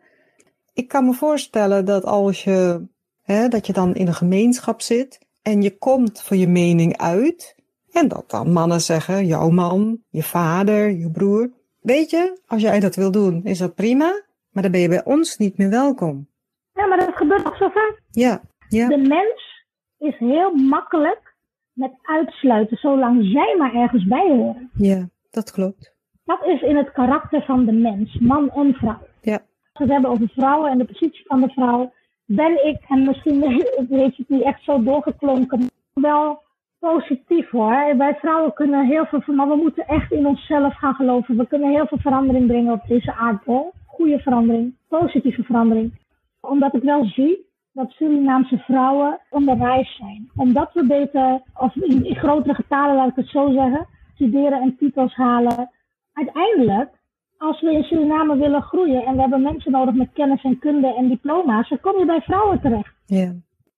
Ik 0.74 0.88
kan 0.88 1.05
me 1.05 1.13
voorstellen 1.13 1.86
dat 1.86 2.05
als 2.05 2.43
je 2.43 2.88
Hè, 3.26 3.47
dat 3.47 3.68
je 3.68 3.74
dan 3.74 3.95
in 3.95 4.07
een 4.07 4.13
gemeenschap 4.13 4.82
zit 4.82 5.20
en 5.41 5.61
je 5.61 5.78
komt 5.78 6.22
voor 6.22 6.38
je 6.38 6.47
mening 6.47 6.97
uit. 6.97 7.55
En 7.96 8.08
dat 8.08 8.30
dan 8.30 8.52
mannen 8.52 8.82
zeggen, 8.82 9.26
jouw 9.26 9.50
man, 9.50 10.00
je 10.10 10.24
vader, 10.24 10.89
je 10.91 11.12
broer. 11.12 11.50
Weet 11.82 12.10
je, 12.10 12.39
als 12.48 12.62
jij 12.62 12.80
dat 12.80 12.96
wil 12.96 13.12
doen, 13.12 13.43
is 13.43 13.58
dat 13.58 13.76
prima. 13.76 14.24
Maar 14.50 14.64
dan 14.64 14.72
ben 14.72 14.82
je 14.82 14.88
bij 14.88 15.06
ons 15.06 15.38
niet 15.38 15.58
meer 15.58 15.70
welkom. 15.70 16.28
Ja, 16.74 16.88
maar 16.88 16.98
dat 16.98 17.16
gebeurt 17.16 17.43
toch 17.43 17.58
zo 17.58 17.70
vaak? 17.70 18.02
Ja, 18.12 18.41
ja. 18.70 18.88
De 18.88 18.98
mens 18.98 19.66
is 19.98 20.18
heel 20.18 20.52
makkelijk 20.56 21.36
met 21.74 21.91
uitsluiten, 22.02 22.78
zolang 22.78 23.26
zij 23.32 23.56
maar 23.58 23.74
ergens 23.74 24.08
bij 24.08 24.28
horen. 24.28 24.70
Ja, 24.74 25.10
dat 25.30 25.52
klopt. 25.52 25.93
Dat 26.24 26.46
is 26.46 26.62
in 26.62 26.78
het 26.78 26.91
karakter 26.91 27.43
van 27.46 27.66
de 27.66 27.72
mens, 27.72 28.20
man 28.20 28.52
en 28.52 28.74
vrouw. 28.74 29.08
Ja. 29.22 29.34
Als 29.34 29.43
we 29.74 29.84
het 29.84 29.91
hebben 29.91 30.12
over 30.12 30.30
vrouwen 30.30 30.72
en 30.72 30.78
de 30.78 30.86
positie 30.86 31.26
van 31.26 31.41
de 31.41 31.50
vrouw, 31.50 31.93
ben 32.26 32.66
ik, 32.66 32.78
en 32.88 33.06
misschien 33.06 33.41
heeft 33.89 34.18
het 34.18 34.30
niet 34.30 34.43
echt 34.43 34.64
zo 34.64 34.84
doorgeklonken, 34.84 35.70
wel 35.93 36.43
positief 36.91 37.49
hoor. 37.49 37.97
Wij 37.97 38.15
vrouwen 38.15 38.53
kunnen 38.53 38.86
heel 38.86 39.05
veel, 39.05 39.33
maar 39.36 39.47
we 39.47 39.55
moeten 39.55 39.88
echt 39.88 40.11
in 40.11 40.25
onszelf 40.25 40.75
gaan 40.77 40.93
geloven. 40.93 41.38
We 41.38 41.47
kunnen 41.47 41.69
heel 41.69 41.88
veel 41.88 41.97
verandering 41.97 42.47
brengen 42.47 42.73
op 42.73 42.88
deze 42.88 43.13
aardbol. 43.13 43.73
Goede 43.86 44.19
verandering, 44.19 44.75
positieve 44.88 45.43
verandering. 45.43 45.93
Omdat 46.41 46.75
ik 46.75 46.83
wel 46.83 47.05
zie 47.05 47.45
dat 47.73 47.91
Surinaamse 47.91 48.57
vrouwen 48.57 49.19
onderwijs 49.29 49.95
zijn. 49.95 50.29
Omdat 50.36 50.73
we 50.73 50.86
beter, 50.86 51.41
of 51.57 51.75
in, 51.75 52.05
in 52.05 52.15
grotere 52.15 52.53
getalen 52.53 52.95
laat 52.95 53.09
ik 53.09 53.15
het 53.15 53.29
zo 53.29 53.51
zeggen, 53.51 53.88
studeren 54.13 54.61
en 54.61 54.75
titels 54.77 55.15
halen. 55.15 55.69
Uiteindelijk, 56.13 56.89
als 57.38 57.61
we 57.61 57.71
in 57.71 57.83
Suriname 57.83 58.38
willen 58.38 58.61
groeien 58.61 59.05
en 59.05 59.15
we 59.15 59.21
hebben 59.21 59.41
mensen 59.41 59.71
nodig 59.71 59.95
met 59.95 60.13
kennis 60.13 60.43
en 60.43 60.59
kunde 60.59 60.95
en 60.95 61.07
diploma's, 61.07 61.69
dan 61.69 61.79
kom 61.79 61.99
je 61.99 62.05
bij 62.05 62.21
vrouwen 62.21 62.61
terecht. 62.61 62.93
Ja. 63.05 63.33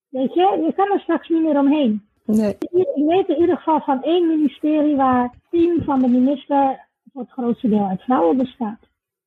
Weet 0.08 0.34
je, 0.34 0.62
je 0.66 0.72
kan 0.76 0.92
er 0.92 1.00
straks 1.00 1.28
niet 1.28 1.42
meer 1.42 1.58
omheen. 1.58 2.07
Nee. 2.36 2.56
Ik 2.60 3.04
weet 3.06 3.28
in 3.28 3.40
ieder 3.40 3.56
geval 3.56 3.80
van 3.80 4.02
één 4.02 4.26
ministerie 4.26 4.96
waar 4.96 5.34
tien 5.50 5.82
van 5.84 6.00
de 6.00 6.08
minister 6.08 6.86
voor 7.12 7.22
het 7.22 7.30
grootste 7.30 7.68
deel 7.68 7.86
uit 7.88 8.02
vrouwen 8.02 8.36
bestaat. 8.36 8.78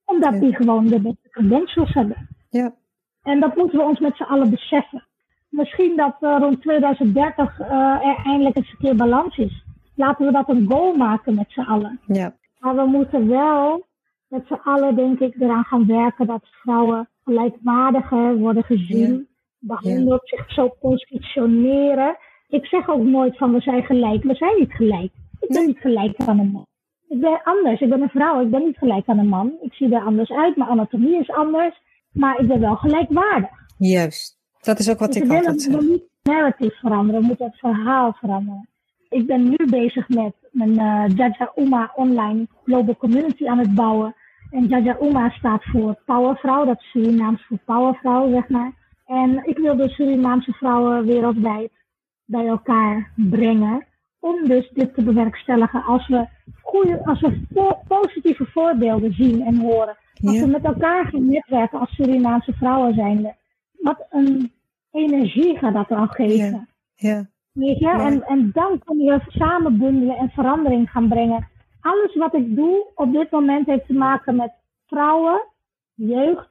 Omdat 0.06 0.34
Ja. 0.34 0.40
die 0.40 0.56
gewoon 0.56 0.88
de 0.88 1.02
beste 1.02 1.30
credentials 1.30 1.94
hebben. 1.94 2.28
Ja. 2.50 2.74
En 3.24 3.40
dat 3.40 3.56
moeten 3.56 3.78
we 3.80 3.86
ons 3.86 4.00
met 4.00 4.16
z'n 4.16 4.24
allen 4.24 4.50
beseffen. 4.50 5.04
Misschien 5.50 5.96
dat 5.96 6.16
eh, 6.20 6.36
rond 6.40 6.62
2030 6.62 7.60
eh, 7.60 7.68
er 8.08 8.22
eindelijk 8.26 8.56
eens 8.56 8.72
een 8.72 8.78
keer 8.78 8.96
balans 8.96 9.38
is. 9.38 9.64
Laten 9.96 10.26
we 10.26 10.32
dat 10.32 10.50
een 10.50 10.66
goal 10.72 10.96
maken 10.96 11.36
met 11.36 11.52
z'n 11.52 11.60
allen. 11.60 12.00
Ja. 12.08 12.36
Maar 12.60 12.76
we 12.76 12.86
moeten 12.86 13.28
wel 13.28 13.86
met 14.28 14.46
z'n 14.48 14.60
allen, 14.64 14.96
denk 14.96 15.20
ik, 15.20 15.36
eraan 15.40 15.64
gaan 15.64 15.88
werken 15.88 16.28
dat 16.28 16.48
vrouwen 16.52 17.10
gelijkwaardiger 17.24 18.38
worden 18.38 18.64
gezien. 18.64 19.28
Behandeld, 19.60 20.22
zich 20.24 20.52
zo 20.52 20.68
positioneren. 20.80 22.18
Ik 22.52 22.66
zeg 22.66 22.90
ook 22.90 23.04
nooit 23.04 23.38
van 23.38 23.54
we 23.54 23.62
zijn 23.62 23.84
gelijk. 23.84 24.24
We 24.24 24.36
zijn 24.36 24.60
niet 24.60 24.72
gelijk. 24.74 25.12
Ik 25.40 25.48
ben 25.50 25.66
niet 25.66 25.80
gelijk 25.80 26.18
aan 26.26 26.40
een 26.40 26.52
man. 26.52 26.66
Ik 27.08 27.20
ben 27.20 27.42
anders. 27.44 27.82
Ik 27.82 27.90
ben 27.90 28.02
een 28.02 28.10
vrouw. 28.10 28.42
Ik 28.42 28.50
ben 28.50 28.64
niet 28.64 28.78
gelijk 28.78 29.08
aan 29.08 29.18
een 29.20 29.28
man. 29.28 29.52
Ik 29.62 29.74
zie 29.74 29.96
er 29.96 30.04
anders 30.04 30.32
uit. 30.32 30.56
Mijn 30.56 30.70
anatomie 30.70 31.20
is 31.20 31.30
anders. 31.32 31.82
Maar 32.12 32.40
ik 32.40 32.48
ben 32.48 32.60
wel 32.60 32.76
gelijkwaardig. 32.76 33.50
Juist. 33.78 34.40
Dat 34.62 34.80
is 34.80 34.90
ook 34.90 35.00
wat 35.00 35.14
Dus 35.14 35.22
ik 35.22 35.30
altijd 35.30 35.46
dat 35.46 35.64
we 35.66 35.72
zeg. 35.72 35.82
niet 35.82 36.02
het 36.02 36.34
narrative 36.34 36.76
veranderen. 36.80 37.22
We 37.22 37.28
moeten 37.28 37.46
het 37.46 37.60
verhaal 37.60 38.14
veranderen. 38.14 38.70
Ik 39.10 39.26
ben 39.28 39.50
nu 39.50 39.56
bezig 39.70 40.10
met 40.10 40.34
mijn 40.52 40.78
eh 40.80 41.04
Jaja 41.18 41.52
Uma 41.56 41.92
online 41.96 42.48
global 42.64 42.98
community 42.98 43.48
aan 43.48 43.58
het 43.60 43.74
bouwen. 43.76 44.16
En 44.52 44.68
Jaja 44.68 44.98
Uma 45.02 45.30
staat 45.30 45.64
voor 45.64 46.02
powervrouw. 46.06 46.66
Dat 46.66 46.80
is 46.80 46.90
Surinaams 46.90 47.46
voor 47.48 47.58
powervrouw, 47.66 48.32
zeg 48.32 48.50
maar. 48.50 48.74
En 49.06 49.42
ik 49.46 49.58
wil 49.58 49.76
de 49.76 49.90
Surinaamse 49.90 50.52
vrouwen 50.52 51.06
wereldwijd 51.06 51.72
bij 52.32 52.48
elkaar 52.48 53.12
brengen. 53.16 53.86
Om 54.20 54.48
dus 54.48 54.70
dit 54.74 54.94
te 54.94 55.04
bewerkstelligen. 55.04 55.84
Als 55.84 56.08
we, 56.08 56.28
goede, 56.62 57.06
als 57.06 57.22
we 57.22 57.42
po- 57.54 57.80
positieve 57.88 58.46
voorbeelden 58.46 59.14
zien 59.14 59.42
en 59.42 59.60
horen. 59.60 59.98
Als 60.24 60.36
Ja. 60.36 60.42
we 60.42 60.48
met 60.48 60.64
elkaar 60.64 61.06
gaan 61.06 61.26
netwerken 61.26 61.80
als 61.80 61.96
Surinaamse 61.96 62.54
vrouwen 62.54 62.94
zijnde. 62.94 63.36
Wat 63.72 64.06
een 64.10 64.52
energie 64.92 65.58
gaat 65.58 65.74
dat 65.74 65.88
dan 65.88 66.08
geven. 66.10 66.68
Ja. 66.96 67.26
Weet 67.52 67.78
je? 67.80 67.86
Ja. 67.86 68.06
En, 68.06 68.24
en 68.24 68.50
dan 68.54 68.82
kunnen 68.86 69.06
we 69.06 69.22
samen 69.28 69.78
bundelen 69.78 70.16
en 70.18 70.30
verandering 70.30 70.90
gaan 70.92 71.08
brengen. 71.10 71.48
Alles 71.82 72.16
wat 72.16 72.34
ik 72.34 72.56
doe 72.56 72.88
op 72.96 73.12
dit 73.12 73.32
moment 73.32 73.66
heeft 73.68 73.88
te 73.88 73.94
maken 73.94 74.36
met 74.36 74.52
vrouwen, 74.86 75.42
jeugd 75.94 76.50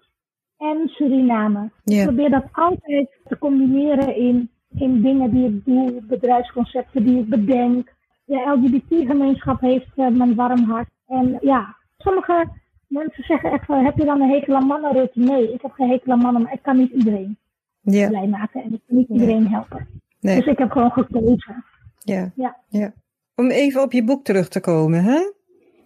en 0.57 0.89
Suriname. 0.89 1.71
Ik 1.85 2.03
probeer 2.05 2.31
dat 2.31 2.45
altijd 2.53 3.09
te 3.29 3.39
combineren 3.39 4.17
in, 4.17 4.51
in 4.75 5.03
dingen 5.03 5.31
die 5.31 5.47
ik 5.47 5.65
doe, 5.65 6.03
bedrijfsconcepten 6.03 7.05
die 7.05 7.19
ik 7.19 7.29
bedenk. 7.29 7.93
De 8.25 8.57
LGBT-gemeenschap 8.57 9.61
heeft 9.61 9.87
eh, 9.97 10.09
mijn 10.09 10.35
warm 10.35 10.65
hart. 10.65 10.89
En 11.07 11.39
ja, 11.41 11.77
sommige 11.99 12.49
mensen 12.87 13.25
zeggen 13.25 13.51
echt 13.53 13.67
heb 13.67 13.97
je 13.99 14.05
dan 14.05 14.21
een 14.21 14.31
hekel 14.31 14.55
aan 14.55 14.67
mannen, 14.67 14.93
Rutte? 14.93 15.21
Nee, 15.21 15.53
ik 15.53 15.63
heb 15.63 15.71
geen 15.73 15.89
hekel 15.89 16.13
aan 16.13 16.19
mannen, 16.19 16.43
maar 16.43 16.53
ik 16.53 16.63
kan 16.63 16.77
niet 16.77 16.93
iedereen 16.93 17.39
Ja. 17.81 18.09
blij 18.09 18.27
maken. 18.27 18.63
En 18.63 18.73
ik 18.73 18.81
kan 18.87 18.97
niet 18.97 19.09
Nee. 19.09 19.19
iedereen 19.21 19.49
helpen. 19.49 19.87
Nee. 20.21 20.37
Dus 20.37 20.47
ik 20.47 20.59
heb 20.59 20.71
gewoon 20.71 20.91
gekozen. 20.91 21.65
Ja. 21.99 22.31
Ja. 22.35 22.57
ja. 22.69 22.93
Om 23.35 23.51
even 23.51 23.83
op 23.83 23.93
je 23.93 24.05
boek 24.05 24.25
terug 24.25 24.49
te 24.49 24.61
komen, 24.61 25.05
hè? 25.05 25.21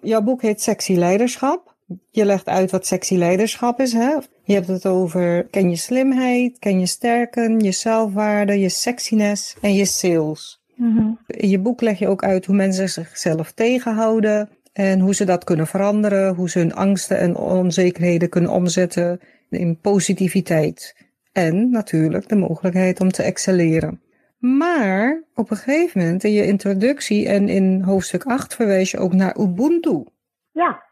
Jouw 0.00 0.22
boek 0.22 0.42
heet 0.42 0.60
Sexy 0.62 0.94
Leiderschap. 0.94 1.73
Je 2.10 2.24
legt 2.24 2.48
uit 2.48 2.70
wat 2.70 2.86
sexy 2.86 3.14
leiderschap 3.14 3.80
is, 3.80 3.92
hè? 3.92 4.16
Je 4.44 4.54
hebt 4.54 4.68
het 4.68 4.86
over 4.86 5.46
ken 5.50 5.70
je 5.70 5.76
slimheid, 5.76 6.58
ken 6.58 6.80
je 6.80 6.86
sterken, 6.86 7.60
je 7.60 7.72
zelfwaarde, 7.72 8.60
je 8.60 8.68
sexiness 8.68 9.56
en 9.60 9.74
je 9.74 9.84
sales. 9.84 10.62
Mhm. 10.76 11.10
In 11.26 11.48
je 11.48 11.58
boek 11.58 11.80
leg 11.80 11.98
je 11.98 12.08
ook 12.08 12.22
uit 12.22 12.46
hoe 12.46 12.56
mensen 12.56 12.88
zichzelf 12.88 13.52
tegenhouden 13.52 14.48
en 14.72 15.00
hoe 15.00 15.14
ze 15.14 15.24
dat 15.24 15.44
kunnen 15.44 15.66
veranderen, 15.66 16.34
hoe 16.34 16.50
ze 16.50 16.58
hun 16.58 16.74
angsten 16.74 17.18
en 17.18 17.36
onzekerheden 17.36 18.28
kunnen 18.28 18.50
omzetten 18.50 19.20
in 19.50 19.78
positiviteit. 19.80 20.96
En 21.32 21.70
natuurlijk 21.70 22.28
de 22.28 22.36
mogelijkheid 22.36 23.00
om 23.00 23.10
te 23.10 23.22
excelleren. 23.22 24.00
Maar 24.38 25.22
op 25.34 25.50
een 25.50 25.56
gegeven 25.56 26.00
moment 26.00 26.24
in 26.24 26.32
je 26.32 26.46
introductie 26.46 27.28
en 27.28 27.48
in 27.48 27.82
hoofdstuk 27.82 28.24
8 28.24 28.54
verwijs 28.54 28.90
je 28.90 28.98
ook 28.98 29.12
naar 29.12 29.38
Ubuntu. 29.38 30.04
Ja, 30.50 30.82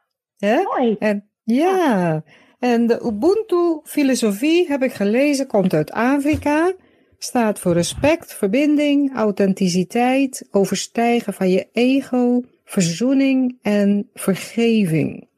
Hè? 0.47 0.63
mooi. 0.63 0.97
En 0.99 1.25
ja, 1.45 2.23
en 2.59 2.87
de 2.87 3.01
Ubuntu-filosofie 3.05 4.67
heb 4.69 4.83
ik 4.83 4.93
gelezen, 4.93 5.47
komt 5.47 5.75
uit 5.75 5.91
Afrika. 5.91 6.73
Staat 7.19 7.59
voor 7.59 7.73
respect, 7.73 8.35
verbinding, 8.35 9.15
authenticiteit, 9.17 10.49
overstijgen 10.51 11.33
van 11.33 11.49
je 11.51 11.69
ego, 11.73 12.43
verzoening 12.65 13.59
en 13.63 14.09
vergeving. 14.15 15.29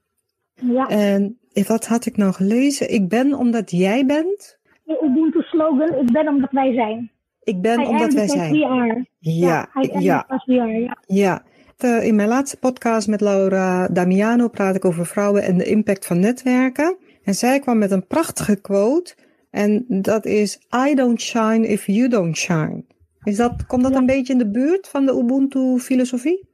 Ja, 0.55 0.89
En 0.89 1.39
wat 1.67 1.87
had 1.87 2.07
ik 2.07 2.17
nou 2.17 2.33
gelezen? 2.33 2.93
Ik 2.95 3.09
ben 3.09 3.35
omdat 3.35 3.71
jij 3.71 4.07
bent. 4.07 4.59
de 4.85 5.01
Ubuntu-slogan, 5.05 5.95
ik 6.01 6.13
ben 6.13 6.29
omdat 6.29 6.51
wij 6.51 6.73
zijn. 6.75 7.11
Ik 7.43 7.61
ben 7.61 7.81
I 7.81 7.87
omdat 7.87 8.13
wij 8.13 8.29
zijn. 8.29 8.55
Ja, 8.55 9.05
ja. 9.21 10.27
Ja. 10.47 10.97
ja. 11.07 11.43
Eh, 11.79 12.07
In 12.07 12.15
mijn 12.15 12.29
laatste 12.29 12.59
podcast 12.59 13.09
met 13.09 13.21
Laura 13.21 13.89
Damiano 13.89 14.49
praat 14.49 14.75
ik 14.75 14.85
over 14.85 15.07
vrouwen 15.07 15.43
en 15.43 15.59
de 15.59 15.65
impact 15.65 16.07
van 16.07 16.21
netwerken. 16.21 16.97
En 17.23 17.35
zij 17.35 17.59
kwam 17.59 17.79
met 17.79 17.91
een 17.91 18.07
prachtige 18.07 18.61
quote. 18.61 19.15
En 19.51 19.85
dat 19.89 20.25
is: 20.27 20.67
I 20.89 20.95
don't 20.95 21.21
shine 21.21 21.67
if 21.67 21.87
you 21.87 22.09
don't 22.09 22.37
shine. 22.37 22.85
Is 23.23 23.37
dat, 23.37 23.67
komt 23.67 23.83
dat 23.83 23.93
Ja. 23.93 23.99
een 23.99 24.07
beetje 24.07 24.33
in 24.33 24.39
de 24.39 24.51
buurt 24.51 24.89
van 24.89 25.07
de 25.07 25.13
Ubuntu-filosofie? 25.13 26.49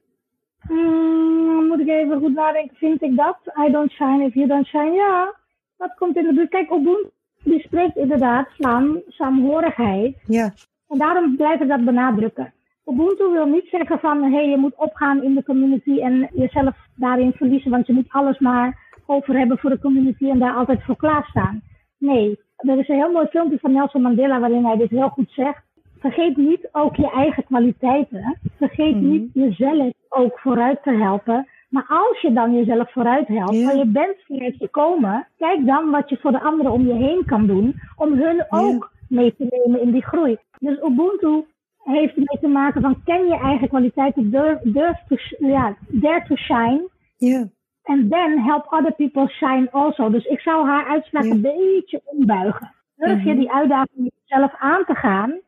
Hmm, 0.60 1.66
moet 1.66 1.80
ik 1.80 1.88
even 1.88 2.18
goed 2.18 2.34
nadenken, 2.34 2.76
vind 2.76 3.02
ik 3.02 3.16
dat? 3.16 3.38
I 3.68 3.70
don't 3.72 3.90
shine 3.90 4.24
if 4.24 4.34
you 4.34 4.46
don't 4.46 4.66
shine. 4.66 4.92
Ja, 4.92 5.34
dat 5.76 5.94
komt 5.94 6.16
in 6.16 6.22
de 6.26 6.34
buurt. 6.34 6.50
Kijk, 6.50 6.70
Ubuntu 6.70 7.10
die 7.44 7.60
spreekt 7.60 7.96
inderdaad 7.96 8.48
van 8.58 9.02
saamhorigheid. 9.08 10.16
Ja, 10.26 10.52
En 10.88 10.98
daarom 10.98 11.36
blijf 11.36 11.60
ik 11.60 11.68
dat 11.68 11.84
benadrukken. 11.84 12.52
Ubuntu 12.86 13.30
wil 13.32 13.46
niet 13.46 13.66
zeggen 13.70 13.98
van, 13.98 14.22
hé, 14.22 14.30
hey, 14.30 14.48
je 14.48 14.56
moet 14.56 14.76
opgaan 14.76 15.22
in 15.22 15.34
de 15.34 15.42
community 15.44 15.98
en 16.00 16.28
jezelf 16.34 16.76
daarin 16.96 17.32
verliezen, 17.32 17.70
want 17.70 17.86
je 17.86 17.92
moet 17.92 18.08
alles 18.08 18.38
maar 18.38 18.78
over 19.06 19.38
hebben 19.38 19.58
voor 19.58 19.70
de 19.70 19.78
community 19.80 20.28
en 20.30 20.38
daar 20.38 20.54
altijd 20.54 20.82
voor 20.84 20.96
klaarstaan. 20.96 21.62
Nee, 21.98 22.38
er 22.56 22.78
is 22.78 22.88
een 22.88 22.96
heel 22.96 23.12
mooi 23.12 23.26
filmpje 23.26 23.58
van 23.58 23.72
Nelson 23.72 24.02
Mandela 24.02 24.40
waarin 24.40 24.64
hij 24.64 24.76
dit 24.76 24.90
heel 24.90 25.08
goed 25.08 25.30
zegt. 25.30 25.62
Vergeet 25.98 26.36
niet 26.36 26.68
ook 26.72 26.96
je 26.96 27.10
eigen 27.10 27.44
kwaliteiten. 27.44 28.38
Vergeet 28.56 28.94
Mhm. 28.96 29.08
niet 29.10 29.30
jezelf 29.34 29.92
ook 30.08 30.38
vooruit 30.38 30.82
te 30.82 30.90
helpen. 30.90 31.46
Maar 31.68 31.84
als 31.88 32.20
je 32.20 32.32
dan 32.32 32.54
jezelf 32.54 32.92
vooruit 32.92 33.28
helpt, 33.28 33.56
Ja. 33.56 33.70
en 33.70 33.78
je 33.78 33.86
bent 33.86 34.16
vooruit 34.26 34.56
gekomen, 34.56 35.26
kijk 35.38 35.66
dan 35.66 35.90
wat 35.90 36.08
je 36.08 36.16
voor 36.16 36.32
de 36.32 36.40
anderen 36.40 36.72
om 36.72 36.86
je 36.86 36.92
heen 36.94 37.22
kan 37.26 37.46
doen, 37.46 37.74
om 37.96 38.12
hun 38.12 38.44
ook 38.48 38.92
mee 39.08 39.34
te 39.36 39.46
nemen 39.50 39.80
in 39.80 39.90
die 39.90 40.04
groei. 40.04 40.36
Dus 40.58 40.78
Ubuntu 40.78 41.44
heeft 41.82 42.12
ermee 42.16 42.38
te 42.40 42.48
maken 42.48 42.80
van 42.82 43.02
ken 43.04 43.26
je 43.26 43.38
eigen 43.38 43.68
kwaliteiten, 43.68 44.30
durf, 44.30 44.58
durf 44.62 44.98
to, 45.08 45.16
ja, 45.38 45.76
dare 45.88 46.24
to 46.26 46.36
shine. 46.36 46.88
ja, 47.16 47.48
And 47.82 48.10
then 48.10 48.38
help 48.38 48.66
other 48.72 48.92
people 48.94 49.28
shine 49.28 49.68
also. 49.70 50.10
Dus 50.10 50.24
ik 50.24 50.40
zou 50.40 50.66
haar 50.66 50.86
uitspraak 50.86 51.24
een 51.24 51.40
beetje 51.40 52.02
ombuigen. 52.04 52.74
Durf 52.96 53.22
je 53.24 53.28
Mhm. 53.30 53.38
die 53.38 53.52
uitdaging 53.52 54.10
zelf 54.24 54.54
aan 54.58 54.84
te 54.84 54.94
gaan 54.94 55.40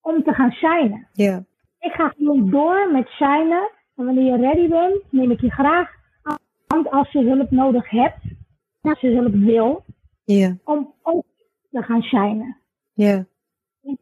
om 0.00 0.22
te 0.22 0.32
gaan 0.34 0.52
shinen. 0.52 1.06
Ja. 1.12 1.44
Ik 1.78 1.92
ga 1.92 2.08
gewoon 2.08 2.50
door 2.50 2.88
met 2.92 3.08
shinen. 3.08 3.70
En 3.96 4.04
wanneer 4.04 4.24
je 4.24 4.36
ready 4.36 4.68
bent, 4.68 5.02
neem 5.10 5.30
ik 5.30 5.40
je 5.40 5.50
graag 5.50 5.90
aan 6.66 6.90
als 6.90 7.12
je 7.12 7.22
hulp 7.24 7.50
nodig 7.50 7.90
hebt. 7.90 8.18
Als 8.80 9.00
je 9.00 9.08
hulp 9.14 9.34
wil. 9.34 9.84
Ja. 10.24 10.56
Om 10.64 10.94
ook 11.02 11.24
te 11.70 11.82
gaan 11.82 12.02
shinen. 12.02 12.56
Ja. 12.92 13.24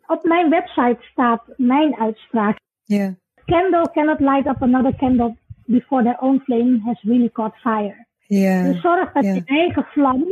Op 0.07 0.25
mijn 0.25 0.51
website 0.51 0.97
staat 1.01 1.45
mijn 1.57 1.97
uitspraak. 1.97 2.59
Ja. 2.85 3.15
Candle 3.45 3.91
cannot 3.93 4.21
light 4.21 4.47
up 4.47 4.63
another 4.63 4.97
candle 4.97 5.37
before 5.67 6.03
their 6.03 6.17
own 6.21 6.41
flame 6.45 6.81
has 6.85 7.03
really 7.03 7.31
caught 7.33 7.57
fire. 7.57 8.07
Dus 8.27 8.81
zorg 8.81 9.13
dat 9.13 9.25
je 9.25 9.43
eigen 9.45 9.85
vlam, 9.85 10.25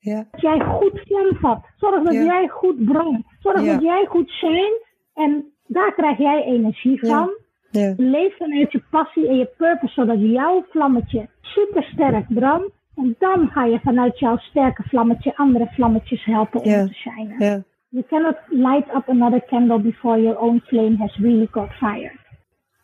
dat 0.00 0.40
jij 0.40 0.60
goed 0.60 1.00
vlam 1.04 1.36
vat. 1.40 1.64
Zorg 1.76 2.02
dat 2.02 2.14
jij 2.14 2.48
goed 2.48 2.84
brandt. 2.84 3.28
Zorg 3.38 3.64
dat 3.64 3.82
jij 3.82 4.06
goed 4.08 4.30
shine. 4.30 4.86
En 5.14 5.52
daar 5.66 5.94
krijg 5.94 6.18
jij 6.18 6.42
energie 6.44 6.98
van. 7.00 7.30
Ja. 7.70 7.94
Leef 7.96 8.36
vanuit 8.36 8.72
je 8.72 8.82
passie 8.90 9.28
en 9.28 9.36
je 9.36 9.50
purpose, 9.56 9.92
zodat 9.92 10.20
jouw 10.20 10.64
vlammetje 10.70 11.28
super 11.40 11.82
sterk 11.82 12.24
brandt. 12.28 12.76
En 12.96 13.14
dan 13.18 13.48
ga 13.48 13.64
je 13.64 13.80
vanuit 13.80 14.18
jouw 14.18 14.36
sterke 14.36 14.82
vlammetje 14.82 15.36
andere 15.36 15.66
vlammetjes 15.66 16.24
helpen 16.24 16.60
om 16.60 16.70
Ja. 16.70 16.86
te 16.86 16.94
shinen. 16.94 17.44
Ja. 17.44 17.62
You 17.88 18.04
cannot 18.08 18.36
light 18.48 18.94
up 18.94 19.08
another 19.08 19.40
candle 19.46 19.80
before 19.80 20.20
your 20.20 20.38
own 20.38 20.60
flame 20.66 20.96
has 20.98 21.16
really 21.16 21.48
caught 21.50 21.72
fire. 21.72 22.12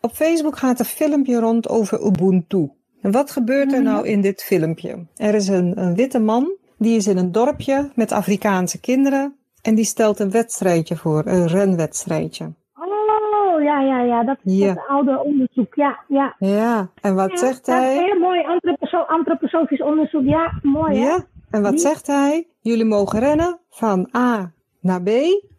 Op 0.01 0.11
Facebook 0.11 0.57
gaat 0.57 0.79
een 0.79 0.85
filmpje 0.85 1.39
rond 1.39 1.69
over 1.69 2.05
Ubuntu. 2.05 2.69
En 3.01 3.11
wat 3.11 3.31
gebeurt 3.31 3.73
er 3.73 3.81
nou 3.81 4.07
in 4.07 4.21
dit 4.21 4.43
filmpje? 4.43 5.05
Er 5.15 5.33
is 5.35 5.47
een, 5.47 5.79
een 5.79 5.95
witte 5.95 6.19
man, 6.19 6.51
die 6.77 6.95
is 6.95 7.07
in 7.07 7.17
een 7.17 7.31
dorpje 7.31 7.91
met 7.95 8.11
Afrikaanse 8.11 8.79
kinderen. 8.79 9.35
En 9.61 9.75
die 9.75 9.85
stelt 9.85 10.19
een 10.19 10.31
wedstrijdje 10.31 10.95
voor, 10.95 11.21
een 11.25 11.47
renwedstrijdje. 11.47 12.53
Oh, 12.79 13.63
ja, 13.63 13.81
ja, 13.81 14.01
ja. 14.01 14.23
Dat 14.23 14.37
is 14.43 14.57
Ja. 14.57 14.67
het 14.69 14.87
oude 14.87 15.23
onderzoek. 15.23 15.75
Ja, 15.75 15.99
ja. 16.07 16.35
Ja, 16.39 16.89
en 17.01 17.15
wat 17.15 17.31
Ja, 17.31 17.37
zegt 17.37 17.65
dat 17.65 17.75
is 17.75 17.81
hij? 17.83 18.03
Heel 18.03 18.19
mooi 18.19 18.43
antroposo 18.45 18.97
antroposofisch 18.97 19.81
onderzoek. 19.81 20.23
Ja, 20.23 20.59
mooi 20.61 20.97
hè? 20.99 21.05
Ja, 21.05 21.25
en 21.49 21.61
wat 21.61 21.71
Die- 21.71 21.79
zegt 21.79 22.07
hij? 22.07 22.47
Jullie 22.61 22.85
mogen 22.85 23.19
rennen 23.19 23.59
van 23.69 24.09
A 24.15 24.51
naar 24.85 25.01
B. 25.01 25.09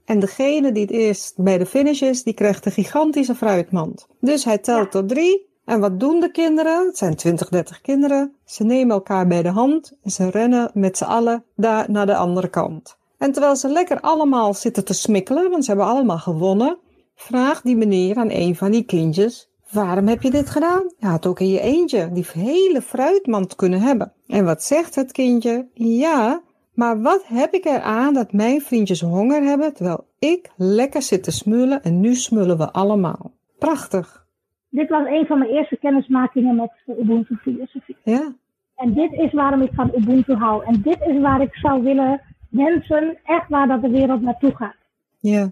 En 0.05 0.21
degene 0.21 0.73
die 0.73 0.83
het 0.83 0.91
eerst 0.91 1.35
bij 1.37 1.59
de 1.59 1.67
finish 1.67 2.03
is, 2.03 2.23
die 2.23 2.35
krijgt 2.35 2.67
een 2.67 2.73
gigantische 2.73 3.35
fruitmand. 3.35 4.07
Dus 4.21 4.45
hij 4.45 4.59
telt 4.59 4.91
tot 4.91 5.09
drie. 5.09 5.47
En 5.65 5.81
wat 5.81 6.01
doen 6.01 6.21
de 6.21 6.31
kinderen? 6.31 6.87
Het 6.87 6.99
zijn 6.99 7.15
20, 7.15 7.49
30 7.49 7.81
kinderen. 7.81 8.33
Ze 8.45 8.65
nemen 8.65 8.95
elkaar 8.95 9.27
bij 9.27 9.43
de 9.43 9.49
hand 9.49 9.93
en 10.03 10.11
ze 10.11 10.31
rennen 10.31 10.71
met 10.75 10.97
z'n 10.97 11.05
allen 11.05 11.45
daar 11.57 11.91
naar 11.91 12.07
de 12.07 12.17
andere 12.17 12.49
kant. 12.49 12.97
En 13.19 13.33
terwijl 13.33 13.57
ze 13.57 13.69
lekker 13.69 14.01
allemaal 14.01 14.55
zitten 14.55 14.85
te 14.85 14.95
smikkelen, 14.95 15.51
want 15.51 15.65
ze 15.65 15.71
hebben 15.71 15.89
allemaal 15.89 16.19
gewonnen, 16.19 16.79
vraagt 17.15 17.65
die 17.65 17.77
meneer 17.77 18.17
aan 18.17 18.31
een 18.31 18.57
van 18.57 18.71
die 18.71 18.85
kindjes: 18.85 19.49
Waarom 19.71 20.09
heb 20.09 20.23
je 20.23 20.31
dit 20.31 20.51
gedaan? 20.51 20.93
Je 20.99 21.07
had 21.07 21.27
ook 21.27 21.41
in 21.41 21.49
je 21.49 21.61
eentje 21.61 22.11
die 22.13 22.27
hele 22.33 22.83
fruitmand 22.83 23.55
kunnen 23.55 23.81
hebben. 23.81 24.13
En 24.27 24.45
wat 24.45 24.63
zegt 24.63 24.95
het 24.95 25.13
kindje? 25.13 25.67
Ja, 25.75 26.43
maar 26.77 27.01
wat 27.03 27.27
heb 27.27 27.53
ik 27.55 27.65
eraan 27.65 28.15
dat 28.15 28.33
mijn 28.33 28.61
vriendjes 28.61 29.01
honger 29.01 29.43
hebben 29.43 29.75
terwijl 29.75 30.07
ik 30.19 30.51
lekker 30.57 31.03
zit 31.03 31.23
te 31.23 31.31
smullen 31.31 31.83
en 31.83 32.01
nu 32.01 32.15
smullen 32.15 32.59
we 32.59 32.73
allemaal. 32.73 33.33
Prachtig, 33.59 34.25
Dit 34.69 34.89
was 34.89 35.07
een 35.07 35.27
van 35.27 35.39
mijn 35.39 35.51
eerste 35.51 35.77
kennismakingen 35.77 36.57
met 36.57 36.71
de 36.87 36.99
Ubuntu-filosofie. 37.01 37.97
ja? 38.05 38.33
En 38.77 38.95
dit 38.95 39.13
is 39.13 39.33
waarom 39.33 39.63
ik 39.63 39.71
van 39.75 39.91
Ubuntu 39.97 40.35
hou. 40.35 40.65
En 40.65 40.81
dit 40.83 40.99
is 41.07 41.21
waar 41.21 41.41
ik 41.41 41.55
zou 41.55 41.83
willen 41.83 42.21
wensen, 42.51 43.19
echt 43.25 43.49
waar 43.49 43.69
dat 43.69 43.83
de 43.83 43.91
wereld 43.91 44.23
naartoe 44.23 44.55
gaat. 44.57 44.77
Ja, 45.19 45.51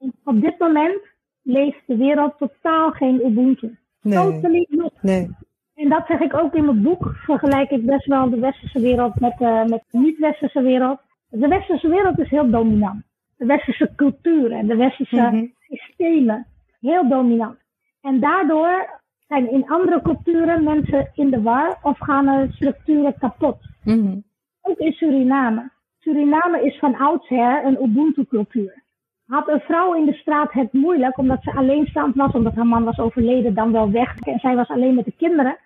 En 0.00 0.12
op 0.24 0.40
dit 0.40 0.58
moment 0.58 1.00
leeft 1.42 1.82
de 1.86 1.96
wereld 1.96 2.32
totaal 2.38 2.90
geen 2.90 3.26
Ubuntu. 3.26 3.78
nee, 4.02 4.18
Totally 4.18 4.66
not. 4.70 4.92
nee, 5.02 5.30
En 5.74 5.88
dat 5.88 6.06
zeg 6.06 6.20
ik 6.20 6.34
ook 6.34 6.54
in 6.54 6.64
mijn 6.64 6.82
boek. 6.82 7.14
Vergelijk 7.16 7.70
ik 7.70 7.86
best 7.86 8.06
wel 8.06 8.30
de 8.30 8.38
westerse 8.38 8.80
wereld 8.80 9.20
met, 9.20 9.40
eh, 9.40 9.64
met 9.64 9.84
de 9.90 9.98
niet-westerse 9.98 10.62
wereld. 10.62 11.00
De 11.28 11.48
westerse 11.48 11.88
wereld 11.88 12.18
is 12.18 12.30
heel 12.30 12.50
dominant. 12.50 13.02
De 13.36 13.46
westerse 13.46 13.92
cultuur 13.96 14.52
en 14.52 14.66
de 14.66 14.76
westerse 14.76 15.16
Mhm. 15.16 15.46
systemen. 15.58 16.46
Heel 16.80 17.08
dominant. 17.08 17.56
En 18.00 18.20
daardoor 18.20 19.00
zijn 19.28 19.50
in 19.50 19.68
andere 19.68 20.02
culturen 20.02 20.64
mensen 20.64 21.10
in 21.14 21.30
de 21.30 21.42
war 21.42 21.78
of 21.82 21.98
gaan 21.98 22.26
er 22.28 22.52
structuren 22.52 23.18
kapot. 23.18 23.56
Mhm. 23.84 24.16
Ook 24.62 24.78
in 24.78 24.92
Suriname. 24.92 25.70
Suriname 25.98 26.64
is 26.64 26.78
van 26.78 26.96
oudsher 26.96 27.64
een 27.64 27.82
Ubuntu-cultuur. 27.82 28.82
Had 29.26 29.48
een 29.48 29.60
vrouw 29.60 29.94
in 29.94 30.04
de 30.04 30.12
straat 30.12 30.52
het 30.52 30.72
moeilijk 30.72 31.18
omdat 31.18 31.42
ze 31.42 31.52
alleenstaand 31.54 32.14
was, 32.14 32.32
omdat 32.32 32.54
haar 32.54 32.66
man 32.66 32.84
was 32.84 32.98
overleden, 32.98 33.54
dan 33.54 33.72
wel 33.72 33.90
weg. 33.90 34.18
En 34.18 34.38
zij 34.38 34.54
was 34.56 34.68
alleen 34.68 34.94
met 34.94 35.04
de 35.04 35.14
kinderen. 35.16 35.56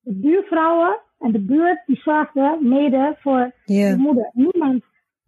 De 0.00 0.12
buurvrouwen 0.14 0.98
en 1.18 1.32
de 1.32 1.40
buurt 1.40 1.82
die 1.86 1.96
zorgden 1.96 2.68
mede 2.68 3.16
voor 3.20 3.52
de 3.64 3.94
moeder. 3.98 4.30
Niemand 4.32 4.84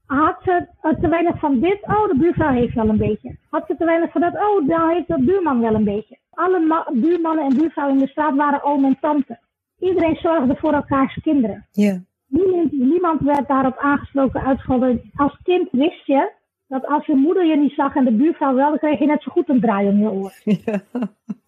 had 0.07 0.36
ze 0.45 0.66
eh, 0.80 0.93
te 0.93 1.09
weinig 1.09 1.38
van 1.38 1.61
dit, 1.61 1.78
oh 1.82 2.09
de 2.09 2.16
buurvrouw 2.18 2.53
heeft 2.53 2.74
wel 2.74 2.88
een 2.88 2.97
beetje. 2.97 3.36
Had 3.51 3.64
ze 3.66 3.76
te 3.76 3.84
weinig 3.84 4.11
van 4.12 4.20
dat, 4.20 4.34
oh 4.34 4.68
dan 4.68 4.88
heeft 4.91 5.09
de 5.09 5.22
buurman 5.24 5.61
wel 5.61 5.74
een 5.74 5.84
beetje. 5.84 6.18
Alle 6.30 6.59
ma- 6.61 6.88
buurmannen 6.93 7.45
en 7.45 7.57
buurvrouwen 7.57 7.99
in 7.99 8.05
de 8.05 8.11
straat 8.11 8.34
waren 8.36 8.62
oom 8.62 8.84
en 8.84 8.97
tante. 9.01 9.38
Iedereen 9.78 10.16
zorgde 10.16 10.57
voor 10.57 10.72
elkaars 10.72 11.18
kinderen. 11.22 11.66
Niemand, 12.26 12.72
niemand 12.72 13.20
werd 13.20 13.49
daarop 13.49 13.76
aangesproken, 13.78 14.43
uitgescholden. 14.43 15.11
Als 15.16 15.38
kind 15.43 15.68
wist 15.70 16.07
je 16.07 16.30
dat 16.71 16.87
als 16.87 17.07
je 17.07 17.14
moeder 17.14 17.45
je 17.47 17.57
niet 17.57 17.75
zag 17.75 17.95
en 17.95 18.05
de 18.05 18.12
buurvrouw 18.12 18.55
wel, 18.55 18.68
dan 18.68 18.79
kreeg 18.79 18.99
je 18.99 19.07
net 19.07 19.23
zo 19.23 19.31
goed 19.31 19.49
een 19.49 19.61
draai 19.61 19.89
om 19.89 19.99
je 19.99 20.11
oor. 20.11 20.33
ja, 20.64 20.81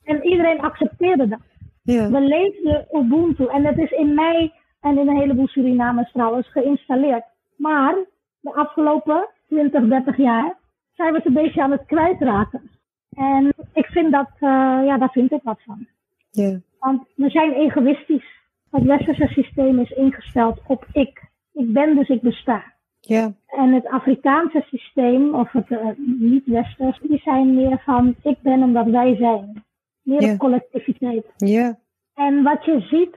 En 0.05 0.25
iedereen 0.25 0.61
accepteerde 0.61 1.29
dat. 1.29 1.41
ja, 1.83 2.11
We 2.11 2.21
leefden 2.21 2.87
Ubuntu 2.93 3.47
en 3.47 3.63
dat 3.63 3.79
is 3.79 3.91
in 3.91 4.15
mij 4.15 4.53
en 4.81 4.99
in 4.99 5.09
een 5.09 5.17
heleboel 5.17 5.49
Surinamers 5.49 6.13
trouwens 6.13 6.51
geïnstalleerd. 6.51 7.25
Maar 7.57 7.95
de 8.41 8.55
afgelopen 8.55 9.29
20, 9.49 9.89
30 9.89 10.17
jaar 10.17 10.59
zijn 10.95 11.11
we 11.11 11.17
het 11.17 11.27
een 11.27 11.43
beetje 11.43 11.63
aan 11.63 11.71
het 11.71 11.87
kwijtraken. 11.87 12.71
En 13.17 13.53
ik 13.73 13.87
vind 13.87 14.13
dat, 14.13 14.31
eh, 14.35 14.49
ja, 14.85 14.99
daar 14.99 15.11
vind 15.11 15.33
ik 15.33 15.43
wat 15.43 15.61
van. 15.65 15.87
ja, 16.31 16.59
Want 16.79 17.03
we 17.15 17.31
zijn 17.31 17.53
egoïstisch. 17.53 18.41
Het 18.71 18.83
westerse 18.83 19.27
systeem 19.27 19.79
is 19.79 19.91
ingesteld 19.91 20.61
op 20.67 20.87
ik. 20.93 21.31
Ik 21.53 21.73
ben 21.73 21.95
dus 21.95 22.09
ik 22.09 22.23
besta. 22.23 22.72
Ja, 23.07 23.33
En 23.47 23.73
het 23.73 23.87
Afrikaanse 23.89 24.65
systeem, 24.67 25.35
of 25.35 25.53
het 25.53 25.71
eh, 25.71 25.87
niet-westers, 26.19 26.99
die 27.03 27.21
zijn 27.25 27.55
meer 27.55 27.79
van 27.85 28.15
ik 28.23 28.37
ben 28.43 28.63
omdat 28.63 28.87
wij 28.87 29.17
zijn. 29.17 29.65
Meer 30.03 30.23
Ja. 30.23 30.33
op 30.33 30.39
collectiviteit. 30.39 31.25
ja, 31.37 31.79
En 32.15 32.43
wat 32.43 32.65
je 32.65 32.81
ziet 32.81 33.17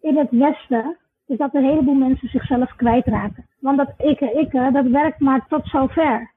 in 0.00 0.16
het 0.16 0.30
Westen, 0.30 0.96
is 1.26 1.36
dat 1.38 1.54
een 1.54 1.64
heleboel 1.64 1.94
mensen 1.94 2.28
zichzelf 2.28 2.74
kwijtraken. 2.76 3.46
Want 3.60 3.76
dat 3.78 3.92
ikke, 3.98 4.32
ikke, 4.32 4.70
dat 4.72 4.86
werkt 4.86 5.18
maar 5.20 5.46
tot 5.48 5.66
zover. 5.66 6.32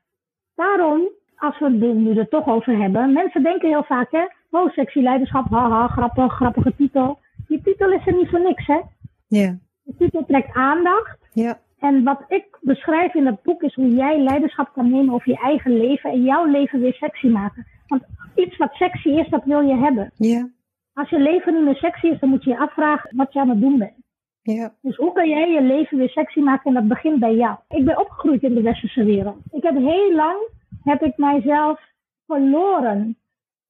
Daarom, 0.55 1.01
als 1.35 1.59
we 1.59 1.65
het 1.65 1.95
nu 1.95 2.17
er 2.17 2.27
toch 2.29 2.47
over 2.47 2.77
hebben, 2.77 3.13
mensen 3.13 3.43
denken 3.43 3.69
heel 3.69 3.83
vaak, 3.83 4.11
hè, 4.11 4.25
oh, 4.51 4.71
sexy 4.71 4.99
leiderschap, 4.99 5.49
haha, 5.49 5.87
grappig, 5.87 6.33
grappige 6.33 6.75
titel. 6.75 7.19
Die 7.47 7.61
titel 7.61 7.91
is 7.91 8.07
er 8.07 8.13
niet 8.13 8.29
voor 8.29 8.41
niks, 8.41 8.65
hè. 8.67 8.79
ja, 9.27 9.57
De 9.83 9.95
titel 9.97 10.25
trekt 10.25 10.55
aandacht. 10.55 11.17
ja, 11.33 11.59
En 11.80 12.03
wat 12.03 12.23
ik 12.28 12.57
beschrijf 12.61 13.13
in 13.13 13.23
dat 13.23 13.41
boek 13.43 13.61
is 13.61 13.73
hoe 13.75 13.89
jij 13.95 14.19
leiderschap 14.19 14.73
kan 14.73 14.91
nemen 14.91 15.13
over 15.13 15.30
je 15.30 15.38
eigen 15.38 15.78
leven 15.78 16.11
en 16.11 16.23
jouw 16.23 16.45
leven 16.45 16.80
weer 16.80 16.93
sexy 16.93 17.28
maken. 17.28 17.65
Want 17.88 18.03
iets 18.36 18.57
wat 18.57 18.73
sexy 18.73 19.09
is, 19.09 19.30
dat 19.30 19.43
wil 19.43 19.59
je 19.61 19.75
hebben. 19.75 20.11
ja, 20.15 20.49
Als 20.93 21.09
je 21.09 21.19
leven 21.19 21.53
niet 21.53 21.63
meer 21.63 21.75
sexy 21.75 22.07
is, 22.07 22.19
dan 22.19 22.30
moet 22.30 22.43
je 22.43 22.49
je 22.49 22.57
afvragen 22.59 23.15
wat 23.15 23.34
je 23.34 23.39
aan 23.39 23.49
het 23.49 23.61
doen 23.61 23.78
bent. 23.78 23.93
ja, 24.41 24.73
Dus 24.82 24.95
hoe 24.95 25.13
kan 25.13 25.30
jij 25.30 25.51
je 25.51 25.61
leven 25.61 25.97
weer 25.97 26.09
sexy 26.09 26.39
maken 26.39 26.65
en 26.65 26.73
dat 26.73 26.88
begint 26.88 27.19
bij 27.19 27.36
jou? 27.36 27.57
Ik 27.69 27.86
ben 27.86 27.99
opgegroeid 27.99 28.43
in 28.43 28.53
de 28.55 28.61
westerse 28.61 29.03
wereld. 29.03 29.38
Ik 29.51 29.63
heb 29.63 29.75
heel 29.78 30.13
lang, 30.15 30.47
heb 30.84 31.01
ik 31.03 31.17
mijzelf 31.17 31.82
verloren, 32.25 33.17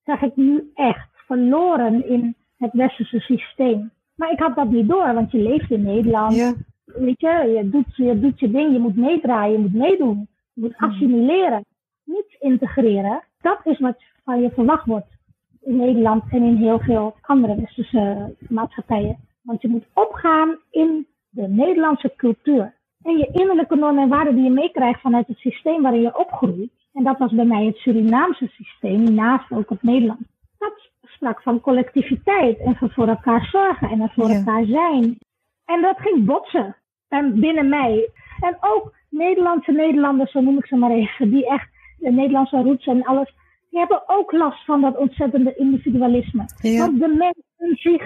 zeg 0.04 0.22
ik 0.22 0.36
nu 0.36 0.70
echt, 0.74 1.08
verloren 1.26 2.08
in 2.08 2.34
het 2.56 2.72
westerse 2.72 3.18
systeem. 3.20 3.90
Maar 4.14 4.30
ik 4.30 4.38
had 4.38 4.54
dat 4.56 4.70
niet 4.70 4.88
door, 4.88 5.14
want 5.14 5.30
je 5.30 5.38
leeft 5.38 5.70
in 5.70 5.82
Nederland. 5.82 6.34
ja, 6.34 6.52
Weet 6.94 7.20
je, 7.20 7.52
je 7.56 7.68
doet, 7.68 7.96
je 7.96 8.20
doet 8.20 8.40
je 8.40 8.50
ding, 8.50 8.72
je 8.72 8.78
moet 8.78 8.96
meedraaien, 8.96 9.52
je 9.52 9.58
moet 9.58 9.74
meedoen. 9.74 10.28
Je 10.52 10.60
moet 10.60 10.76
assimileren, 10.76 11.64
niet 12.04 12.36
integreren. 12.40 13.22
Dat 13.40 13.60
is 13.64 13.78
wat 13.78 14.02
van 14.24 14.40
je 14.40 14.50
verwacht 14.50 14.86
wordt 14.86 15.06
in 15.60 15.76
Nederland 15.76 16.22
en 16.30 16.42
in 16.42 16.56
heel 16.56 16.78
veel 16.78 17.14
andere 17.20 17.54
westerse 17.60 18.34
maatschappijen. 18.48 19.18
Want 19.42 19.62
je 19.62 19.68
moet 19.68 19.86
opgaan 19.94 20.56
in 20.70 21.06
de 21.30 21.48
Nederlandse 21.48 22.12
cultuur. 22.16 22.74
En 23.02 23.16
je 23.16 23.28
innerlijke 23.32 23.76
normen 23.76 24.02
en 24.02 24.08
waarden 24.08 24.34
die 24.34 24.44
je 24.44 24.50
meekrijgt 24.50 25.00
vanuit 25.00 25.26
het 25.26 25.38
systeem 25.38 25.82
waarin 25.82 26.00
je 26.00 26.18
opgroeit. 26.18 26.70
En 26.92 27.04
dat 27.04 27.18
was 27.18 27.32
bij 27.32 27.44
mij 27.44 27.64
het 27.64 27.76
Surinaamse 27.76 28.46
systeem, 28.46 29.14
naast 29.14 29.50
ook 29.52 29.70
het 29.70 29.82
Nederlands. 29.82 30.22
Dat 30.58 30.90
sprak 31.02 31.42
van 31.42 31.60
collectiviteit 31.60 32.58
en 32.58 32.74
van 32.76 32.90
voor 32.90 33.08
elkaar 33.08 33.44
zorgen 33.52 33.88
en 33.90 34.00
er 34.00 34.12
voor 34.14 34.28
Ja. 34.28 34.34
elkaar 34.36 34.64
zijn. 34.64 35.18
En 35.68 35.82
dat 35.82 35.98
ging 35.98 36.24
botsen 36.24 36.76
en 37.08 37.40
binnen 37.40 37.68
mij. 37.68 38.10
En 38.40 38.56
ook 38.60 38.94
Nederlandse 39.10 39.72
Nederlanders, 39.72 40.32
zo 40.32 40.40
noem 40.40 40.58
ik 40.58 40.66
ze 40.66 40.76
maar 40.76 40.90
even, 40.90 41.30
die 41.30 41.48
echt 41.48 41.68
de 41.98 42.10
Nederlandse 42.10 42.62
roots 42.62 42.86
en 42.86 43.04
alles, 43.04 43.34
die 43.70 43.78
hebben 43.78 44.02
ook 44.06 44.32
last 44.32 44.64
van 44.64 44.80
dat 44.80 44.96
ontzettende 44.96 45.54
individualisme. 45.56 46.44
Ja. 46.60 46.78
Want 46.78 47.00
de 47.00 47.08
mens 47.08 47.42
in 47.58 47.76
zich 47.76 48.02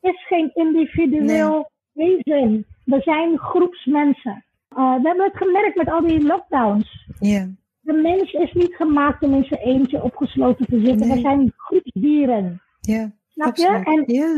is 0.00 0.26
geen 0.26 0.50
individueel 0.54 1.70
wezen. 1.92 2.66
We 2.84 3.00
zijn 3.00 3.38
groepsmensen. 3.38 4.44
Uh, 4.76 4.94
we 4.94 5.08
hebben 5.08 5.24
het 5.24 5.36
gemerkt 5.36 5.76
met 5.76 5.90
al 5.90 6.06
die 6.06 6.26
lockdowns. 6.26 7.08
Ja. 7.18 7.48
De 7.80 7.92
mens 7.92 8.32
is 8.32 8.52
niet 8.52 8.74
gemaakt 8.74 9.22
om 9.22 9.34
in 9.34 9.44
zijn 9.44 9.60
eentje 9.60 10.02
opgesloten 10.02 10.66
te 10.66 10.80
zitten. 10.84 11.06
Nee. 11.06 11.16
We 11.16 11.20
zijn 11.20 11.52
groepsdieren. 11.56 12.62
Ja. 12.80 13.10
Snap 13.28 13.56
je? 13.56 13.82
En 13.84 14.04
Ja. 14.06 14.34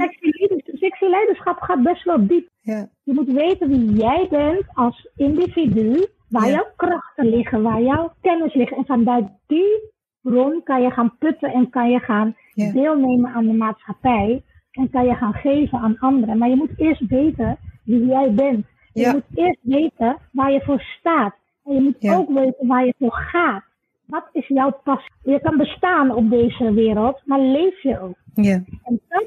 Seksueel 0.84 1.10
leiderschap 1.10 1.60
gaat 1.60 1.82
best 1.82 2.04
wel 2.04 2.26
diep. 2.26 2.48
Ja. 2.60 2.88
Je 3.02 3.12
moet 3.14 3.32
weten 3.32 3.68
wie 3.68 3.92
jij 3.92 4.26
bent 4.30 4.62
als 4.74 5.08
individu, 5.16 6.06
waar 6.28 6.46
Ja. 6.48 6.52
jouw 6.54 6.66
krachten 6.76 7.26
liggen, 7.28 7.62
waar 7.62 7.82
jouw 7.82 8.12
kennis 8.20 8.54
ligt. 8.54 8.72
En 8.76 8.84
vanuit 8.86 9.26
die 9.46 9.90
bron 10.22 10.60
kan 10.64 10.82
je 10.82 10.90
gaan 10.90 11.16
putten 11.18 11.52
en 11.52 11.70
kan 11.70 11.90
je 11.90 11.98
gaan 11.98 12.36
Ja. 12.54 12.72
deelnemen 12.72 13.32
aan 13.32 13.46
de 13.46 13.52
maatschappij. 13.52 14.42
En 14.72 14.90
kan 14.90 15.04
je 15.04 15.14
gaan 15.14 15.32
geven 15.34 15.78
aan 15.78 15.96
anderen. 15.98 16.38
Maar 16.38 16.48
je 16.48 16.56
moet 16.56 16.78
eerst 16.78 17.06
weten 17.06 17.56
wie 17.84 18.06
jij 18.06 18.32
bent. 18.34 18.66
Je 18.92 19.10
moet 19.12 19.44
eerst 19.44 19.60
weten 19.62 20.16
waar 20.32 20.52
je 20.52 20.60
voor 20.60 20.80
staat. 20.98 21.34
En 21.64 21.74
je 21.74 21.80
moet 21.80 22.14
ook 22.14 22.28
weten 22.30 22.66
waar 22.66 22.84
je 22.86 22.94
voor 22.98 23.12
gaat. 23.12 23.62
Wat 24.06 24.28
is 24.32 24.46
jouw 24.48 24.80
passie? 24.84 25.12
Je 25.22 25.40
kan 25.40 25.56
bestaan 25.56 26.10
op 26.14 26.30
deze 26.30 26.72
wereld, 26.72 27.22
maar 27.24 27.40
leef 27.40 27.82
je 27.82 28.00
ook. 28.00 28.16
Ja. 28.34 28.62
En 28.82 29.00
dat 29.08 29.24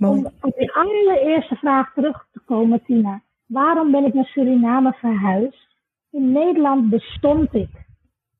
Mooi. 0.00 0.18
om 0.20 0.26
op 0.40 0.58
je 0.58 0.72
allereerste 0.74 1.54
vraag 1.56 1.92
terug 1.94 2.26
te 2.32 2.40
komen, 2.44 2.82
Tina. 2.84 3.22
Waarom 3.46 3.90
ben 3.90 4.04
ik 4.04 4.14
naar 4.14 4.24
Suriname 4.24 4.92
verhuisd? 4.92 5.68
In 6.10 6.32
Nederland 6.32 6.90
bestond 6.90 7.54
ik 7.54 7.68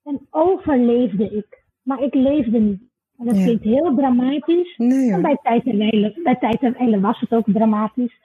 en 0.04 0.26
overleefde 0.30 1.24
ik, 1.36 1.62
maar 1.82 2.02
ik 2.02 2.14
leefde 2.14 2.58
niet. 2.58 2.82
En 3.18 3.26
dat 3.26 3.36
Ja. 3.36 3.42
klinkt 3.44 3.64
heel 3.64 3.94
dramatisch. 3.94 4.74
Nee 4.76 5.12
En 5.12 5.22
bij 5.22 5.38
tijd 5.42 5.66
en 5.66 6.12
bij 6.22 6.36
tijd 6.40 6.62
en 6.76 7.00
was 7.00 7.20
het 7.20 7.32
ook 7.32 7.44
dramatisch. 7.46 8.18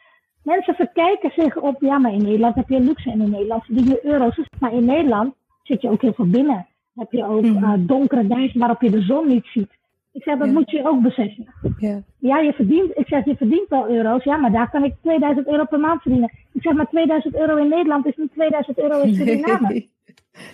Mensen 0.43 0.73
verkijken 0.75 1.31
zich 1.35 1.57
op, 1.57 1.81
ja, 1.81 1.97
maar 1.97 2.13
in 2.13 2.23
Nederland 2.23 2.55
heb 2.55 2.69
je 2.69 2.79
luxe 2.79 3.11
en 3.11 3.21
in 3.21 3.29
Nederland 3.29 3.63
verdien 3.65 3.85
je 3.85 4.05
euro's. 4.05 4.39
Maar 4.59 4.73
in 4.73 4.85
Nederland 4.85 5.33
zit 5.63 5.81
je 5.81 5.89
ook 5.89 6.01
heel 6.01 6.13
veel 6.13 6.29
binnen. 6.29 6.67
Heb 6.95 7.11
je 7.11 7.25
ook 7.25 7.41
Mhm. 7.41 7.63
eh, 7.63 7.73
donkere 7.79 8.27
dagen 8.27 8.59
waarop 8.59 8.81
je 8.81 8.89
de 8.89 9.01
zon 9.01 9.27
niet 9.27 9.45
ziet. 9.45 9.69
Ik 10.15 10.23
zeg, 10.23 10.37
dat 10.37 10.47
Ja. 10.47 10.53
moet 10.53 10.71
je 10.71 10.87
ook 10.87 11.01
beseffen. 11.01 11.45
Ja. 11.77 12.01
Ja, 12.19 12.37
je 12.39 12.53
verdient, 12.53 12.97
ik 12.97 13.07
zeg, 13.07 13.25
je 13.25 13.35
verdient 13.35 13.67
wel 13.69 13.89
euro's. 13.89 14.23
Ja, 14.23 14.37
maar 14.37 14.51
daar 14.51 14.69
kan 14.69 14.83
ik 14.83 14.93
2000 15.01 15.47
euro 15.47 15.65
per 15.65 15.79
maand 15.79 16.01
verdienen. 16.01 16.31
Ik 16.53 16.61
zeg, 16.61 16.73
maar 16.73 16.87
2000 16.89 17.35
euro 17.35 17.55
in 17.55 17.67
Nederland 17.69 18.05
is 18.05 18.15
niet 18.15 18.31
2000 18.31 18.77
euro 18.79 19.01
in 19.01 19.13
Suriname. 19.15 19.67
Nee. 19.67 19.89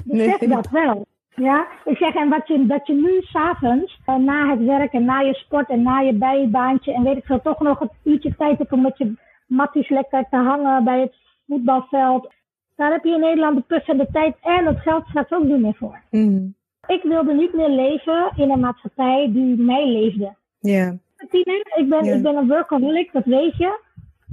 Besef 0.05 0.39
Nee. 0.39 0.49
dat 0.49 0.70
wel. 0.70 1.05
Ja, 1.36 1.68
ik 1.86 1.97
zeg, 1.97 2.16
en 2.16 2.30
wat 2.30 2.47
je, 2.47 2.66
dat 2.66 2.88
je 2.88 2.93
nu 2.93 3.22
s'avonds, 3.22 3.99
uh, 4.07 4.16
na 4.16 4.49
het 4.49 4.66
werk 4.66 4.93
en 4.93 5.05
na 5.05 5.20
je 5.20 5.34
sport 5.34 5.70
en 5.70 5.82
na 5.82 5.99
je 5.99 6.14
bijbaantje 6.14 6.93
en 6.93 7.03
weet 7.03 7.18
ik 7.18 7.26
veel, 7.26 7.41
toch 7.41 7.59
nog 7.59 7.80
het 7.80 7.91
uurtje 8.03 8.36
tijd 8.36 8.57
hebt 8.57 8.72
om 8.72 8.82
met 8.82 8.97
je 8.97 9.14
matties 9.47 9.89
lekker 9.89 10.26
te 10.30 10.36
hangen 10.38 10.84
bij 10.84 10.99
het 10.99 11.16
voetbalveld. 11.47 12.34
Daar 12.76 12.91
heb 12.91 13.03
je 13.03 13.14
in 13.14 13.20
Nederland 13.20 13.55
de 13.55 13.64
pus 13.68 13.86
en 13.86 13.97
de 13.97 14.07
tijd 14.12 14.36
en 14.41 14.66
het 14.66 14.80
geld 14.80 15.05
straks 15.07 15.32
ook 15.32 15.43
niet 15.43 15.59
meer 15.62 15.76
voor. 15.76 16.01
Mm. 16.09 16.55
Ik 16.88 17.03
wilde 17.03 17.34
niet 17.34 17.53
meer 17.53 17.69
leven 17.69 18.32
in 18.36 18.49
een 18.49 18.59
maatschappij 18.59 19.29
die 19.34 19.57
mij 19.57 19.88
leefde. 19.88 20.36
Ja. 20.59 20.97
Ik 21.17 21.86
ben, 21.89 22.05
Ja. 22.05 22.13
ik 22.13 22.21
ben 22.21 22.36
een 22.36 22.47
workaholic, 22.47 23.11
dat 23.11 23.25
weet 23.25 23.57
je. 23.57 23.79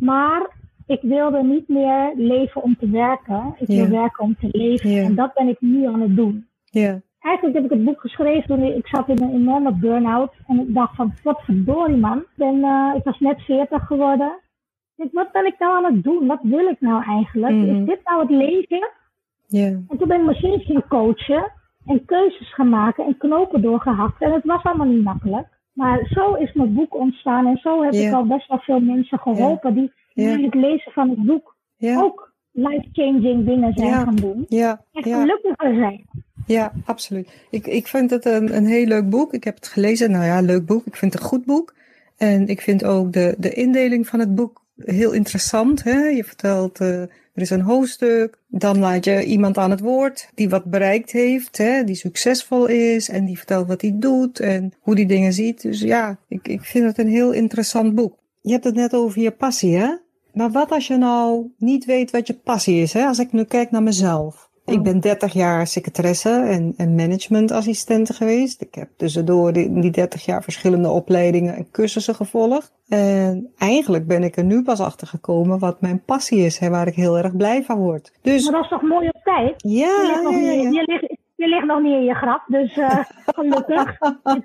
Maar 0.01 0.51
ik 0.86 1.01
wilde 1.03 1.42
niet 1.42 1.68
meer 1.68 2.12
leven 2.14 2.62
om 2.62 2.76
te 2.76 2.90
werken. 2.90 3.55
Ik 3.59 3.66
wil 3.66 3.88
werken 3.88 4.24
om 4.24 4.36
te 4.40 4.49
leven. 4.51 4.90
Ja. 4.90 5.03
En 5.03 5.14
dat 5.14 5.34
ben 5.34 5.49
ik 5.49 5.61
nu 5.61 5.86
aan 5.86 6.01
het 6.01 6.16
doen. 6.16 6.46
Ja. 6.64 7.01
Eigenlijk 7.20 7.57
heb 7.57 7.64
ik 7.64 7.70
het 7.70 7.84
boek 7.84 8.01
geschreven 8.01 8.46
toen 8.46 8.62
ik, 8.62 8.86
zat 8.86 9.09
in 9.09 9.22
een 9.22 9.34
enorme 9.34 9.72
burn-out. 9.72 10.32
En 10.46 10.61
ik 10.61 10.74
dacht 10.74 10.96
van, 10.96 11.12
wat 11.22 11.40
verdorie 11.44 11.96
man. 11.96 12.18
Ik, 12.18 12.26
ben, 12.34 12.64
eh, 12.64 12.92
ik 12.96 13.05
was 13.05 13.18
net 13.18 13.40
40 13.40 13.86
geworden. 13.86 14.38
Ik 14.96 15.09
wat 15.12 15.32
ben 15.32 15.46
ik 15.46 15.59
nou 15.59 15.76
aan 15.84 15.94
het 15.94 16.05
doen? 16.05 16.26
Wat 16.26 16.40
wil 16.42 16.66
ik 16.68 16.80
nou 16.80 17.05
eigenlijk? 17.05 17.55
Mhm. 17.55 17.80
Is 17.80 17.86
dit 17.86 18.01
nou 18.05 18.20
het 18.20 18.30
leven? 18.30 18.88
Ja. 19.46 19.66
En 19.66 19.99
toen 19.99 20.09
ben 20.09 20.20
ik 20.20 20.26
mezelf 20.26 20.64
gaan 20.64 20.88
coachen 20.88 21.53
en 21.89 22.05
keuzes 22.05 22.55
gaan 22.55 22.68
maken 22.68 23.05
en 23.05 23.16
knopen 23.16 23.62
doorgehakt. 23.62 24.22
En 24.22 24.32
het 24.32 24.45
was 24.45 24.62
allemaal 24.62 24.86
niet 24.86 25.05
makkelijk. 25.05 25.47
Maar 25.72 26.07
zo 26.11 26.34
is 26.34 26.53
mijn 26.53 26.74
boek 26.74 26.95
ontstaan 26.95 27.47
en 27.47 27.57
zo 27.57 27.82
heb 27.82 27.93
ik 27.93 28.12
al 28.12 28.26
best 28.26 28.49
wel 28.49 28.59
veel 28.59 28.80
mensen 28.80 29.18
geholpen 29.18 29.74
die 29.74 29.93
na 30.14 30.41
het 30.41 30.55
lezen 30.55 30.93
van 30.93 31.09
het 31.09 31.24
boek 31.26 31.57
ook 31.80 32.32
life-changing 32.53 33.47
dingen 33.47 33.72
zijn 33.74 33.89
Ja. 33.89 34.03
gaan 34.03 34.16
doen. 34.16 34.45
Ja. 34.49 34.84
En 34.93 35.03
gelukkiger 35.03 35.74
zijn. 35.74 36.05
Ja, 36.47 36.72
absoluut. 36.84 37.47
Ik, 37.51 37.66
ik 37.66 37.86
vind 37.86 38.11
het 38.11 38.24
een, 38.24 38.57
een 38.57 38.66
heel 38.66 38.86
leuk 38.86 39.11
boek. 39.11 39.32
Ik 39.32 39.45
heb 39.45 39.55
het 39.55 39.68
gelezen. 39.68 40.11
Nou 40.11 40.24
ja, 40.24 40.41
leuk 40.41 40.66
boek. 40.66 40.86
Ik 40.86 40.97
vind 40.97 41.12
het 41.12 41.22
een 41.22 41.28
goed 41.28 41.45
boek. 41.45 41.74
En 42.16 42.49
ik 42.49 42.61
vind 42.61 42.84
ook 42.84 43.12
de, 43.12 43.34
de 43.39 43.53
indeling 43.53 44.07
van 44.07 44.18
het 44.20 44.34
boek 44.34 44.64
heel 44.85 45.12
interessant. 45.12 45.83
Hè? 45.83 45.99
Je 45.99 46.24
vertelt, 46.24 46.81
eh, 46.81 47.01
er 47.01 47.11
is 47.35 47.51
een 47.51 47.61
hoofdstuk. 47.61 48.39
Dan 48.49 48.79
laat 48.79 49.05
je 49.05 49.24
iemand 49.24 49.59
aan 49.59 49.70
het 49.70 49.81
woord 49.81 50.31
die 50.35 50.49
wat 50.49 50.64
bereikt 50.64 51.11
heeft, 51.11 51.59
hè? 51.59 51.85
die 51.85 51.95
succesvol 51.95 52.66
is. 52.66 53.09
En 53.09 53.24
die 53.24 53.37
vertelt 53.37 53.66
wat 53.66 53.81
hij 53.81 53.93
doet 53.95 54.41
en 54.41 54.72
hoe 54.81 54.95
die 54.95 55.07
dingen 55.07 55.33
ziet. 55.33 55.62
Dus 55.62 55.81
ja, 55.81 56.18
ik, 56.29 56.49
ik 56.49 56.64
vind 56.64 56.85
het 56.85 56.99
een 56.99 57.09
heel 57.09 57.33
interessant 57.33 57.95
boek. 57.95 58.16
Je 58.41 58.53
hebt 58.53 58.64
het 58.64 58.74
net 58.74 58.95
over 58.95 59.20
je 59.20 59.31
passie, 59.31 59.76
hè? 59.76 59.95
Maar 60.33 60.51
wat 60.51 60.70
als 60.70 60.87
je 60.87 60.97
nou 60.97 61.53
niet 61.59 61.85
weet 61.85 62.11
wat 62.11 62.26
je 62.26 62.35
passie 62.35 62.83
is? 62.83 62.93
Hè? 62.93 63.07
Als 63.07 63.18
ik 63.18 63.33
nu 63.33 63.45
kijk 63.45 63.70
naar 63.70 63.83
mezelf. 63.83 64.47
Ik 64.69 64.83
ben 64.83 65.01
30 65.01 65.33
jaar 65.33 65.66
secretaresse 65.66 66.31
en, 66.31 66.75
en 66.77 66.95
managementassistente 66.95 68.12
geweest. 68.12 68.61
Ik 68.62 68.75
heb 68.75 68.89
tussendoor 68.97 69.53
die, 69.53 69.64
in 69.64 69.81
die 69.81 69.91
30 69.91 70.25
jaar 70.25 70.43
verschillende 70.43 70.89
opleidingen 70.89 71.55
en 71.57 71.71
cursussen 71.71 72.14
gevolgd. 72.14 72.73
En 72.89 73.53
eigenlijk 73.59 74.07
ben 74.07 74.23
ik 74.23 74.37
er 74.37 74.45
nu 74.45 74.62
pas 74.62 74.81
achter 74.81 75.07
gekomen 75.07 75.59
wat 75.59 75.81
mijn 75.81 76.03
passie 76.05 76.39
is 76.45 76.59
en 76.59 76.71
waar 76.71 76.87
ik 76.87 76.95
heel 76.95 77.19
erg 77.19 77.37
blij 77.37 77.62
van 77.62 77.79
word. 77.79 78.12
Dus 78.23 78.45
Maar 78.45 78.53
dat 78.53 78.62
is 78.62 78.69
toch 78.69 78.83
mooi 78.83 79.09
op 79.09 79.21
tijd? 79.25 79.55
Je 79.62 79.71
ja, 79.79 80.03
ligt, 80.03 80.23
nog 80.23 80.33
ja, 80.33 80.39
niet, 80.39 80.62
ja. 80.62 80.71
je, 80.71 80.83
ligt, 80.87 81.16
je 81.35 81.47
ligt 81.49 81.66
nog 81.66 81.83
niet 81.83 81.93
in 81.95 82.05
je 82.05 82.14
graf, 82.14 82.45
dus 82.47 82.77
eh, 82.77 82.99
gelukkig. 83.37 83.99
En 84.23 84.45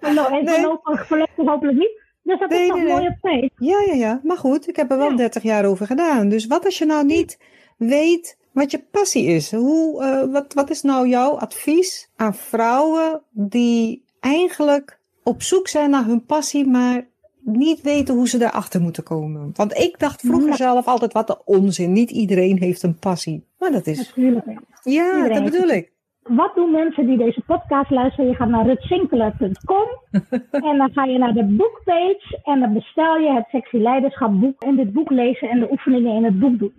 voorlopig, 0.50 1.08
voorlopig 1.08 1.46
hopelijk 1.46 1.78
niet. 1.78 2.02
Dus 2.24 2.40
dat 2.40 2.50
Nee, 2.50 2.62
is 2.62 2.68
toch 2.68 2.78
nee. 2.78 2.88
mooi 2.88 3.08
op 3.08 3.18
tijd? 3.22 3.52
Ja, 3.58 3.80
ja, 3.88 3.94
ja. 3.94 4.20
Maar 4.24 4.38
goed, 4.38 4.68
ik 4.68 4.76
heb 4.76 4.92
er 4.92 4.98
wel 4.98 5.10
Ja. 5.10 5.16
30 5.16 5.44
jaar 5.44 5.66
over 5.66 5.86
gedaan. 5.86 6.30
Dus 6.30 6.48
wat 6.48 6.66
als 6.66 6.78
je 6.78 6.86
nou 6.86 7.06
niet 7.06 7.40
weet 7.78 8.38
wat 8.54 8.72
je 8.72 8.84
passie 8.92 9.26
is? 9.26 9.52
Hoe, 9.52 10.04
eh, 10.04 10.32
wat, 10.32 10.54
wat 10.54 10.70
is 10.70 10.82
nou 10.82 11.08
jouw 11.08 11.38
advies 11.38 12.12
aan 12.16 12.34
vrouwen 12.36 13.22
die 13.32 14.04
eigenlijk 14.20 15.00
op 15.24 15.42
zoek 15.42 15.68
zijn 15.68 15.90
naar 15.90 16.06
hun 16.06 16.26
passie, 16.26 16.68
maar 16.68 17.08
niet 17.40 17.82
weten 17.82 18.16
hoe 18.16 18.28
ze 18.28 18.38
daarachter 18.38 18.82
moeten 18.82 19.04
komen? 19.04 19.52
Want 19.54 19.78
ik 19.78 20.00
dacht 20.00 20.22
vroeger 20.22 20.50
Ja. 20.50 20.56
zelf 20.56 20.88
altijd 20.88 21.14
wat 21.14 21.28
de 21.28 21.46
onzin. 21.46 21.92
Niet 21.92 22.12
iedereen 22.12 22.58
heeft 22.58 22.84
een 22.84 23.00
passie. 23.00 23.46
Maar 23.60 23.72
dat 23.72 23.88
is, 23.88 23.98
Natuurlijk. 23.98 24.46
ja. 24.84 25.16
iedereen 25.16 25.44
dat 25.44 25.52
bedoel 25.52 25.70
ik. 25.70 25.92
Wat 26.24 26.56
doen 26.56 26.72
mensen 26.72 27.06
die 27.08 27.18
deze 27.18 27.42
podcast 27.42 27.90
luisteren? 27.90 28.30
Je 28.30 28.36
gaat 28.36 28.50
naar 28.50 28.66
rutsinkeler.com 28.66 29.88
en 30.70 30.78
dan 30.78 30.90
ga 30.94 31.04
je 31.04 31.18
naar 31.18 31.34
de 31.34 31.44
boekpage 31.46 32.40
en 32.44 32.60
dan 32.60 32.74
bestel 32.74 33.18
je 33.18 33.34
het 33.34 33.46
Sexy 33.52 33.78
Leiderschap 33.78 34.40
boek 34.40 34.62
en 34.64 34.76
dit 34.76 34.94
boek 34.94 35.10
lezen 35.10 35.50
en 35.50 35.60
de 35.60 35.72
oefeningen 35.72 36.16
in 36.16 36.24
het 36.24 36.40
boek 36.40 36.60
doen. 36.60 36.74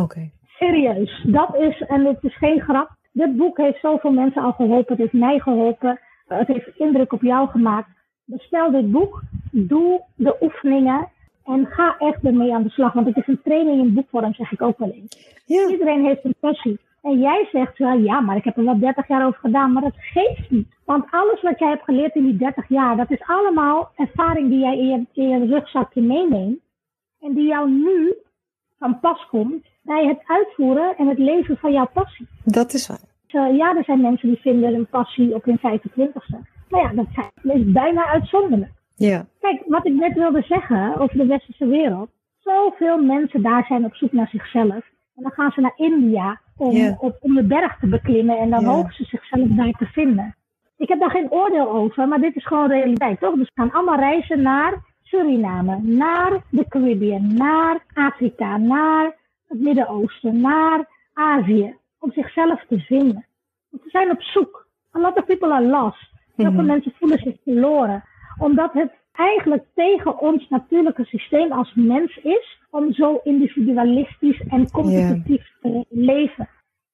Oké. 0.00 0.30
Serieus, 0.58 1.22
dat 1.26 1.56
is, 1.56 1.80
en 1.80 2.04
het 2.04 2.18
is 2.22 2.36
geen 2.36 2.60
grap, 2.60 2.90
dit 3.12 3.36
boek 3.36 3.56
heeft 3.56 3.80
zoveel 3.80 4.10
mensen 4.12 4.42
al 4.42 4.52
geholpen, 4.52 4.92
het 4.92 4.98
heeft 4.98 5.12
mij 5.12 5.38
geholpen, 5.38 6.00
eh, 6.26 6.38
het 6.38 6.46
heeft 6.46 6.76
indruk 6.76 7.12
op 7.12 7.22
jou 7.22 7.48
gemaakt. 7.48 7.88
Bestel 8.24 8.70
dit 8.70 8.90
boek, 8.90 9.22
doe 9.50 10.02
de 10.14 10.36
oefeningen 10.40 11.08
en 11.44 11.66
ga 11.66 11.96
echt 11.98 12.24
ermee 12.24 12.54
aan 12.54 12.62
de 12.62 12.70
slag, 12.70 12.92
want 12.92 13.06
het 13.06 13.16
is 13.16 13.26
een 13.26 13.40
training 13.42 13.80
in 13.80 13.94
boekvorm, 13.94 14.34
zeg 14.34 14.52
ik 14.52 14.62
ook 14.62 14.78
wel 14.78 14.90
eens. 14.90 15.42
Ja, 15.46 15.68
Iedereen 15.68 16.04
heeft 16.04 16.24
een 16.24 16.34
passie. 16.40 16.80
En 17.02 17.18
jij 17.18 17.48
zegt, 17.52 17.76
ja, 17.76 17.92
ja, 17.92 18.20
maar 18.20 18.36
ik 18.36 18.44
heb 18.44 18.56
er 18.56 18.64
wel 18.64 18.78
30 18.78 19.08
jaar 19.08 19.26
over 19.26 19.40
gedaan. 19.40 19.72
Maar 19.72 19.82
dat 19.82 19.94
geeft 19.96 20.50
niet. 20.50 20.68
Want 20.84 21.04
alles 21.10 21.42
wat 21.42 21.58
jij 21.58 21.68
hebt 21.68 21.84
geleerd 21.84 22.14
in 22.14 22.24
die 22.24 22.36
30 22.36 22.68
jaar, 22.68 22.96
dat 22.96 23.10
is 23.10 23.22
allemaal 23.22 23.90
ervaring 23.96 24.48
die 24.48 24.58
jij 24.58 24.78
in 24.78 24.86
je, 24.86 25.06
in 25.12 25.28
je 25.28 25.46
rugzakje 25.46 26.02
meeneemt. 26.02 26.58
En 27.20 27.34
die 27.34 27.46
jou 27.46 27.70
nu 27.70 28.14
van 28.78 29.00
pas 29.00 29.26
komt 29.30 29.66
bij 29.84 30.06
het 30.06 30.18
uitvoeren 30.26 30.96
en 30.96 31.08
het 31.08 31.18
leven 31.18 31.56
van 31.56 31.72
jouw 31.72 31.88
passie. 31.92 32.26
dat 32.44 32.72
is 32.72 32.86
waar. 32.88 32.98
Dus, 33.26 33.42
eh, 33.42 33.56
ja, 33.56 33.76
er 33.76 33.84
zijn 33.84 34.00
mensen 34.00 34.28
die 34.28 34.40
vinden 34.40 34.74
een 34.74 34.86
passie 34.86 35.34
op 35.34 35.44
hun 35.44 35.58
25ste. 35.58 36.36
Maar 36.68 36.80
ja, 36.80 36.92
dat, 36.92 37.06
is 37.56 37.72
bijna 37.72 38.06
uitzonderlijk. 38.06 38.72
Ja, 38.96 39.26
Kijk, 39.40 39.62
wat 39.66 39.86
ik 39.86 39.92
net 39.94 40.14
wilde 40.14 40.42
zeggen 40.42 40.96
over 40.98 41.16
de 41.16 41.26
westerse 41.26 41.66
wereld. 41.66 42.08
Zoveel 42.38 43.02
mensen 43.02 43.42
daar 43.42 43.64
zijn 43.64 43.84
op 43.84 43.94
zoek 43.94 44.12
naar 44.12 44.28
zichzelf. 44.28 44.82
En 45.16 45.22
dan 45.22 45.30
gaan 45.32 45.50
ze 45.50 45.60
naar 45.60 45.72
India 45.76 46.40
om, 46.56 46.96
op, 46.98 47.16
om 47.20 47.34
de 47.34 47.42
berg 47.42 47.78
te 47.78 47.86
beklimmen. 47.86 48.38
En 48.38 48.50
dan 48.50 48.60
Ja. 48.60 48.66
hopen 48.66 48.92
ze 48.94 49.04
zichzelf 49.04 49.48
daar 49.48 49.72
te 49.72 49.86
vinden. 49.86 50.34
Ik 50.76 50.88
heb 50.88 51.00
daar 51.00 51.10
geen 51.10 51.30
oordeel 51.30 51.70
over, 51.70 52.08
maar 52.08 52.20
dit 52.20 52.36
is 52.36 52.46
gewoon 52.46 52.68
realiteit, 52.68 53.20
toch? 53.20 53.34
Dus 53.34 53.46
ze 53.46 53.60
gaan 53.60 53.72
allemaal 53.72 53.98
reizen 53.98 54.42
naar 54.42 54.82
Suriname, 55.02 55.78
naar 55.82 56.42
de 56.50 56.68
Caribbean, 56.68 57.34
naar 57.34 57.84
Afrika, 57.94 58.56
naar 58.56 59.14
het 59.48 59.60
Midden-Oosten, 59.60 60.40
naar 60.40 60.88
Azië. 61.12 61.74
Om 61.98 62.12
zichzelf 62.12 62.64
te 62.68 62.78
vinden. 62.78 63.26
Want 63.70 63.82
ze 63.82 63.90
zijn 63.90 64.10
op 64.10 64.22
zoek. 64.22 64.62
a 64.96 65.00
lot 65.00 65.16
of 65.16 65.24
people 65.24 65.52
are 65.52 65.66
lost. 65.66 66.10
Heel 66.36 66.46
veel 66.50 66.60
Mhm. 66.60 66.66
mensen 66.66 66.92
voelen 66.98 67.18
zich 67.18 67.36
verloren. 67.44 68.04
Omdat 68.38 68.72
het 68.72 68.92
eigenlijk 69.12 69.64
tegen 69.74 70.18
ons 70.20 70.48
natuurlijke 70.48 71.04
systeem 71.04 71.52
als 71.52 71.72
mens 71.74 72.16
is 72.16 72.58
om 72.70 72.92
zo 72.92 73.20
individualistisch 73.22 74.40
en 74.48 74.70
competitief 74.70 75.50
te 75.60 75.84
leven. 75.88 76.48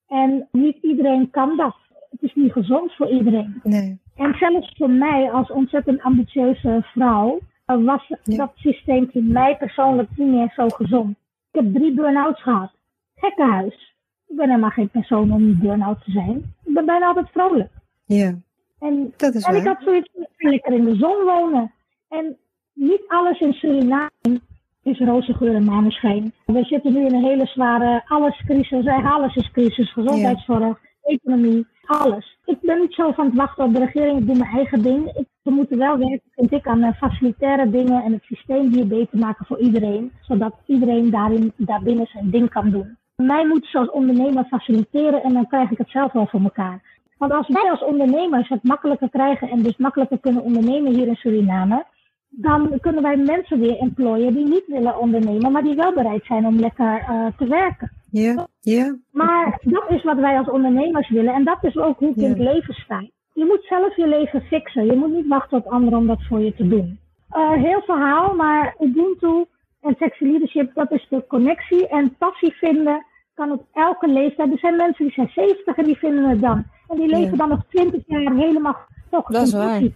En 0.09 0.49
niet 0.53 0.77
iedereen 0.83 1.31
kan 1.31 1.57
dat. 1.57 1.77
Het 2.11 2.23
is 2.23 2.35
niet 2.35 2.53
gezond 2.53 2.93
voor 2.95 3.09
iedereen. 3.11 3.61
Nee. 3.63 4.01
En 4.17 4.35
zelfs 4.39 4.75
voor 4.77 4.91
mij 4.91 5.31
als 5.31 5.51
ontzettend 5.51 6.01
ambitieuze 6.03 6.81
vrouw 6.93 7.39
was 7.67 8.09
dat 8.25 8.53
systeem 8.55 9.09
voor 9.13 9.23
mij 9.23 9.57
persoonlijk 9.57 10.09
niet 10.17 10.29
meer 10.29 10.53
zo 10.57 10.69
gezond. 10.69 11.17
Ik 11.53 11.61
heb 11.61 11.75
drie 11.75 11.95
burn-outs 11.95 12.43
gehad. 12.43 12.73
Gekkenhuis. 13.15 13.95
Ik 14.27 14.37
ben 14.37 14.49
helemaal 14.49 14.71
geen 14.71 14.89
persoon 14.89 15.33
om 15.33 15.47
niet 15.47 15.59
burn-out 15.59 16.05
te 16.05 16.11
zijn. 16.11 16.55
Ik 16.65 16.75
ben 16.75 16.85
bijna 16.85 17.07
altijd 17.07 17.31
vrolijk. 17.31 17.71
Ja, 18.05 18.35
En, 18.79 19.15
dat 19.17 19.35
is 19.35 19.45
en 19.45 19.57
ik 19.57 19.67
had 19.67 19.83
zoiets 19.83 20.11
lekker 20.37 20.73
in 20.73 20.85
de 20.85 20.97
zon 20.97 21.25
wonen. 21.25 21.73
En 22.09 22.37
niet 22.73 23.03
alles 23.07 23.41
in 23.41 23.53
Suriname 23.53 24.41
is 24.83 24.99
roze 24.99 25.35
geur 25.35 25.55
en 25.55 25.65
maneschijn. 25.65 26.33
We 26.47 26.65
zitten 26.65 26.93
nu 26.93 27.07
in 27.07 27.15
een 27.15 27.25
hele 27.25 27.47
zware 27.47 28.03
allescrisis. 28.07 28.71
Eigenlijk 28.71 29.07
alles 29.15 29.37
is 29.37 29.51
crisis. 29.51 29.93
Gezondheidszorg, 29.93 30.81
economie, 31.03 31.67
alles. 31.99 32.39
Ik 32.45 32.59
ben 32.61 32.79
niet 32.79 32.95
zo 32.95 33.13
van 33.13 33.27
het 33.27 33.35
wachten 33.35 33.65
op 33.65 33.75
de 33.75 33.85
regering. 33.85 34.19
Ik 34.19 34.27
doe 34.27 34.37
mijn 34.37 34.51
eigen 34.51 34.83
ding. 34.83 35.07
Ik, 35.07 35.27
we 35.43 35.51
moeten 35.51 35.79
wel 35.79 35.99
werken, 35.99 36.31
vind 36.35 36.53
ik, 36.53 36.67
aan 36.67 36.83
eh, 36.83 36.93
facilitaire 36.97 37.71
dingen 37.71 38.03
en 38.03 38.13
het 38.13 38.23
systeem 38.23 38.73
hier 38.73 38.87
beter 38.87 39.19
maken 39.19 39.47
voor 39.47 39.59
iedereen. 39.59 40.13
Zodat 40.21 40.55
iedereen 40.67 41.11
daarin, 41.11 41.53
daarbinnen 41.57 42.07
zijn 42.07 42.31
ding 42.31 42.51
kan 42.51 42.71
doen. 42.71 42.97
Mij 43.17 43.47
moet 43.47 43.67
ze 43.67 43.79
als 43.79 43.91
ondernemer 43.91 44.45
faciliteren 44.45 45.23
en 45.23 45.33
dan 45.33 45.47
krijg 45.47 45.71
ik 45.71 45.79
het 45.79 45.91
zelf 45.91 46.13
wel 46.13 46.27
voor 46.27 46.41
elkaar. 46.41 46.81
Want 47.19 47.33
als 47.33 47.49
wij 47.49 47.71
als 47.71 47.85
ondernemers 47.85 48.49
het 48.49 48.63
makkelijker 48.63 49.11
krijgen 49.11 49.49
en 49.49 49.63
dus 49.63 49.77
makkelijker 49.77 50.19
kunnen 50.19 50.43
ondernemen 50.43 50.95
hier 50.95 51.07
in 51.07 51.17
Suriname, 51.17 51.85
dan 52.31 52.79
kunnen 52.81 53.03
wij 53.03 53.17
mensen 53.17 53.61
weer 53.61 53.79
employen 53.79 54.35
die 54.35 54.47
niet 54.47 54.67
willen 54.67 54.99
ondernemen, 54.99 55.53
maar 55.53 55.63
die 55.63 55.77
wel 55.77 55.93
bereid 55.95 56.25
zijn 56.25 56.47
om 56.47 56.59
lekker 56.59 56.99
eh, 56.99 57.27
te 57.37 57.47
werken. 57.47 57.93
Ja, 58.11 58.47
ja, 58.61 58.97
Maar 59.11 59.61
dat 59.63 59.85
is 59.89 60.03
wat 60.03 60.19
wij 60.19 60.39
als 60.39 60.51
ondernemers 60.51 61.09
willen 61.09 61.35
en 61.35 61.45
dat 61.45 61.65
is 61.65 61.77
ook 61.77 61.99
hoe 61.99 62.11
ik 62.11 62.17
in 62.17 62.29
het 62.29 62.39
leven 62.39 62.75
sta. 62.75 63.05
Je 63.33 63.45
moet 63.45 63.65
zelf 63.69 63.97
je 63.97 64.09
leven 64.09 64.43
fixen. 64.43 64.87
Je 64.87 64.97
moet 64.97 65.13
niet 65.13 65.29
wachten 65.29 65.59
op 65.59 65.67
anderen 65.67 65.99
om 65.99 66.07
dat 66.07 66.23
voor 66.29 66.41
je 66.41 66.55
te 66.55 66.69
doen. 66.69 66.99
Eh, 67.31 67.53
heel 67.53 67.81
verhaal, 67.81 68.35
maar 68.35 68.75
Ubuntu 68.81 69.45
en 69.81 69.95
sexy 69.99 70.25
leadership, 70.25 70.75
dat 70.75 70.91
is 70.93 71.07
de 71.11 71.25
connectie. 71.29 71.89
En 71.89 72.15
passie 72.19 72.53
vinden 72.53 73.07
kan 73.35 73.51
op 73.53 73.65
elke 73.73 74.09
leeftijd. 74.09 74.53
Er 74.53 74.59
zijn 74.59 74.77
mensen 74.77 75.05
die 75.05 75.15
zijn 75.15 75.31
70 75.35 75.77
en 75.77 75.85
die 75.85 75.99
vinden 75.99 76.29
het 76.29 76.41
dan. 76.41 76.65
En 76.89 76.97
die 76.97 77.07
leven 77.07 77.39
dan 77.39 77.49
nog 77.49 77.65
20 77.69 78.03
jaar 78.07 78.35
helemaal 78.35 78.77
toch 79.11 79.27
Dat 79.27 79.47
is 79.47 79.53
waar. 79.53 79.67
passie. 79.67 79.95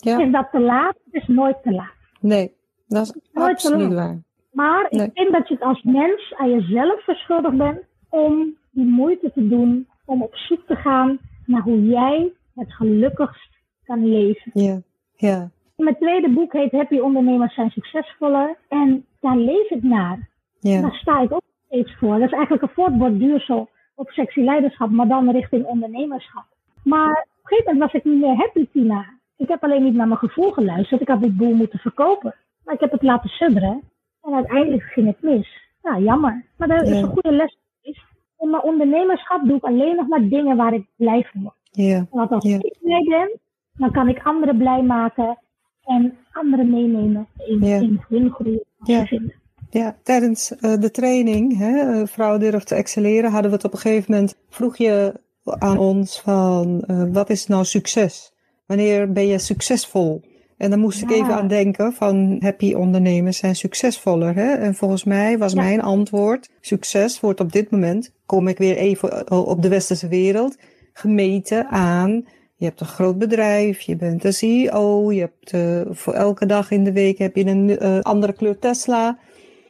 Ja. 0.00 0.18
is 0.18 0.32
dat 0.32 0.48
te 0.50 0.60
laat? 0.60 0.96
Is 1.10 1.26
nooit 1.26 1.62
te 1.62 1.72
laat. 1.72 1.92
Nee, 2.20 2.54
dat 2.86 3.02
is 3.02 3.14
Nooit 3.32 3.50
absoluut 3.50 3.94
waar. 3.94 4.22
Maar 4.52 4.86
ik 4.90 5.10
vind 5.14 5.32
dat 5.32 5.48
je 5.48 5.54
het 5.54 5.62
als 5.62 5.82
mens 5.82 6.34
aan 6.36 6.50
jezelf 6.50 7.04
verschuldigd 7.04 7.56
bent 7.56 7.78
om 8.08 8.56
die 8.70 8.86
moeite 8.86 9.32
te 9.32 9.48
doen 9.48 9.88
om 10.04 10.22
op 10.22 10.34
zoek 10.36 10.66
te 10.66 10.76
gaan 10.76 11.18
naar 11.46 11.62
hoe 11.62 11.84
jij 11.86 12.32
het 12.54 12.72
gelukkigst 12.74 13.48
kan 13.84 14.08
leven. 14.08 14.50
Ja, 14.54 14.80
ja, 15.14 15.50
Mijn 15.76 15.96
tweede 15.96 16.30
boek 16.30 16.52
heet 16.52 16.72
Happy 16.72 16.98
Ondernemers 16.98 17.54
zijn 17.54 17.70
succesvoller 17.70 18.56
en 18.68 19.06
daar 19.20 19.36
leef 19.36 19.70
ik 19.70 19.82
naar. 19.82 20.28
ja, 20.60 20.80
Daar 20.80 20.94
sta 20.94 21.20
ik 21.20 21.32
ook 21.32 21.42
steeds 21.66 21.96
voor. 21.98 22.18
Dat 22.18 22.26
is 22.26 22.32
eigenlijk 22.32 22.62
een 22.62 22.74
voortborduursel 22.74 23.68
op 23.94 24.10
sexy 24.10 24.40
leiderschap, 24.40 24.90
maar 24.90 25.08
dan 25.08 25.30
richting 25.30 25.64
ondernemerschap. 25.64 26.44
Maar 26.84 27.10
op 27.10 27.16
een 27.42 27.56
gegeven 27.56 27.72
moment 27.72 27.92
was 27.92 28.00
ik 28.02 28.06
niet 28.10 28.20
meer 28.20 28.36
happy, 28.36 28.66
Tina. 28.72 29.17
Ik 29.38 29.48
heb 29.48 29.64
alleen 29.64 29.84
niet 29.84 29.94
naar 29.94 30.06
mijn 30.08 30.18
gevoel 30.18 30.50
geluisterd. 30.50 31.00
Ik 31.00 31.08
had 31.08 31.22
dit 31.22 31.36
boel 31.36 31.54
moeten 31.54 31.78
verkopen. 31.78 32.34
Maar 32.64 32.74
ik 32.74 32.80
heb 32.80 32.92
het 32.92 33.02
laten 33.02 33.30
sudderen. 33.30 33.82
En 34.22 34.34
uiteindelijk 34.34 34.82
ging 34.82 35.06
het 35.06 35.22
mis. 35.22 35.48
Ja, 35.82 35.98
jammer. 35.98 36.44
Maar 36.56 36.68
dat 36.68 36.82
is 36.82 36.88
Ja. 36.88 36.96
een 36.96 37.06
goede 37.08 37.32
les 37.32 37.56
geweest. 37.80 38.04
In 38.38 38.50
mijn 38.50 38.62
ondernemerschap 38.62 39.46
doe 39.46 39.56
ik 39.56 39.62
alleen 39.64 39.96
nog 39.96 40.08
maar 40.08 40.28
dingen 40.28 40.56
waar 40.56 40.72
ik 40.74 40.86
blij 40.96 41.26
van 41.32 41.42
word. 41.42 41.54
ja, 41.70 42.06
Want 42.10 42.30
als 42.30 42.44
Ja. 42.44 42.56
ik 42.56 42.76
blij 42.82 43.02
ben, 43.08 43.38
dan 43.72 43.90
kan 43.90 44.08
ik 44.08 44.22
anderen 44.26 44.56
blij 44.56 44.82
maken. 44.82 45.38
En 45.84 46.16
anderen 46.32 46.70
meenemen 46.70 47.26
in, 47.46 47.64
Ja. 47.64 47.76
in 47.76 48.00
hun 48.08 48.30
groei. 48.30 48.62
Ja. 48.84 49.00
ze 49.00 49.06
vinden. 49.06 49.34
ja. 49.70 49.96
Tijdens 50.02 50.56
eh, 50.56 50.74
de 50.80 50.90
training, 50.90 51.56
hè, 51.58 51.78
eh, 52.00 52.06
Vrouw 52.06 52.38
durft 52.38 52.66
te 52.66 52.74
excelleren, 52.74 53.30
hadden 53.30 53.50
we 53.50 53.56
het 53.56 53.64
op 53.66 53.72
een 53.72 53.78
gegeven 53.78 54.12
moment, 54.12 54.38
vroeg 54.48 54.76
je 54.76 55.20
aan 55.44 55.78
ons 55.78 56.20
van, 56.20 56.82
eh, 56.86 57.04
wat 57.12 57.30
is 57.30 57.46
nou 57.46 57.64
succes? 57.64 58.32
Wanneer 58.68 59.12
ben 59.12 59.26
je 59.26 59.38
succesvol? 59.38 60.20
En 60.56 60.70
dan 60.70 60.78
moest 60.78 61.02
ik 61.02 61.10
even 61.10 61.34
aan 61.34 61.48
denken 61.48 61.92
van 61.92 62.36
happy 62.40 62.74
ondernemers 62.74 63.38
zijn 63.38 63.56
succesvoller. 63.56 64.34
Hè? 64.34 64.54
En 64.54 64.74
volgens 64.74 65.04
mij 65.04 65.38
was 65.38 65.52
Ja. 65.52 65.62
mijn 65.62 65.82
antwoord, 65.82 66.48
succes 66.60 67.20
wordt 67.20 67.40
op 67.40 67.52
dit 67.52 67.70
moment, 67.70 68.12
kom 68.26 68.48
ik 68.48 68.58
weer 68.58 68.76
even 68.76 69.26
eh, 69.26 69.46
op 69.48 69.62
de 69.62 69.68
westerse 69.68 70.08
wereld, 70.08 70.56
gemeten 70.92 71.68
aan, 71.68 72.24
je 72.56 72.64
hebt 72.64 72.80
een 72.80 72.86
groot 72.86 73.18
bedrijf, 73.18 73.80
je 73.80 73.96
bent 73.96 74.24
een 74.24 74.32
CEO, 74.32 75.12
je 75.12 75.20
hebt 75.20 75.52
eh, 75.52 75.94
voor 75.94 76.12
elke 76.12 76.46
dag 76.46 76.70
in 76.70 76.84
de 76.84 76.92
week 76.92 77.18
heb 77.18 77.36
je 77.36 77.46
een 77.46 77.78
eh, 77.78 78.00
andere 78.00 78.32
kleur 78.32 78.58
Tesla. 78.58 79.18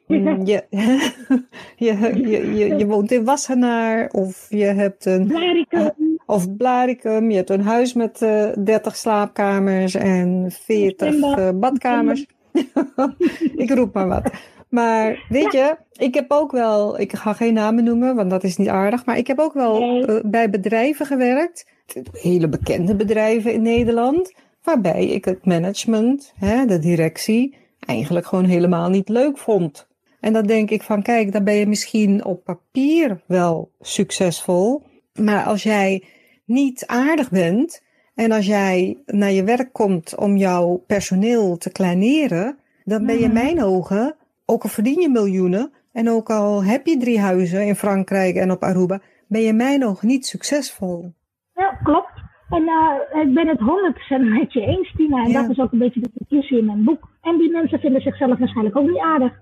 Mm, 0.06 0.46
je, 0.46 0.64
je, 1.76 1.96
je, 2.14 2.54
je, 2.54 2.76
je 2.76 2.86
woont 2.86 3.12
in 3.12 3.24
Wassenaar 3.24 4.08
of 4.12 4.46
je 4.48 4.64
hebt 4.64 5.04
een 5.04 5.26
Blaricum. 5.26 5.90
Of 6.28 6.56
Blaricum, 6.56 7.30
je 7.30 7.36
hebt 7.36 7.50
een 7.50 7.62
huis 7.62 7.92
met 7.92 8.22
eh 8.22 8.46
30 8.64 8.96
slaapkamers 8.96 9.94
en 9.94 10.46
40 10.50 11.08
Zwembad. 11.08 11.38
eh, 11.38 11.50
badkamers. 11.54 12.26
ik 13.56 13.70
roep 13.70 13.94
maar 13.94 14.08
wat. 14.08 14.30
Maar 14.68 15.26
weet 15.28 15.52
je, 15.52 15.76
ik 15.92 16.14
heb 16.14 16.30
ook 16.30 16.52
wel, 16.52 17.00
ik 17.00 17.12
ga 17.12 17.32
geen 17.32 17.54
namen 17.54 17.84
noemen, 17.84 18.14
want 18.14 18.30
dat 18.30 18.44
is 18.44 18.56
niet 18.56 18.68
aardig, 18.68 19.04
maar 19.04 19.18
ik 19.18 19.26
heb 19.26 19.38
ook 19.38 19.52
wel 19.52 20.04
eh, 20.06 20.20
bij 20.24 20.50
bedrijven 20.50 21.06
gewerkt, 21.06 21.66
hele 22.12 22.48
bekende 22.48 22.96
bedrijven 22.96 23.52
in 23.52 23.62
Nederland, 23.62 24.32
waarbij 24.62 25.06
ik 25.06 25.24
het 25.24 25.44
management, 25.44 26.32
hè, 26.36 26.66
de 26.66 26.78
directie, 26.78 27.56
eigenlijk 27.86 28.26
gewoon 28.26 28.44
helemaal 28.44 28.88
niet 28.88 29.08
leuk 29.08 29.38
vond. 29.38 29.86
En 30.20 30.32
dan 30.32 30.46
denk 30.46 30.70
ik 30.70 30.82
van, 30.82 31.02
kijk, 31.02 31.32
dan 31.32 31.44
ben 31.44 31.54
je 31.54 31.66
misschien 31.66 32.24
op 32.24 32.44
papier 32.44 33.20
wel 33.26 33.70
succesvol, 33.80 34.82
maar 35.14 35.44
als 35.44 35.62
jij 35.62 36.02
niet 36.48 36.86
aardig 36.86 37.30
bent 37.30 37.82
en 38.14 38.32
als 38.32 38.46
jij 38.46 38.98
naar 39.06 39.30
je 39.30 39.44
werk 39.44 39.72
komt 39.72 40.16
om 40.16 40.36
jouw 40.36 40.82
personeel 40.86 41.56
te 41.56 41.72
kleineren, 41.72 42.58
dan 42.84 43.06
ben 43.06 43.14
je 43.16 43.24
in 43.24 43.32
Mhm. 43.32 43.42
mijn 43.44 43.62
ogen, 43.62 44.14
ook 44.46 44.62
al 44.62 44.68
verdien 44.68 45.00
je 45.00 45.08
miljoenen 45.08 45.72
en 45.92 46.08
ook 46.10 46.30
al 46.30 46.64
heb 46.64 46.86
je 46.86 46.96
drie 46.96 47.20
huizen 47.20 47.66
in 47.66 47.74
Frankrijk 47.74 48.36
en 48.36 48.50
op 48.50 48.62
Aruba, 48.62 49.00
ben 49.26 49.40
je 49.40 49.46
in 49.46 49.56
mijn 49.56 49.84
ogen 49.84 50.08
niet 50.08 50.26
succesvol. 50.26 51.12
Ja, 51.54 51.78
klopt. 51.82 52.12
En 52.50 52.68
eh, 52.68 53.22
ik 53.22 53.34
ben 53.34 53.48
het 53.48 53.58
100% 53.60 54.38
met 54.38 54.52
je 54.52 54.60
eens, 54.60 54.92
Tina. 54.96 55.24
En 55.24 55.30
Ja. 55.30 55.40
dat 55.42 55.50
is 55.50 55.58
ook 55.58 55.72
een 55.72 55.78
beetje 55.78 56.00
de 56.00 56.10
conclusie 56.18 56.58
in 56.58 56.64
mijn 56.66 56.84
boek. 56.84 57.08
En 57.22 57.38
die 57.38 57.50
mensen 57.50 57.78
vinden 57.80 58.00
zichzelf 58.02 58.38
waarschijnlijk 58.38 58.76
ook 58.76 58.88
niet 58.88 58.98
aardig. 58.98 59.32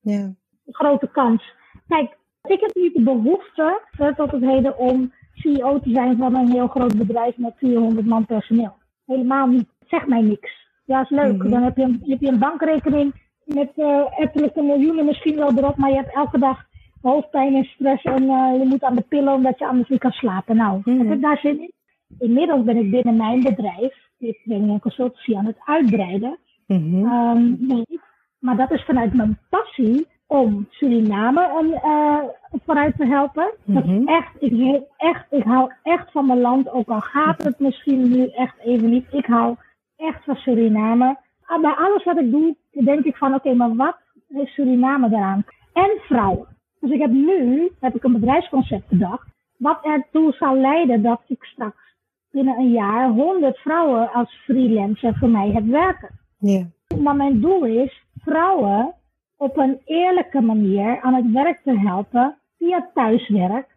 Ja, 0.00 0.18
Een 0.66 0.74
grote 0.74 1.08
kans. 1.12 1.54
Kijk, 1.88 2.16
ik 2.42 2.60
heb 2.60 2.70
niet 2.74 2.94
de 2.94 3.02
behoefte 3.02 3.80
eh, 3.98 4.14
tot 4.14 4.30
het 4.30 4.40
heden 4.40 4.78
om 4.78 5.12
CEO 5.34 5.78
te 5.80 5.90
zijn 5.90 6.16
van 6.16 6.34
een 6.34 6.50
heel 6.50 6.66
groot 6.66 6.96
bedrijf 6.98 7.36
met 7.36 7.52
400 7.56 8.06
man 8.06 8.26
personeel. 8.26 8.72
Helemaal 9.06 9.46
niet. 9.46 9.68
Zeg 9.86 10.06
mij 10.06 10.20
niks. 10.20 10.50
Ja, 10.84 11.02
is 11.02 11.08
leuk. 11.10 11.36
Mhm. 11.36 11.50
Dan 11.50 11.62
heb 11.62 11.76
je, 11.76 11.82
een, 11.82 12.02
heb 12.06 12.20
je 12.20 12.28
een 12.28 12.38
bankrekening 12.38 13.12
met 13.44 13.70
eh 13.76 14.04
ettelijke 14.18 14.62
miljoenen 14.62 15.04
misschien 15.04 15.36
wel 15.36 15.56
erop, 15.58 15.76
maar 15.76 15.90
je 15.90 15.96
hebt 15.96 16.14
elke 16.14 16.38
dag 16.38 16.64
hoofdpijn 17.02 17.54
en 17.54 17.64
stress 17.64 18.02
en 18.04 18.22
eh, 18.28 18.58
je 18.58 18.64
moet 18.68 18.82
aan 18.84 18.94
de 18.94 19.04
pillen 19.08 19.34
omdat 19.34 19.58
je 19.58 19.66
anders 19.66 19.88
niet 19.88 19.98
kan 20.00 20.10
slapen. 20.10 20.56
Nou, 20.56 20.80
Mhm. 20.84 20.98
heb 20.98 21.12
ik 21.12 21.20
daar 21.22 21.38
zin 21.38 21.60
in? 21.60 21.72
Inmiddels 22.18 22.64
ben 22.64 22.76
ik 22.76 22.90
binnen 22.90 23.16
mijn 23.16 23.42
bedrijf, 23.42 23.94
die 24.18 24.40
training 24.44 24.72
en 24.72 24.80
consultancy, 24.80 25.36
aan 25.36 25.46
het 25.46 25.58
uitbreiden. 25.64 26.38
Ehm, 27.04 27.66
nee, 27.66 27.84
maar 28.38 28.56
dat 28.56 28.70
is 28.70 28.84
vanuit 28.84 29.14
mijn 29.14 29.38
passie 29.50 30.06
om 30.32 30.66
Suriname 30.70 31.48
een, 31.60 31.72
eh, 31.74 32.18
vooruit 32.64 32.96
te 32.96 33.06
helpen. 33.06 33.52
Dat 33.64 33.84
is 33.84 33.90
Mhm. 33.90 34.08
echt, 34.08 34.30
ik, 34.38 34.52
hou 34.60 34.82
echt, 34.96 35.26
ik 35.30 35.42
hou 35.42 35.72
echt 35.82 36.10
van 36.10 36.26
mijn 36.26 36.40
land, 36.40 36.70
ook 36.70 36.88
al 36.88 37.00
gaat 37.00 37.42
het 37.42 37.58
misschien 37.58 38.08
nu 38.10 38.26
echt 38.28 38.58
even 38.58 38.90
niet. 38.90 39.06
Ik 39.10 39.26
hou 39.26 39.56
echt 39.96 40.24
van 40.24 40.34
Suriname. 40.36 41.16
Ah, 41.46 41.60
Bij 41.60 41.70
alles 41.74 42.04
wat 42.04 42.18
ik 42.18 42.30
doe, 42.30 42.56
denk 42.84 43.04
ik 43.04 43.16
van 43.16 43.34
oké, 43.34 43.54
maar 43.54 43.76
wat 43.76 43.96
heeft 44.28 44.52
Suriname 44.52 45.08
daaraan? 45.08 45.44
En 45.72 45.90
vrouwen. 46.00 46.46
Dus 46.80 46.90
ik 46.90 47.00
heb 47.00 47.10
nu 47.10 47.70
heb 47.80 47.94
ik 47.94 48.04
een 48.04 48.12
bedrijfsconcept 48.12 48.88
bedacht, 48.88 49.28
wat 49.58 49.78
ertoe 49.82 50.32
zal 50.32 50.56
leiden 50.56 51.02
dat 51.02 51.20
ik 51.26 51.44
straks 51.44 51.94
binnen 52.30 52.58
een 52.58 52.70
jaar 52.70 53.08
100 53.08 53.58
vrouwen 53.58 54.12
als 54.12 54.34
freelancer 54.44 55.14
voor 55.18 55.28
mij 55.28 55.50
heb 55.50 55.64
werken. 55.66 56.10
ja, 56.38 56.62
Maar 57.02 57.16
mijn 57.16 57.40
doel 57.40 57.64
is 57.64 58.02
vrouwen 58.24 58.94
op 59.42 59.56
een 59.56 59.80
eerlijke 59.84 60.40
manier 60.40 61.00
aan 61.00 61.14
het 61.14 61.30
werk 61.32 61.60
te 61.64 61.78
helpen 61.78 62.36
via 62.58 62.90
thuiswerk. 62.94 63.70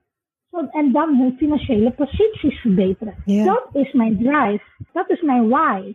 en 0.72 0.92
dan 0.92 1.16
hun 1.16 1.36
financiële 1.38 1.92
posities 1.92 2.60
verbeteren. 2.62 3.16
Dat 3.46 3.68
is 3.74 3.92
mijn 3.94 4.18
drive. 4.18 4.64
Dat 4.94 5.10
is 5.10 5.22
mijn 5.22 5.50
why. 5.50 5.94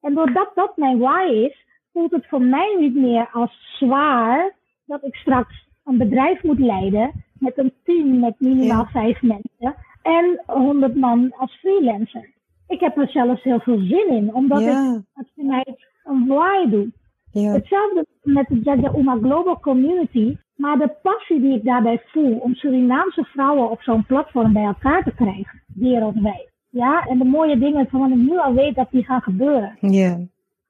En 0.00 0.14
doordat 0.14 0.50
dat 0.54 0.76
mijn 0.76 0.98
why 0.98 1.24
is, 1.32 1.64
voelt 1.92 2.10
het 2.10 2.26
voor 2.28 2.42
mij 2.42 2.76
niet 2.78 2.94
meer 2.94 3.28
als 3.32 3.76
zwaar 3.78 4.54
dat 4.86 5.04
ik 5.04 5.14
straks 5.14 5.68
een 5.84 5.98
bedrijf 5.98 6.42
moet 6.42 6.58
leiden 6.58 7.24
met 7.38 7.58
een 7.58 7.72
team 7.84 8.18
met 8.20 8.34
minimaal 8.40 8.86
vijf 8.86 9.22
mensen 9.22 9.74
en 10.02 10.42
100 10.46 10.94
man 10.94 11.32
als 11.38 11.52
freelancer. 11.58 12.30
Ik 12.68 12.80
heb 12.80 12.96
er 12.96 13.08
zelfs 13.08 13.42
heel 13.42 13.60
veel 13.60 13.78
zin 13.78 14.08
in, 14.08 14.34
omdat 14.34 14.60
ik 14.60 14.66
Ja. 14.66 15.02
het 15.14 15.28
vanuit 15.36 15.86
een 16.04 16.26
why 16.26 16.68
doe. 16.70 16.88
Ja. 17.32 17.52
Hetzelfde 17.52 18.06
met 18.22 18.46
de 18.48 18.60
Jaja 18.62 18.92
Uma 18.94 19.16
Global 19.16 19.60
Community. 19.60 20.36
Maar 20.56 20.78
de 20.78 20.94
passie 21.02 21.40
die 21.40 21.56
ik 21.56 21.64
daarbij 21.64 22.02
voel 22.06 22.38
om 22.38 22.54
Surinaamse 22.54 23.24
vrouwen 23.24 23.70
op 23.70 23.82
zo'n 23.82 24.06
platform 24.06 24.52
bij 24.52 24.64
elkaar 24.64 25.02
te 25.04 25.14
krijgen, 25.14 25.62
wereldwijd. 25.74 26.50
Ja, 26.70 27.06
en 27.06 27.18
de 27.18 27.24
mooie 27.24 27.58
dingen 27.58 27.88
waarvan 27.90 28.12
ik 28.12 28.18
nu 28.18 28.38
al 28.38 28.54
weet 28.54 28.74
dat 28.74 28.90
die 28.90 29.04
gaan 29.04 29.20
gebeuren. 29.20 29.76
Ja. 29.80 30.18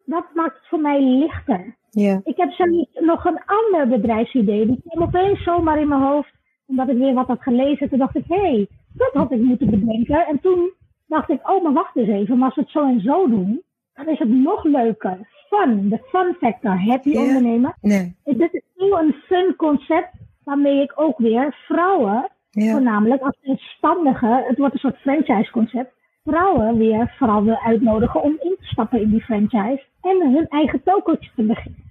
Dat 0.04 0.24
maakt 0.34 0.56
het 0.56 0.66
voor 0.68 0.80
mij 0.80 1.02
lichter. 1.02 1.76
Ja. 1.90 2.20
Ik 2.24 2.36
heb 2.36 2.50
zelfs 2.50 2.86
nog 2.92 3.24
een 3.24 3.40
ander 3.44 3.88
bedrijfsidee. 3.88 4.66
Die 4.66 4.82
kwam 4.88 5.02
opeens 5.02 5.42
zomaar 5.42 5.80
in 5.80 5.88
mijn 5.88 6.02
hoofd. 6.02 6.32
Omdat 6.66 6.88
ik 6.88 6.96
weer 6.96 7.14
wat 7.14 7.26
had 7.26 7.42
gelezen. 7.42 7.88
Toen 7.88 7.98
dacht 7.98 8.16
ik, 8.16 8.24
hé, 8.28 8.40
hey, 8.40 8.68
dat 8.92 9.12
had 9.12 9.32
ik 9.32 9.40
moeten 9.40 9.70
bedenken. 9.70 10.26
En 10.26 10.40
toen 10.40 10.72
dacht 11.06 11.30
ik, 11.30 11.50
oh, 11.50 11.62
maar 11.62 11.72
wacht 11.72 11.96
eens 11.96 12.08
even. 12.08 12.38
Maar 12.38 12.46
als 12.46 12.54
we 12.54 12.60
het 12.60 12.70
zo 12.70 12.86
en 12.88 13.00
zo 13.00 13.28
doen, 13.28 13.62
dan 13.94 14.08
is 14.08 14.18
het 14.18 14.28
nog 14.28 14.64
leuker. 14.64 15.28
Fun, 15.50 15.88
de 15.88 15.98
fun 16.08 16.34
factor. 16.40 16.78
Happy 16.80 17.10
Ja. 17.10 17.20
ondernemen. 17.20 17.74
Nee. 17.80 18.16
Dit 18.24 18.52
is 18.54 18.62
nu 18.76 18.92
een 18.92 19.12
fun 19.26 19.54
concept 19.56 20.10
waarmee 20.44 20.82
ik 20.82 20.92
ook 20.94 21.18
weer 21.18 21.54
vrouwen, 21.66 22.30
voornamelijk 22.72 23.22
als 23.22 23.36
zelfstandigen, 23.42 24.44
het 24.46 24.58
wordt 24.58 24.74
een 24.74 24.80
soort 24.80 24.96
franchise 24.96 25.50
concept, 25.50 25.92
vrouwen 26.24 26.76
weer 26.78 27.14
vooral 27.18 27.44
wil 27.44 27.58
uitnodigen 27.64 28.22
om 28.22 28.36
in 28.40 28.56
te 28.60 28.66
stappen 28.66 29.00
in 29.00 29.10
die 29.10 29.20
franchise 29.22 29.82
en 30.00 30.32
hun 30.34 30.46
eigen 30.48 30.82
tokootje 30.82 31.30
te 31.36 31.42
beginnen. 31.42 31.84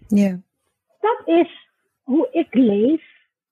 Dat 0.99 1.21
is 1.25 1.69
hoe 2.03 2.27
ik 2.31 2.47
leef 2.53 3.03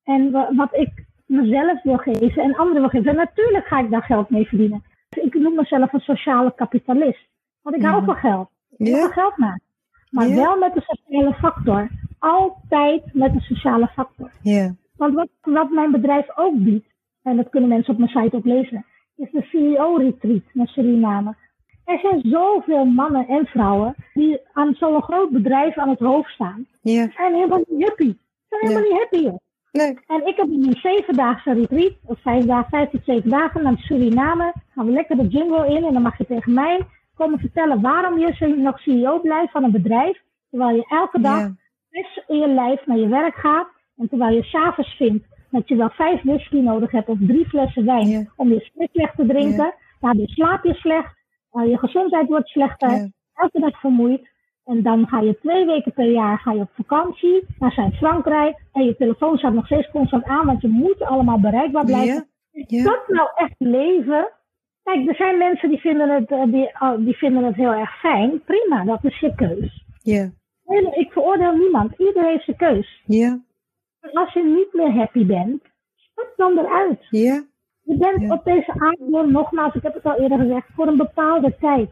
en 0.03 0.31
wa- 0.31 0.49
wat 0.55 0.75
ik 0.75 1.05
mezelf 1.25 1.83
wil 1.83 1.97
geven 1.97 2.43
en 2.43 2.55
anderen 2.55 2.81
wil 2.81 2.89
geven. 2.89 3.09
En 3.09 3.15
natuurlijk 3.15 3.65
ga 3.67 3.79
ik 3.79 3.89
daar 3.89 4.03
geld 4.03 4.29
mee 4.29 4.47
verdienen. 4.47 4.83
Ik 5.09 5.33
noem 5.33 5.55
mezelf 5.55 5.93
een 5.93 5.99
sociale 5.99 6.53
kapitalist. 6.55 7.27
Want 7.61 7.75
ik 7.75 7.81
hou 7.81 8.03
van 8.05 8.15
geld. 8.15 8.49
Ik 8.77 8.85
wil 8.95 9.09
geld 9.09 9.37
maken. 9.37 9.61
Maar 10.09 10.27
Ja. 10.27 10.35
wel 10.35 10.57
met 10.57 10.73
de 10.73 10.81
sociale 10.81 11.33
factor. 11.33 11.89
Altijd 12.19 13.01
met 13.13 13.33
de 13.33 13.39
sociale 13.39 13.87
factor. 13.87 14.31
Ja. 14.41 14.75
Want 14.95 15.13
wat, 15.13 15.27
wat 15.41 15.69
mijn 15.69 15.91
bedrijf 15.91 16.27
ook 16.35 16.63
biedt, 16.63 16.87
en 17.23 17.35
dat 17.35 17.49
kunnen 17.49 17.69
mensen 17.69 17.93
op 17.93 17.99
mijn 17.99 18.11
site 18.23 18.35
ook 18.35 18.45
lezen, 18.45 18.85
is 19.15 19.31
de 19.31 19.41
CEO-retreat 19.41 20.41
naar 20.53 20.67
Suriname. 20.67 21.35
Er 21.85 21.99
zijn 21.99 22.21
zoveel 22.23 22.85
mannen 22.85 23.27
en 23.27 23.45
vrouwen 23.45 23.95
die 24.13 24.39
aan 24.53 24.73
zo'n 24.73 25.01
groot 25.01 25.29
bedrijf 25.29 25.77
aan 25.77 25.89
het 25.89 25.99
hoofd 25.99 26.29
staan. 26.31 26.65
Ja. 26.81 27.03
Ze 27.03 27.11
zijn 27.15 27.33
helemaal 27.33 27.63
niet 27.67 27.87
happy. 27.87 28.07
Ze 28.09 28.17
zijn 28.49 28.61
helemaal 28.61 28.83
Ja. 28.83 28.89
niet 28.93 28.99
happy. 28.99 29.23
joh. 29.25 29.37
Nee. 29.71 29.99
En 30.07 30.27
ik 30.27 30.35
heb 30.35 30.47
een 30.49 30.77
zevendaagse 30.81 31.53
retreat, 31.53 31.93
of 32.05 32.19
vijf 32.21 32.45
dagen, 32.45 32.69
vijf 32.69 32.89
tot 32.89 33.01
zeven 33.05 33.29
dagen 33.29 33.63
naar 33.63 33.77
Suriname. 33.77 34.53
Gaan 34.75 34.85
we 34.85 34.91
lekker 34.91 35.17
de 35.17 35.27
jungle 35.27 35.67
in 35.67 35.83
en 35.85 35.93
dan 35.93 36.01
mag 36.01 36.17
je 36.17 36.25
tegen 36.25 36.53
mij 36.53 36.81
komen 37.17 37.39
vertellen 37.39 37.81
waarom 37.81 38.17
je 38.17 38.55
nog 38.57 38.79
CEO 38.79 39.19
blijft 39.19 39.51
van 39.51 39.63
een 39.63 39.71
bedrijf. 39.71 40.21
Terwijl 40.49 40.75
je 40.75 40.85
elke 40.87 41.21
dag 41.21 41.49
fris 41.89 42.23
in 42.27 42.37
je 42.37 42.47
lijf 42.47 42.85
naar 42.85 42.97
je 42.97 43.07
werk 43.07 43.35
gaat. 43.35 43.67
En 43.97 44.09
terwijl 44.09 44.35
je 44.35 44.43
s'avonds 44.43 44.95
vindt 44.95 45.25
dat 45.51 45.67
je 45.67 45.75
wel 45.75 45.89
vijf 45.89 46.21
whisky 46.23 46.59
nodig 46.59 46.91
hebt 46.91 47.07
of 47.07 47.17
drie 47.19 47.47
flessen 47.47 47.85
wijn 47.85 48.31
om 48.35 48.49
je 48.49 48.59
sprit 48.59 48.89
weg 48.93 49.15
te 49.15 49.25
drinken. 49.25 49.65
Ja. 49.65 49.75
Daardoor 49.99 50.27
slaap 50.27 50.63
je 50.63 50.73
slecht, 50.73 51.15
uh, 51.53 51.69
je 51.69 51.77
gezondheid 51.77 52.27
wordt 52.27 52.47
slechter, 52.47 53.11
elke 53.33 53.59
dag 53.59 53.79
vermoeid. 53.79 54.35
En 54.65 54.83
dan 54.83 55.07
ga 55.07 55.19
je 55.19 55.39
twee 55.39 55.65
weken 55.65 55.93
per 55.93 56.11
jaar 56.11 56.39
ga 56.39 56.51
je 56.51 56.59
op 56.59 56.71
vakantie 56.73 57.45
naar 57.59 57.71
Zuid-Frankrijk. 57.71 58.63
En 58.71 58.83
je 58.83 58.95
telefoon 58.95 59.37
staat 59.37 59.53
nog 59.53 59.65
steeds 59.65 59.89
constant 59.91 60.23
aan, 60.23 60.45
want 60.45 60.61
je 60.61 60.67
moet 60.67 61.01
allemaal 61.01 61.39
bereikbaar 61.39 61.85
blijven. 61.85 62.27
Is 62.51 62.83
dat 62.83 63.03
nou 63.07 63.29
echt 63.35 63.55
leven? 63.57 64.31
Kijk, 64.87 65.07
er 65.07 65.15
zijn 65.15 65.37
mensen 65.37 65.69
die 65.69 65.79
vinden 65.79 66.09
het, 66.09 66.31
eh, 66.31 66.43
die, 66.43 66.69
oh, 66.79 66.97
die 66.97 67.17
vinden 67.17 67.43
het 67.43 67.55
heel 67.55 67.73
erg 67.73 67.99
fijn. 67.99 68.41
Prima, 68.43 68.83
dat 68.83 69.03
is 69.03 69.19
je 69.19 69.35
keus. 69.35 69.85
Ja. 70.01 70.29
Ik 70.93 71.11
veroordeel 71.11 71.55
niemand. 71.55 71.93
Iedereen 71.97 72.29
heeft 72.29 72.43
zijn 72.43 72.57
keus. 72.57 73.01
Ja. 73.05 73.39
En 74.01 74.11
als 74.11 74.33
je 74.33 74.43
niet 74.43 74.73
meer 74.73 74.91
happy 74.91 75.25
bent, 75.25 75.63
stap 75.95 76.33
dan 76.35 76.57
eruit. 76.57 77.07
Ja. 77.09 77.43
Je 77.81 77.97
bent 77.97 78.31
op 78.31 78.43
deze 78.43 78.73
aardbol, 78.77 79.27
nogmaals, 79.29 79.75
ik 79.75 79.83
heb 79.83 79.93
het 79.93 80.05
al 80.05 80.19
eerder 80.19 80.39
gezegd, 80.39 80.67
voor 80.75 80.87
een 80.87 80.97
bepaalde 80.97 81.55
tijd. 81.59 81.89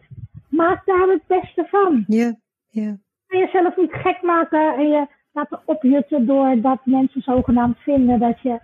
Maak 0.50 0.86
daar 0.86 1.08
het 1.08 1.28
beste 1.28 1.66
van. 1.70 2.04
Ja. 2.08 2.36
Ja. 2.70 2.98
Ga 3.28 3.38
jezelf 3.38 3.78
niet 3.78 3.94
gek 3.94 4.22
maken 4.22 4.76
en 4.76 4.88
je 4.88 5.08
laten 5.32 5.60
opjutten 5.66 6.26
doordat 6.26 6.86
mensen 6.86 7.22
zogenaamd 7.22 7.78
vinden 7.78 8.20
dat 8.20 8.40
je 8.42 8.60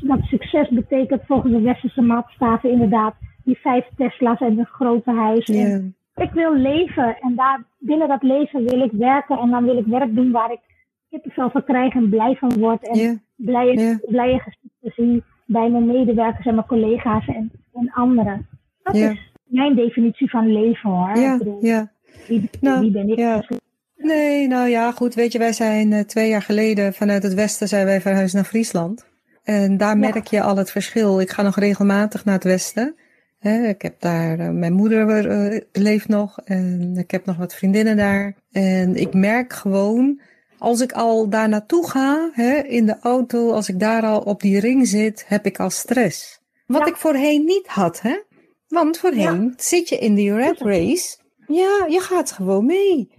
dat 0.00 0.20
succes 0.22 0.68
betekent 0.68 1.22
volgens 1.26 1.52
de 1.52 1.60
westerse 1.60 2.02
maatstaven 2.02 2.70
inderdaad 2.70 3.14
die 3.44 3.58
vijf 3.58 3.84
Tesla's 3.96 4.40
en 4.40 4.58
een 4.58 4.66
grote 4.66 5.10
huis. 5.10 5.44
En 5.44 5.94
ik 6.16 6.30
wil 6.30 6.54
leven 6.54 7.16
en 7.20 7.34
daar 7.34 7.64
binnen 7.78 8.08
dat 8.08 8.22
leven 8.22 8.64
wil 8.64 8.80
ik 8.82 8.92
werken 8.92 9.38
en 9.38 9.50
dan 9.50 9.64
wil 9.64 9.78
ik 9.78 9.86
werk 9.86 10.14
doen 10.14 10.30
waar 10.30 10.52
ik 10.52 10.60
kippenvel 11.10 11.50
van 11.50 11.64
krijg 11.64 11.94
en 11.94 12.08
blij 12.08 12.34
van 12.34 12.58
word 12.58 12.88
en 12.88 12.98
Ja. 12.98 13.14
blije, 13.36 13.80
Ja. 13.80 13.98
blije 14.06 14.38
gezichten 14.38 15.04
zie 15.04 15.22
bij 15.46 15.68
mijn 15.70 15.86
medewerkers 15.86 16.46
en 16.46 16.54
mijn 16.54 16.66
collega's 16.66 17.26
en, 17.26 17.52
en 17.74 17.90
anderen. 17.92 18.46
Dat 18.82 18.94
is 18.94 19.32
mijn 19.44 19.74
definitie 19.74 20.30
van 20.30 20.52
leven 20.52 20.90
hoor. 20.90 21.16
Ja. 21.18 21.38
Ja. 21.60 21.92
wie, 22.28 22.50
Nou, 22.60 22.80
wie 22.80 22.90
ben 22.90 23.08
ik? 23.08 23.18
ja. 23.18 23.42
Nee, 23.96 24.46
nou 24.48 24.68
ja, 24.68 24.90
goed. 24.92 25.14
Weet 25.14 25.32
je, 25.32 25.38
wij 25.38 25.52
zijn 25.52 25.92
eh, 25.92 26.00
twee 26.00 26.28
jaar 26.28 26.42
geleden 26.42 26.92
vanuit 26.94 27.22
het 27.22 27.34
westen 27.34 27.68
zijn 27.68 27.84
wij 27.86 28.00
verhuisd 28.00 28.34
naar 28.34 28.44
Friesland. 28.44 29.06
En 29.44 29.76
daar 29.76 29.96
merk 29.98 30.26
je 30.26 30.42
al 30.42 30.56
het 30.56 30.70
verschil. 30.70 31.20
Ik 31.20 31.30
ga 31.30 31.42
nog 31.42 31.56
regelmatig 31.58 32.24
naar 32.24 32.34
het 32.34 32.44
westen. 32.44 32.94
Ik 33.44 33.82
heb 33.82 33.94
daar, 34.00 34.38
eh, 34.38 34.48
mijn 34.50 34.72
moeder 34.72 35.28
eh, 35.30 35.60
leeft 35.72 36.08
nog 36.08 36.38
en 36.44 36.94
ik 36.96 37.10
heb 37.10 37.24
nog 37.24 37.36
wat 37.36 37.54
vriendinnen 37.54 37.96
daar. 37.96 38.34
En 38.52 38.96
ik 38.96 39.14
merk 39.14 39.52
gewoon, 39.52 40.20
als 40.58 40.80
ik 40.80 40.92
al 40.92 41.28
daar 41.28 41.48
naartoe 41.48 41.90
ga, 41.90 42.30
in 42.68 42.86
de 42.86 42.96
auto, 43.00 43.50
als 43.50 43.68
ik 43.68 43.80
daar 43.80 44.02
al 44.02 44.20
op 44.20 44.40
die 44.40 44.60
ring 44.60 44.86
zit, 44.88 45.24
heb 45.28 45.46
ik 45.46 45.60
al 45.60 45.70
stress. 45.70 46.40
Wat 46.66 46.80
Ja. 46.80 46.86
ik 46.86 46.96
voorheen 46.96 47.44
niet 47.44 47.66
had, 47.66 48.00
hè? 48.00 48.20
Want 48.68 48.98
voorheen 48.98 49.54
zit 49.56 49.88
je 49.88 49.98
in 49.98 50.14
die 50.14 50.34
red 50.34 50.58
race. 50.60 51.16
Ja, 51.46 51.86
je 51.88 52.00
gaat 52.00 52.32
gewoon 52.32 52.66
mee. 52.66 53.10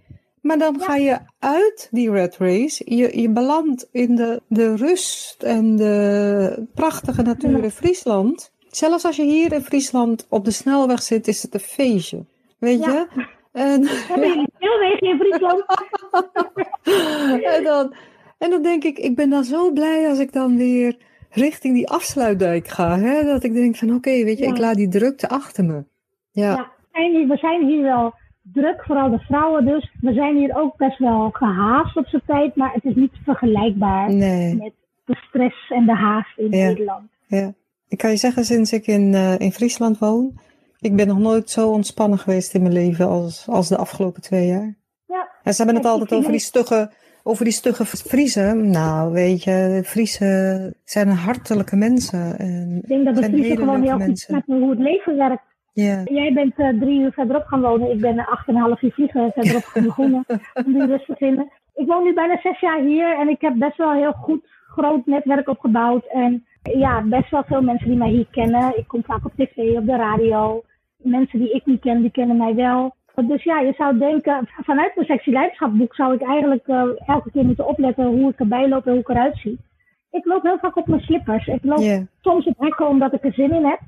Maar 0.41 0.57
dan 0.57 0.81
ga 0.81 0.95
je 0.95 1.17
uit 1.39 1.87
die 1.91 2.11
red 2.11 2.37
race. 2.37 2.95
Je, 2.95 3.21
je 3.21 3.29
belandt 3.29 3.87
in 3.91 4.15
de, 4.15 4.41
de 4.47 4.75
rust 4.75 5.43
en 5.43 5.75
de 5.75 6.67
prachtige 6.73 7.21
natuur 7.21 7.63
in 7.63 7.71
Friesland. 7.71 8.51
Zelfs 8.75 9.05
als 9.05 9.15
je 9.15 9.23
hier 9.23 9.53
in 9.53 9.61
Friesland 9.61 10.27
op 10.29 10.45
de 10.45 10.51
snelweg 10.51 11.01
zit, 11.01 11.27
is 11.27 11.41
het 11.41 11.53
een 11.53 11.59
feestje. 11.59 12.25
Weet 12.57 12.83
Ja. 12.85 12.91
je? 12.91 13.07
En, 13.51 13.85
Hebben 13.87 14.27
jullie 14.27 14.47
veel 14.59 14.79
wegen 14.79 15.07
in 15.07 15.17
Friesland? 15.19 15.65
en, 17.57 17.63
dan, 17.63 17.93
en 18.37 18.49
dan 18.49 18.61
denk 18.61 18.83
ik, 18.83 18.97
ik 18.97 19.15
ben 19.15 19.29
dan 19.29 19.43
zo 19.43 19.71
blij 19.71 20.09
als 20.09 20.19
ik 20.19 20.33
dan 20.33 20.57
weer 20.57 20.97
richting 21.29 21.73
die 21.73 21.89
afsluitdijk 21.89 22.67
ga. 22.67 22.99
Hè? 22.99 23.23
Dat 23.23 23.43
ik 23.43 23.53
denk 23.53 23.75
van 23.75 23.95
oké, 23.95 24.23
weet 24.23 24.37
je, 24.37 24.43
Ja. 24.45 24.49
ik 24.51 24.57
laat 24.57 24.75
die 24.75 24.87
drukte 24.89 25.29
achter 25.29 25.63
me. 25.65 25.83
Ja, 26.31 26.43
Ja, 26.51 26.55
we 26.81 26.87
zijn 26.91 27.11
hier- 27.15 27.27
we 27.27 27.37
zijn 27.37 27.65
hier 27.67 27.81
wel 27.81 28.13
druk, 28.53 28.83
vooral 28.85 29.09
de 29.09 29.19
vrouwen 29.19 29.65
dus. 29.65 29.91
We 30.01 30.13
zijn 30.13 30.35
hier 30.37 30.57
ook 30.57 30.77
best 30.77 30.97
wel 30.99 31.29
gehaast 31.31 31.97
op 31.97 32.05
z'n 32.07 32.21
tijd, 32.25 32.55
maar 32.55 32.73
het 32.73 32.83
is 32.85 32.95
niet 32.95 33.11
vergelijkbaar 33.23 34.13
nee. 34.13 34.55
met 34.55 34.71
de 35.05 35.15
stress 35.15 35.69
en 35.69 35.85
de 35.85 35.95
haast 35.95 36.37
in 36.37 36.51
Ja. 36.51 36.65
Nederland. 36.67 37.09
Ja. 37.27 37.53
Ik 37.87 37.97
kan 37.97 38.09
je 38.09 38.17
zeggen, 38.17 38.45
sinds 38.45 38.73
ik 38.73 38.87
in, 38.87 39.13
eh, 39.13 39.39
in 39.39 39.51
Friesland 39.51 39.99
woon, 39.99 40.39
ik 40.79 40.95
ben 40.95 41.07
nog 41.07 41.19
nooit 41.19 41.49
zo 41.49 41.69
ontspannen 41.69 42.19
geweest 42.19 42.53
in 42.53 42.61
mijn 42.61 42.73
leven 42.73 43.07
als, 43.07 43.47
als 43.49 43.67
de 43.67 43.77
afgelopen 43.77 44.21
twee 44.21 44.47
jaar. 44.47 44.75
Ja, 45.07 45.29
En 45.43 45.53
ze 45.53 45.63
hebben 45.63 45.81
het 45.81 45.91
altijd 45.91 46.13
over 46.13 46.31
die 46.31 46.39
stugge, 46.39 46.91
over 47.23 47.43
die 47.43 47.53
stugge 47.53 47.85
Friesen. 47.85 48.69
Nou, 48.69 49.11
weet 49.11 49.43
je, 49.43 49.81
Friesen 49.85 50.73
zijn 50.83 51.07
hartelijke 51.07 51.75
mensen. 51.75 52.39
En 52.39 52.79
ik 52.81 52.87
denk 52.87 53.05
dat 53.05 53.15
de 53.15 53.23
Friesen 53.23 53.57
gewoon 53.57 53.83
heel 53.83 53.99
goed 53.99 54.19
snappen 54.19 54.59
hoe 54.59 54.69
het 54.69 54.79
leven 54.79 55.17
werkt. 55.17 55.43
Jij 55.73 56.31
bent 56.33 56.53
eh, 56.55 56.69
drie 56.79 56.99
uur 56.99 57.11
verderop 57.11 57.45
gaan 57.45 57.61
wonen. 57.61 57.91
Ik 57.91 57.99
ben 57.99 58.25
acht 58.25 58.47
en 58.47 58.55
een 58.55 58.61
half 58.61 58.81
uur 58.81 58.91
vliegen 58.91 59.31
verderop 59.31 59.63
gaan 59.63 59.83
begonnen 59.83 60.25
om 60.65 60.73
die 60.73 60.85
rust 60.85 61.05
te 61.05 61.15
vinden. 61.15 61.51
Ik 61.73 61.87
woon 61.87 62.03
nu 62.03 62.13
bijna 62.13 62.39
zes 62.41 62.59
jaar 62.59 62.79
hier 62.79 63.19
en 63.19 63.29
ik 63.29 63.41
heb 63.41 63.53
best 63.57 63.77
wel 63.77 63.91
een 63.91 63.97
heel 63.97 64.11
goed, 64.11 64.47
groot 64.67 65.05
netwerk 65.05 65.49
opgebouwd. 65.49 66.05
En 66.05 66.45
ja, 66.73 67.01
best 67.01 67.29
wel 67.29 67.43
veel 67.43 67.61
mensen 67.61 67.87
die 67.87 67.97
mij 67.97 68.09
hier 68.09 68.27
kennen. 68.31 68.77
Ik 68.77 68.87
kom 68.87 69.03
vaak 69.03 69.25
op 69.25 69.33
tv, 69.35 69.77
op 69.77 69.85
de 69.85 69.95
radio. 69.95 70.63
Mensen 70.97 71.39
die 71.39 71.51
ik 71.51 71.65
niet 71.65 71.81
ken, 71.81 72.01
die 72.01 72.11
kennen 72.11 72.37
mij 72.37 72.55
wel. 72.55 72.95
Dus 73.15 73.43
ja, 73.43 73.59
je 73.59 73.73
zou 73.77 73.97
denken, 73.97 74.49
vanuit 74.63 74.95
mijn 74.95 75.07
sexy 75.07 75.29
leiderschapboek 75.29 75.95
zou 75.95 76.13
ik 76.13 76.21
eigenlijk 76.21 76.67
eh, 76.67 76.83
elke 77.05 77.31
keer 77.31 77.45
moeten 77.45 77.67
opletten 77.67 78.05
hoe 78.05 78.31
ik 78.31 78.39
erbij 78.39 78.69
loop 78.69 78.85
en 78.85 78.91
hoe 78.91 79.01
ik 79.01 79.09
eruit 79.09 79.37
zie. 79.37 79.59
ik 80.11 80.25
loop 80.25 80.43
heel 80.43 80.57
vaak 80.57 80.75
op 80.75 80.87
mijn 80.87 81.01
slippers. 81.01 81.47
Ik 81.47 81.63
loop 81.63 82.07
soms 82.21 82.45
op 82.45 82.59
hekken 82.59 82.87
omdat 82.87 83.13
ik 83.13 83.23
er 83.23 83.33
zin 83.33 83.53
in 83.53 83.65
heb. 83.65 83.79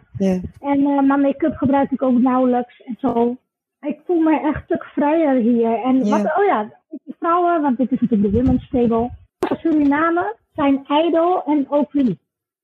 En 0.62 0.86
eh, 0.86 1.02
mijn 1.02 1.22
make-up 1.22 1.56
gebruik 1.56 1.92
ik 1.92 2.02
ook 2.02 2.20
nauwelijks 2.20 2.82
en 2.82 2.96
zo. 3.00 3.36
Ik 3.82 4.00
voel 4.06 4.20
me 4.20 4.40
echt 4.40 4.56
een 4.56 4.62
stuk 4.64 4.84
vrijer 4.84 5.36
hier. 5.36 5.84
En 5.84 6.10
wat, 6.10 6.38
oh 6.38 6.46
ja, 6.46 6.72
vrouwen, 7.20 7.62
want 7.62 7.78
dit 7.78 7.92
is 7.92 8.00
natuurlijk 8.00 8.32
de 8.32 8.38
women's 8.38 8.70
table. 8.70 9.10
Suriname 9.58 10.36
zijn 10.54 10.86
ijdel 10.88 11.44
en 11.46 11.66
ook. 11.70 11.94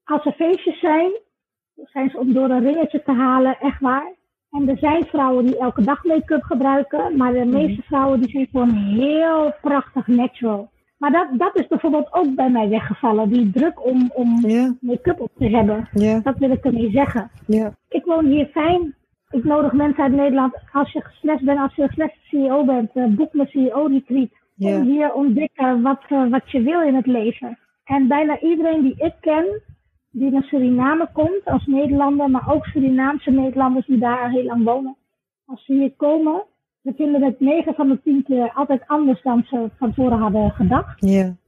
Als 0.04 0.26
er 0.26 0.34
feestjes 0.34 0.80
zijn, 0.80 1.12
zijn 1.76 2.10
ze 2.10 2.18
om 2.18 2.34
door 2.34 2.50
een 2.50 2.64
ringetje 2.64 3.04
te 3.04 3.12
halen, 3.12 3.58
echt 3.60 3.80
waar. 3.80 4.14
En 4.52 4.70
er 4.70 4.78
zijn 4.78 5.06
vrouwen 5.06 5.46
die 5.46 5.58
elke 5.58 5.84
dag 5.84 6.04
make-up 6.04 6.44
gebruiken, 6.44 7.18
maar 7.18 7.34
de 7.34 7.46
meeste 7.46 7.82
vrouwen 7.82 8.22
die 8.22 8.30
zijn 8.30 8.48
gewoon 8.52 8.74
heel 8.74 9.54
prachtig 9.62 10.08
natural. 10.08 10.72
Maar 10.98 11.12
dat, 11.12 11.28
dat 11.32 11.60
is 11.60 11.68
bijvoorbeeld 11.68 12.14
ook 12.14 12.36
bij 12.36 12.50
mij 12.50 12.70
weggevallen, 12.70 13.30
die 13.30 13.52
druk 13.52 13.86
om, 13.86 14.12
om 14.14 14.42
make-up 14.80 15.20
op 15.20 15.32
te 15.38 15.50
hebben. 15.50 15.90
Dat 16.24 16.38
wil 16.38 16.52
ik 16.52 16.66
ermee 16.66 16.92
zeggen. 16.92 17.32
Ik 17.90 18.06
woon 18.06 18.26
hier 18.26 18.46
fijn. 18.46 18.96
Ik 19.30 19.44
nodig 19.44 19.72
mensen 19.72 20.04
uit 20.04 20.14
Nederland, 20.14 20.54
als 20.72 20.92
je 20.92 21.02
gestrest 21.02 21.44
bent, 21.44 21.60
als 21.60 21.76
je 21.76 21.82
een 21.82 21.90
slechte 21.94 22.20
CEO 22.24 22.66
bent, 22.66 22.92
eh, 22.94 23.06
boek 23.06 23.34
mijn 23.34 23.48
CEO-retreat. 23.48 24.30
En 24.60 24.82
hier 24.82 25.14
ontdekken 25.14 25.82
wat, 25.82 26.02
eh, 26.08 26.30
wat 26.30 26.52
je 26.52 26.62
wil 26.62 26.82
in 26.82 26.96
het 26.96 27.06
leven. 27.06 27.58
En 27.84 28.08
bijna 28.08 28.40
iedereen 28.40 28.82
die 28.82 28.96
ik 28.98 29.14
ken, 29.20 29.62
die 30.16 30.32
naar 30.32 30.44
Suriname 30.44 31.10
komt 31.14 31.46
als 31.46 31.66
Nederlander, 31.66 32.30
maar 32.30 32.54
ook 32.54 32.66
Surinaamse 32.66 33.32
Nederlanders 33.32 33.86
die 33.86 33.98
daar 33.98 34.30
heel 34.30 34.44
lang 34.44 34.64
wonen. 34.64 34.96
Als 35.46 35.66
ze 35.66 35.74
hier 35.74 35.92
komen, 35.98 36.44
ze 36.84 36.94
vinden 36.96 37.24
het 37.24 37.40
9 37.40 37.74
van 37.74 37.88
de 37.88 38.00
10 38.04 38.24
keer 38.24 38.52
altijd 38.54 38.84
anders 38.88 39.22
dan 39.22 39.44
ze 39.50 39.70
van 39.78 39.94
tevoren 39.94 40.18
hadden 40.18 40.52
gedacht. 40.52 41.02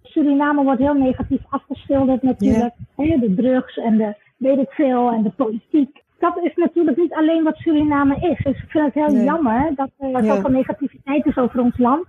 Suriname 0.03 0.63
wordt 0.63 0.81
heel 0.81 0.93
negatief 0.93 1.41
afgeschilderd 1.49 2.21
natuurlijk. 2.21 2.73
Hè, 2.95 3.17
de 3.19 3.33
drugs 3.35 3.77
en 3.77 3.97
de 3.97 4.15
weet 4.37 4.59
ik 4.59 4.69
veel 4.71 5.11
en 5.11 5.23
de 5.23 5.29
politiek. 5.35 6.03
Dat 6.19 6.37
is 6.43 6.55
natuurlijk 6.55 6.97
niet 6.97 7.13
alleen 7.13 7.43
wat 7.43 7.55
Suriname 7.55 8.15
is. 8.15 8.43
Dus 8.43 8.63
ik 8.63 8.69
vind 8.69 8.85
het 8.85 8.93
heel 8.93 9.13
Nee. 9.15 9.23
jammer 9.23 9.71
dat 9.75 9.89
er 9.99 10.23
zoveel 10.23 10.49
negativiteit 10.49 11.25
is 11.25 11.37
over 11.37 11.59
ons 11.59 11.77
land. 11.77 12.05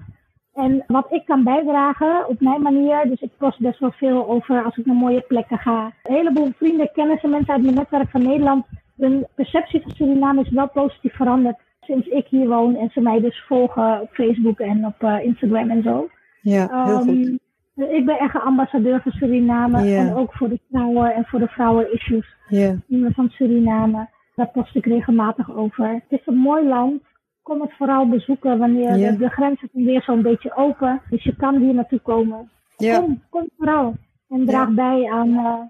En 0.57 0.85
wat 0.87 1.13
ik 1.13 1.25
kan 1.25 1.45
bijdragen 1.45 2.29
op 2.29 2.41
mijn 2.41 2.63
manier, 2.63 3.05
dus 3.09 3.21
ik 3.21 3.31
post 3.39 3.61
best 3.61 3.79
wel 3.79 3.93
veel 3.93 4.29
over 4.29 4.65
als 4.65 4.77
ik 4.77 4.87
naar 4.87 4.97
mooie 4.97 5.21
plekken 5.21 5.59
ga. 5.59 5.93
Een 6.03 6.15
heleboel 6.15 6.51
vrienden, 6.57 6.91
kennissen, 6.93 7.31
mensen 7.31 7.53
uit 7.55 7.63
mijn 7.63 7.75
netwerk 7.75 8.11
van 8.11 8.23
Nederland. 8.23 8.67
Hun 8.97 9.27
perceptie 9.35 9.81
van 9.83 9.91
Suriname 9.91 10.43
is 10.43 10.51
wel 10.51 10.69
positief 10.69 11.15
veranderd 11.15 11.57
sinds 11.81 12.07
ik 12.07 12.27
hier 12.27 12.49
woon 12.49 12.77
en 12.77 12.91
ze 12.93 13.01
mij 13.01 13.21
dus 13.21 13.45
volgen 13.47 14.01
op 14.01 14.09
Facebook 14.13 14.59
en 14.59 14.87
op 14.87 15.03
eh, 15.03 15.25
Instagram 15.25 15.71
en 15.71 15.83
zo. 15.83 16.09
ja, 16.41 16.85
heel 16.85 16.99
goed. 16.99 17.39
Ehm, 17.77 17.95
ik 17.95 18.05
ben 18.05 18.19
echt 18.19 18.35
een 18.35 18.41
ambassadeur 18.41 19.01
voor 19.03 19.13
Suriname 19.13 19.97
en 19.97 20.15
ook 20.15 20.33
voor 20.33 20.49
de 20.49 20.61
vrouwen 20.71 21.15
en 21.15 21.25
voor 21.25 21.39
de 21.39 21.49
vrouwen-issues 21.49 22.37
Ja, 22.49 22.77
van 22.89 23.29
Suriname. 23.29 24.09
Daar 24.35 24.51
post 24.51 24.75
ik 24.75 24.87
regelmatig 24.87 25.57
over. 25.57 25.89
Het 25.89 26.21
is 26.21 26.27
een 26.27 26.37
mooi 26.37 26.69
land. 26.69 27.03
Kom 27.47 27.61
het 27.61 27.73
vooral 27.77 28.09
bezoeken 28.09 28.59
wanneer 28.59 28.97
Ja. 28.97 29.11
de, 29.11 29.17
de 29.17 29.29
grenzen 29.29 29.69
zijn 29.73 29.85
weer 29.85 30.03
zo'n 30.03 30.23
beetje 30.23 30.57
open. 30.57 31.03
Dus 31.11 31.23
je 31.25 31.37
kan 31.37 31.57
hier 31.57 31.75
naartoe 31.75 32.01
komen. 32.01 32.51
ja, 32.77 32.99
Kom, 33.01 33.23
kom 33.31 33.49
vooral. 33.59 33.95
En 34.29 34.47
draag 34.47 34.69
bij 34.71 35.11
aan, 35.11 35.29
eh, 35.29 35.61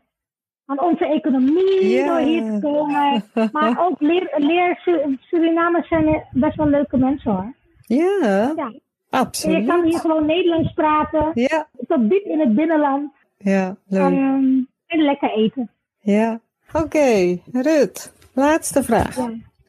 aan 0.67 0.81
onze 0.81 1.07
economie 1.07 2.05
door 2.07 2.19
hier 2.19 2.43
te 2.43 2.59
komen. 2.63 3.25
Maar 3.53 3.81
ook 3.87 4.01
leer, 4.01 4.35
leer 4.37 4.77
Su- 4.85 5.17
Surinamers 5.21 5.89
zijn 5.89 6.23
best 6.33 6.57
wel 6.57 6.69
leuke 6.69 6.97
mensen 6.97 7.31
hoor. 7.33 7.53
ja, 7.81 8.19
Ja. 8.21 8.51
En 8.57 8.73
je 8.73 8.81
kan 9.11 9.21
absoluut. 9.21 9.83
hier 9.85 9.99
gewoon 10.01 10.27
Nederlands 10.27 10.73
praten. 10.73 11.31
Ja, 11.35 11.67
Tot 11.89 12.11
diep 12.11 12.25
in 12.25 12.41
het 12.41 12.55
binnenland. 12.55 13.13
ja, 13.39 13.77
leuk. 13.89 14.01
Ehm, 14.03 14.45
en 14.87 15.03
lekker 15.03 15.31
eten. 15.31 15.71
Ja, 16.01 16.41
oké. 16.73 17.39
Rut, 17.53 18.13
laatste 18.35 18.83
vraag. 18.83 19.17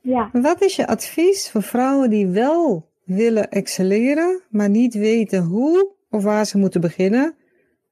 Ja. 0.08 0.30
Wat 0.32 0.62
is 0.62 0.76
je 0.76 0.88
advies 0.88 1.52
voor 1.52 1.62
vrouwen 1.62 2.10
die 2.10 2.28
wel 2.28 2.90
willen 3.04 3.50
excelleren, 3.50 4.42
maar 4.50 4.70
niet 4.70 4.94
weten 4.94 5.44
hoe 5.44 5.92
of 6.10 6.24
waar 6.24 6.46
ze 6.46 6.58
moeten 6.58 6.82
beginnen? 6.82 7.36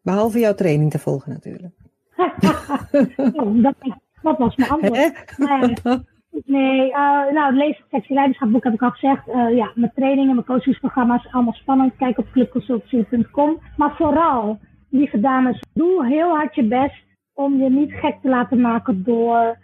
Behalve 0.04 0.40
jouw 0.40 0.54
training 0.54 0.92
te 0.92 1.00
volgen 1.00 1.32
natuurlijk. 1.32 1.74
Oh, 3.18 3.64
dat, 3.64 3.76
dat 4.22 4.38
was 4.38 4.56
mijn 4.56 4.70
antwoord. 4.70 5.38
Nee, 5.38 5.76
nee 6.46 6.92
eh, 6.92 7.32
nou, 7.34 7.46
het 7.46 7.56
lees 7.56 7.78
het 7.78 7.88
sexy 7.90 8.14
leiderschapboek 8.14 8.64
heb 8.64 8.74
ik 8.74 8.82
al 8.82 8.90
gezegd. 8.90 9.28
Eh, 9.28 9.56
ja, 9.56 9.72
mijn 9.76 9.92
trainingen, 9.96 10.34
mijn 10.34 10.46
coachingsprogramma's, 10.46 11.28
allemaal 11.32 11.54
spannend. 11.54 11.96
Kijk 11.96 12.18
op 12.18 12.32
clubconsultancy.com. 12.32 13.60
Maar 13.78 13.96
vooral, 13.96 14.60
lieve 14.90 15.20
dames, 15.20 15.64
doe 15.74 16.06
heel 16.08 16.30
hard 16.30 16.56
je 16.56 16.68
best 16.68 17.04
om 17.34 17.58
je 17.64 17.70
niet 17.70 17.92
gek 17.92 18.16
te 18.22 18.30
laten 18.30 18.62
maken 18.62 19.04
door 19.04 19.58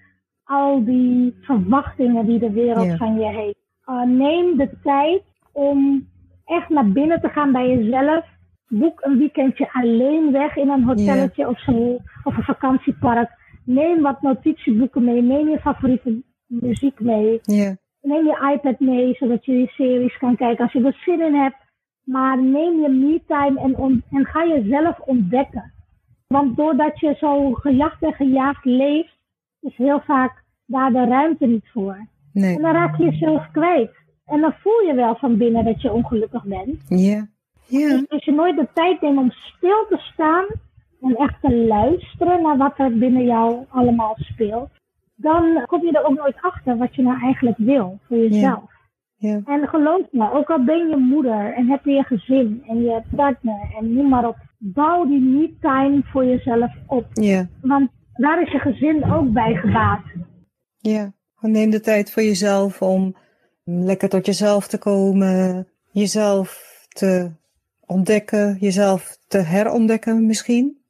al 0.52 0.84
die 0.84 1.36
verwachtingen 1.42 2.26
die 2.26 2.40
de 2.40 2.52
wereld 2.52 2.98
van 2.98 3.20
je 3.20 3.28
heeft. 3.28 3.60
Eh, 3.86 4.04
neem 4.04 4.58
de 4.58 4.70
tijd 4.84 5.22
om 5.52 6.08
echt 6.46 6.70
naar 6.70 6.92
binnen 6.92 7.22
te 7.22 7.30
gaan 7.30 7.52
bij 7.52 7.68
jezelf. 7.70 8.26
Boek 8.68 9.00
een 9.02 9.18
weekendje 9.18 9.70
alleen 9.74 10.32
weg 10.32 10.56
in 10.56 10.70
een 10.70 10.84
hotelletje 10.84 11.48
of 11.48 11.60
zo, 11.60 12.00
of 12.24 12.38
een 12.38 12.44
vakantiepark. 12.44 13.30
Neem 13.66 14.02
wat 14.02 14.22
notitieboeken 14.22 15.04
mee, 15.04 15.22
neem 15.22 15.50
je 15.50 15.60
favoriete 15.60 16.24
muziek 16.46 17.00
mee. 17.00 17.40
Neem 18.02 18.26
je 18.26 18.54
iPad 18.54 18.80
mee, 18.80 19.14
zodat 19.14 19.46
je 19.46 19.60
je 19.60 19.68
series 19.68 20.18
kan 20.18 20.36
kijken 20.36 20.64
als 20.64 20.74
je 20.74 20.86
er 20.86 21.02
zin 21.06 21.22
in 21.22 21.36
hebt. 21.36 21.58
Maar 22.04 22.42
neem 22.44 22.82
je 22.82 22.90
me-time 22.90 23.60
en, 23.60 24.04
en 24.12 24.26
ga 24.26 24.46
jezelf 24.46 25.00
ontdekken. 25.00 25.74
Want 26.28 26.58
doordat 26.58 27.00
je 27.00 27.16
zo 27.20 27.54
gejaagd 27.54 28.02
en 28.02 28.14
gejaagd 28.14 28.66
leeft, 28.66 29.21
is 29.62 29.76
heel 29.76 30.00
vaak 30.06 30.44
daar 30.66 30.92
de 30.92 31.06
ruimte 31.06 31.46
niet 31.46 31.70
voor. 31.74 32.08
nee. 32.34 32.56
En 32.56 32.62
dan 32.62 32.72
raak 32.74 32.98
je 32.98 33.04
jezelf 33.04 33.52
kwijt. 33.52 33.92
En 34.26 34.42
dan 34.42 34.54
voel 34.60 34.82
je 34.88 34.94
wel 34.94 35.16
van 35.16 35.38
binnen 35.38 35.66
dat 35.66 35.82
je 35.82 35.92
ongelukkig 35.92 36.44
bent. 36.44 36.84
Ja, 36.88 37.28
ja, 37.68 37.88
Dus 37.90 38.10
als 38.10 38.26
je 38.26 38.32
nooit 38.32 38.56
de 38.56 38.68
tijd 38.74 39.02
neemt 39.02 39.18
om 39.18 39.32
stil 39.32 39.86
te 39.90 39.98
staan 39.98 40.46
en 41.02 41.16
echt 41.16 41.42
te 41.42 41.56
luisteren 41.56 42.42
naar 42.42 42.58
wat 42.58 42.74
er 42.78 42.98
binnen 42.98 43.26
jou 43.26 43.66
allemaal 43.70 44.16
speelt, 44.20 44.70
dan 45.16 45.64
kom 45.66 45.82
je 45.86 45.92
er 45.92 46.06
ook 46.06 46.18
nooit 46.18 46.38
achter 46.42 46.78
wat 46.78 46.96
je 46.96 47.02
nou 47.02 47.22
eigenlijk 47.22 47.58
wil 47.58 48.00
voor 48.08 48.18
jezelf. 48.18 48.70
ja, 49.16 49.42
En 49.46 49.68
geloof 49.68 50.02
me, 50.12 50.32
ook 50.34 50.50
al 50.50 50.64
ben 50.64 50.90
je 50.90 50.96
moeder 50.98 51.54
en 51.54 51.68
heb 51.70 51.86
je 51.86 51.92
je 51.92 52.04
gezin 52.04 52.64
en 52.68 52.82
je 52.84 53.02
partner 53.16 53.60
en 53.80 53.94
noem 53.94 54.10
maar 54.10 54.28
op, 54.28 54.36
bouw 54.58 55.06
die 55.06 55.22
me-time 55.22 56.02
voor 56.04 56.26
jezelf 56.26 56.72
op. 56.88 57.06
ja, 57.14 57.48
Want 57.62 57.90
daar 58.14 58.42
is 58.42 58.52
je 58.52 58.60
gezin 58.60 59.12
ook 59.12 59.32
bij 59.32 59.56
gebaat. 59.56 60.04
ja. 60.78 61.14
Neem 61.40 61.70
de 61.70 61.80
tijd 61.80 62.12
voor 62.12 62.24
jezelf 62.24 62.82
om 62.82 63.16
lekker 63.64 64.10
tot 64.10 64.26
jezelf 64.26 64.68
te 64.68 64.78
komen, 64.78 65.68
jezelf 65.92 66.80
te 66.88 67.32
ontdekken, 67.86 68.58
jezelf 68.60 69.18
te 69.28 69.38
herontdekken 69.38 70.26
misschien. 70.26 70.81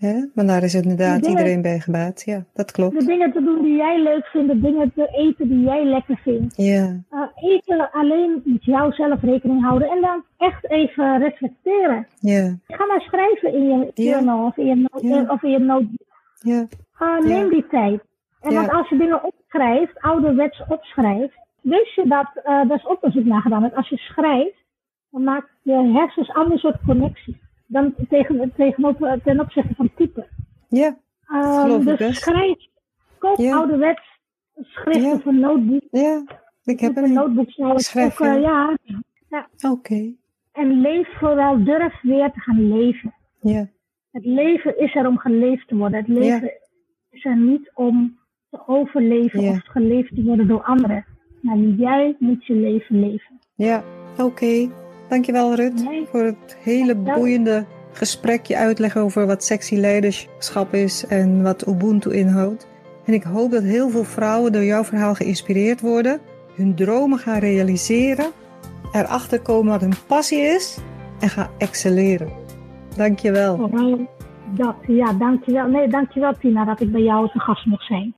Hè? 0.00 0.24
Want 0.34 0.48
daar 0.48 0.62
is 0.62 0.74
inderdaad 0.74 1.14
De 1.14 1.20
dingen- 1.20 1.38
iedereen 1.38 1.62
bij 1.62 1.78
gebaat. 1.80 2.22
Ja, 2.24 2.44
dat 2.54 2.66
De 2.66 2.72
klopt. 2.72 3.06
dingen 3.06 3.32
te 3.32 3.42
doen 3.42 3.62
die 3.62 3.76
jij 3.76 4.02
leuk 4.02 4.26
vindt, 4.26 4.52
de 4.52 4.60
dingen 4.60 4.92
te 4.94 5.08
eten 5.12 5.48
die 5.48 5.60
jij 5.60 5.84
lekker 5.84 6.16
vindt. 6.22 6.56
Ja, 6.56 7.00
Uh, 7.10 7.20
eten 7.52 7.90
alleen 7.92 8.40
met 8.44 8.64
jou 8.64 8.92
zelf 8.92 9.20
rekening 9.22 9.62
houden 9.62 9.88
en 9.90 10.00
dan 10.00 10.24
echt 10.38 10.70
even 10.70 11.18
reflecteren. 11.18 12.06
ja, 12.20 12.54
Ga 12.68 12.86
maar 12.86 13.00
schrijven 13.00 13.52
in 13.54 13.64
je 13.64 13.90
Ja. 13.94 14.10
journal 14.10 14.46
of 14.46 14.56
in 14.56 14.66
je, 14.66 14.74
no- 14.74 15.08
Ja. 15.16 15.24
of 15.28 15.42
in 15.42 15.50
je 15.50 15.58
notebook. 15.58 16.08
ja, 16.38 16.66
Uh, 17.02 17.18
neem 17.20 17.48
die 17.50 17.66
tijd. 17.70 18.00
En 18.40 18.50
Ja. 18.52 18.56
want 18.60 18.70
als 18.72 18.88
je 18.88 18.96
dingen 18.96 19.24
opschrijft, 19.24 20.00
ouderwets 20.00 20.62
opschrijft, 20.68 21.34
wist 21.62 21.94
je 21.94 22.04
dat, 22.08 22.30
uh, 22.36 22.44
daar 22.44 22.76
is 22.76 22.86
onderzoek 22.86 23.24
naar 23.24 23.40
gedaan, 23.40 23.62
dat 23.62 23.74
als 23.74 23.88
je 23.88 23.96
schrijft, 23.96 24.64
dan 25.10 25.24
maakt 25.24 25.48
je 25.62 25.90
hersens 25.94 26.30
ander 26.34 26.58
soort 26.58 26.76
connectie 26.86 27.40
dan 27.70 27.94
tegen, 28.08 28.52
tegenover, 28.56 29.20
ten 29.24 29.40
opzichte 29.40 29.74
van 29.74 29.90
typen. 29.96 30.26
ja, 30.68 30.96
Um, 31.34 31.84
dus 31.84 31.96
best. 31.98 32.20
schrijf, 32.22 32.56
koop 33.18 33.36
Ja. 33.38 33.56
ouderwets 33.56 34.02
schrift 34.60 35.00
Ja. 35.04 35.12
of 35.12 35.24
een 35.24 35.40
notebook. 35.40 35.82
ja. 35.90 36.22
Ik 36.64 36.80
heb 36.80 36.96
een 36.96 37.12
notebook 37.12 37.50
Schrijf 37.80 38.20
ook, 38.20 38.26
uh, 38.26 38.34
je. 38.34 39.02
ja. 39.28 39.48
Oké. 39.70 40.12
En 40.52 40.80
leef 40.80 41.08
vooral, 41.18 41.64
durf 41.64 42.00
weer 42.02 42.30
te 42.32 42.40
gaan 42.40 42.76
leven. 42.78 43.14
Ja, 43.40 43.66
Het 44.12 44.24
leven 44.24 44.78
is 44.78 44.94
er 44.94 45.06
om 45.06 45.18
geleefd 45.18 45.68
te 45.68 45.76
worden. 45.76 45.98
Het 45.98 46.08
leven 46.08 46.52
is 47.10 47.24
er 47.24 47.36
niet 47.36 47.70
om 47.74 48.18
te 48.50 48.60
overleven 48.66 49.40
Ja. 49.42 49.50
of 49.50 49.62
geleefd 49.64 50.14
te 50.14 50.22
worden 50.22 50.48
door 50.48 50.62
anderen. 50.62 51.04
Maar 51.40 51.56
jij 51.58 52.16
moet 52.18 52.46
je 52.46 52.54
leven 52.54 53.00
leven. 53.00 53.38
ja. 53.54 53.82
Oké. 54.18 54.68
Dankjewel 55.10 55.54
Rut 55.54 55.84
Nee. 55.84 56.06
voor 56.10 56.22
het 56.22 56.56
hele 56.62 56.94
boeiende 56.94 57.64
gesprek. 57.92 58.46
Je 58.46 58.56
uitleggen 58.56 59.00
over 59.00 59.26
wat 59.26 59.44
sexy 59.44 59.74
leiderschap 59.76 60.74
is 60.74 61.06
en 61.06 61.42
wat 61.42 61.66
Ubuntu 61.68 62.10
inhoudt. 62.14 62.68
En 63.04 63.12
ik 63.12 63.22
hoop 63.22 63.50
dat 63.50 63.62
heel 63.62 63.90
veel 63.90 64.04
vrouwen 64.04 64.52
door 64.52 64.64
jouw 64.64 64.84
verhaal 64.84 65.14
geïnspireerd 65.14 65.80
worden. 65.80 66.20
Hun 66.54 66.74
dromen 66.74 67.18
gaan 67.18 67.38
realiseren. 67.38 68.26
Erachter 68.92 69.40
komen 69.40 69.72
wat 69.72 69.80
hun 69.80 69.94
passie 70.06 70.40
is. 70.40 70.78
En 71.20 71.28
gaan 71.28 71.50
excelleren. 71.58 72.28
Dankjewel. 72.96 73.56
Vooral 73.56 74.08
dat, 74.56 74.74
ja, 74.86 75.12
dankjewel. 75.12 75.66
Nee, 75.68 75.88
dankjewel 75.88 76.32
Tina 76.40 76.64
dat 76.64 76.80
ik 76.80 76.92
bij 76.92 77.02
jou 77.02 77.28
te 77.30 77.38
gast 77.40 77.66
mocht 77.66 77.86
zijn. 77.86 78.14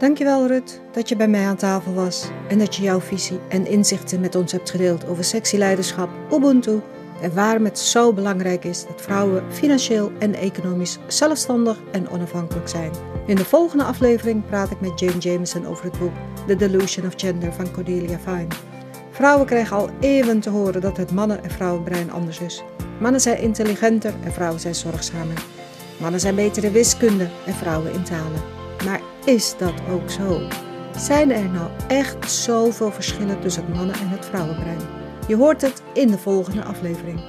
Dankjewel 0.00 0.46
Rut 0.46 0.80
dat 0.92 1.08
je 1.08 1.16
bij 1.16 1.28
mij 1.28 1.46
aan 1.46 1.56
tafel 1.56 1.94
was 1.94 2.28
en 2.48 2.58
dat 2.58 2.76
je 2.76 2.82
jouw 2.82 3.00
visie 3.00 3.40
en 3.48 3.66
inzichten 3.66 4.20
met 4.20 4.34
ons 4.34 4.52
hebt 4.52 4.70
gedeeld 4.70 5.06
over 5.06 5.24
sexy 5.24 5.56
leiderschap, 5.56 6.08
Ubuntu 6.32 6.80
en 7.22 7.34
waarom 7.34 7.64
het 7.64 7.78
zo 7.78 8.12
belangrijk 8.12 8.64
is 8.64 8.86
dat 8.86 9.02
vrouwen 9.02 9.52
financieel 9.52 10.12
en 10.18 10.34
economisch 10.34 10.98
zelfstandig 11.06 11.78
en 11.92 12.08
onafhankelijk 12.08 12.68
zijn. 12.68 12.92
In 13.26 13.36
de 13.36 13.44
volgende 13.44 13.84
aflevering 13.84 14.46
praat 14.46 14.70
ik 14.70 14.80
met 14.80 15.00
Jane 15.00 15.18
Jameson 15.18 15.66
over 15.66 15.84
het 15.84 15.98
boek 15.98 16.12
The 16.46 16.56
Delusion 16.56 17.06
of 17.06 17.12
Gender 17.16 17.52
van 17.52 17.70
Cordelia 17.72 18.18
Fine. 18.18 18.48
Vrouwen 19.10 19.46
krijgen 19.46 19.76
al 19.76 19.90
eeuwen 20.00 20.40
te 20.40 20.50
horen 20.50 20.80
dat 20.80 20.96
het 20.96 21.12
mannen- 21.12 21.44
en 21.44 21.50
vrouwenbrein 21.50 22.12
anders 22.12 22.40
is. 22.40 22.62
Mannen 23.00 23.20
zijn 23.20 23.38
intelligenter 23.38 24.14
en 24.24 24.32
vrouwen 24.32 24.60
zijn 24.60 24.74
zorgzamer. 24.74 25.44
Mannen 25.98 26.20
zijn 26.20 26.34
beter 26.34 26.64
in 26.64 26.72
wiskunde 26.72 27.28
en 27.46 27.54
vrouwen 27.54 27.92
in 27.92 28.02
talen. 28.02 28.59
Maar 28.84 29.00
is 29.24 29.54
dat 29.58 29.74
ook 29.90 30.10
zo? 30.10 30.40
Zijn 30.96 31.30
er 31.30 31.48
nou 31.48 31.70
echt 31.88 32.30
zoveel 32.30 32.92
verschillen 32.92 33.40
tussen 33.40 33.64
het 33.64 33.74
mannen- 33.74 33.94
en 33.94 34.08
het 34.08 34.26
vrouwenbrein? 34.26 34.80
Je 35.28 35.36
hoort 35.36 35.60
het 35.60 35.82
in 35.94 36.10
de 36.10 36.18
volgende 36.18 36.64
aflevering. 36.64 37.20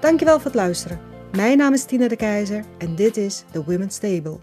Dankjewel 0.00 0.36
voor 0.36 0.44
het 0.44 0.54
luisteren. 0.54 1.00
Mijn 1.32 1.58
naam 1.58 1.72
is 1.72 1.84
Tina 1.84 2.08
de 2.08 2.16
Keizer 2.16 2.64
en 2.78 2.94
dit 2.94 3.16
is 3.16 3.44
The 3.52 3.64
Women's 3.64 3.98
Table. 3.98 4.38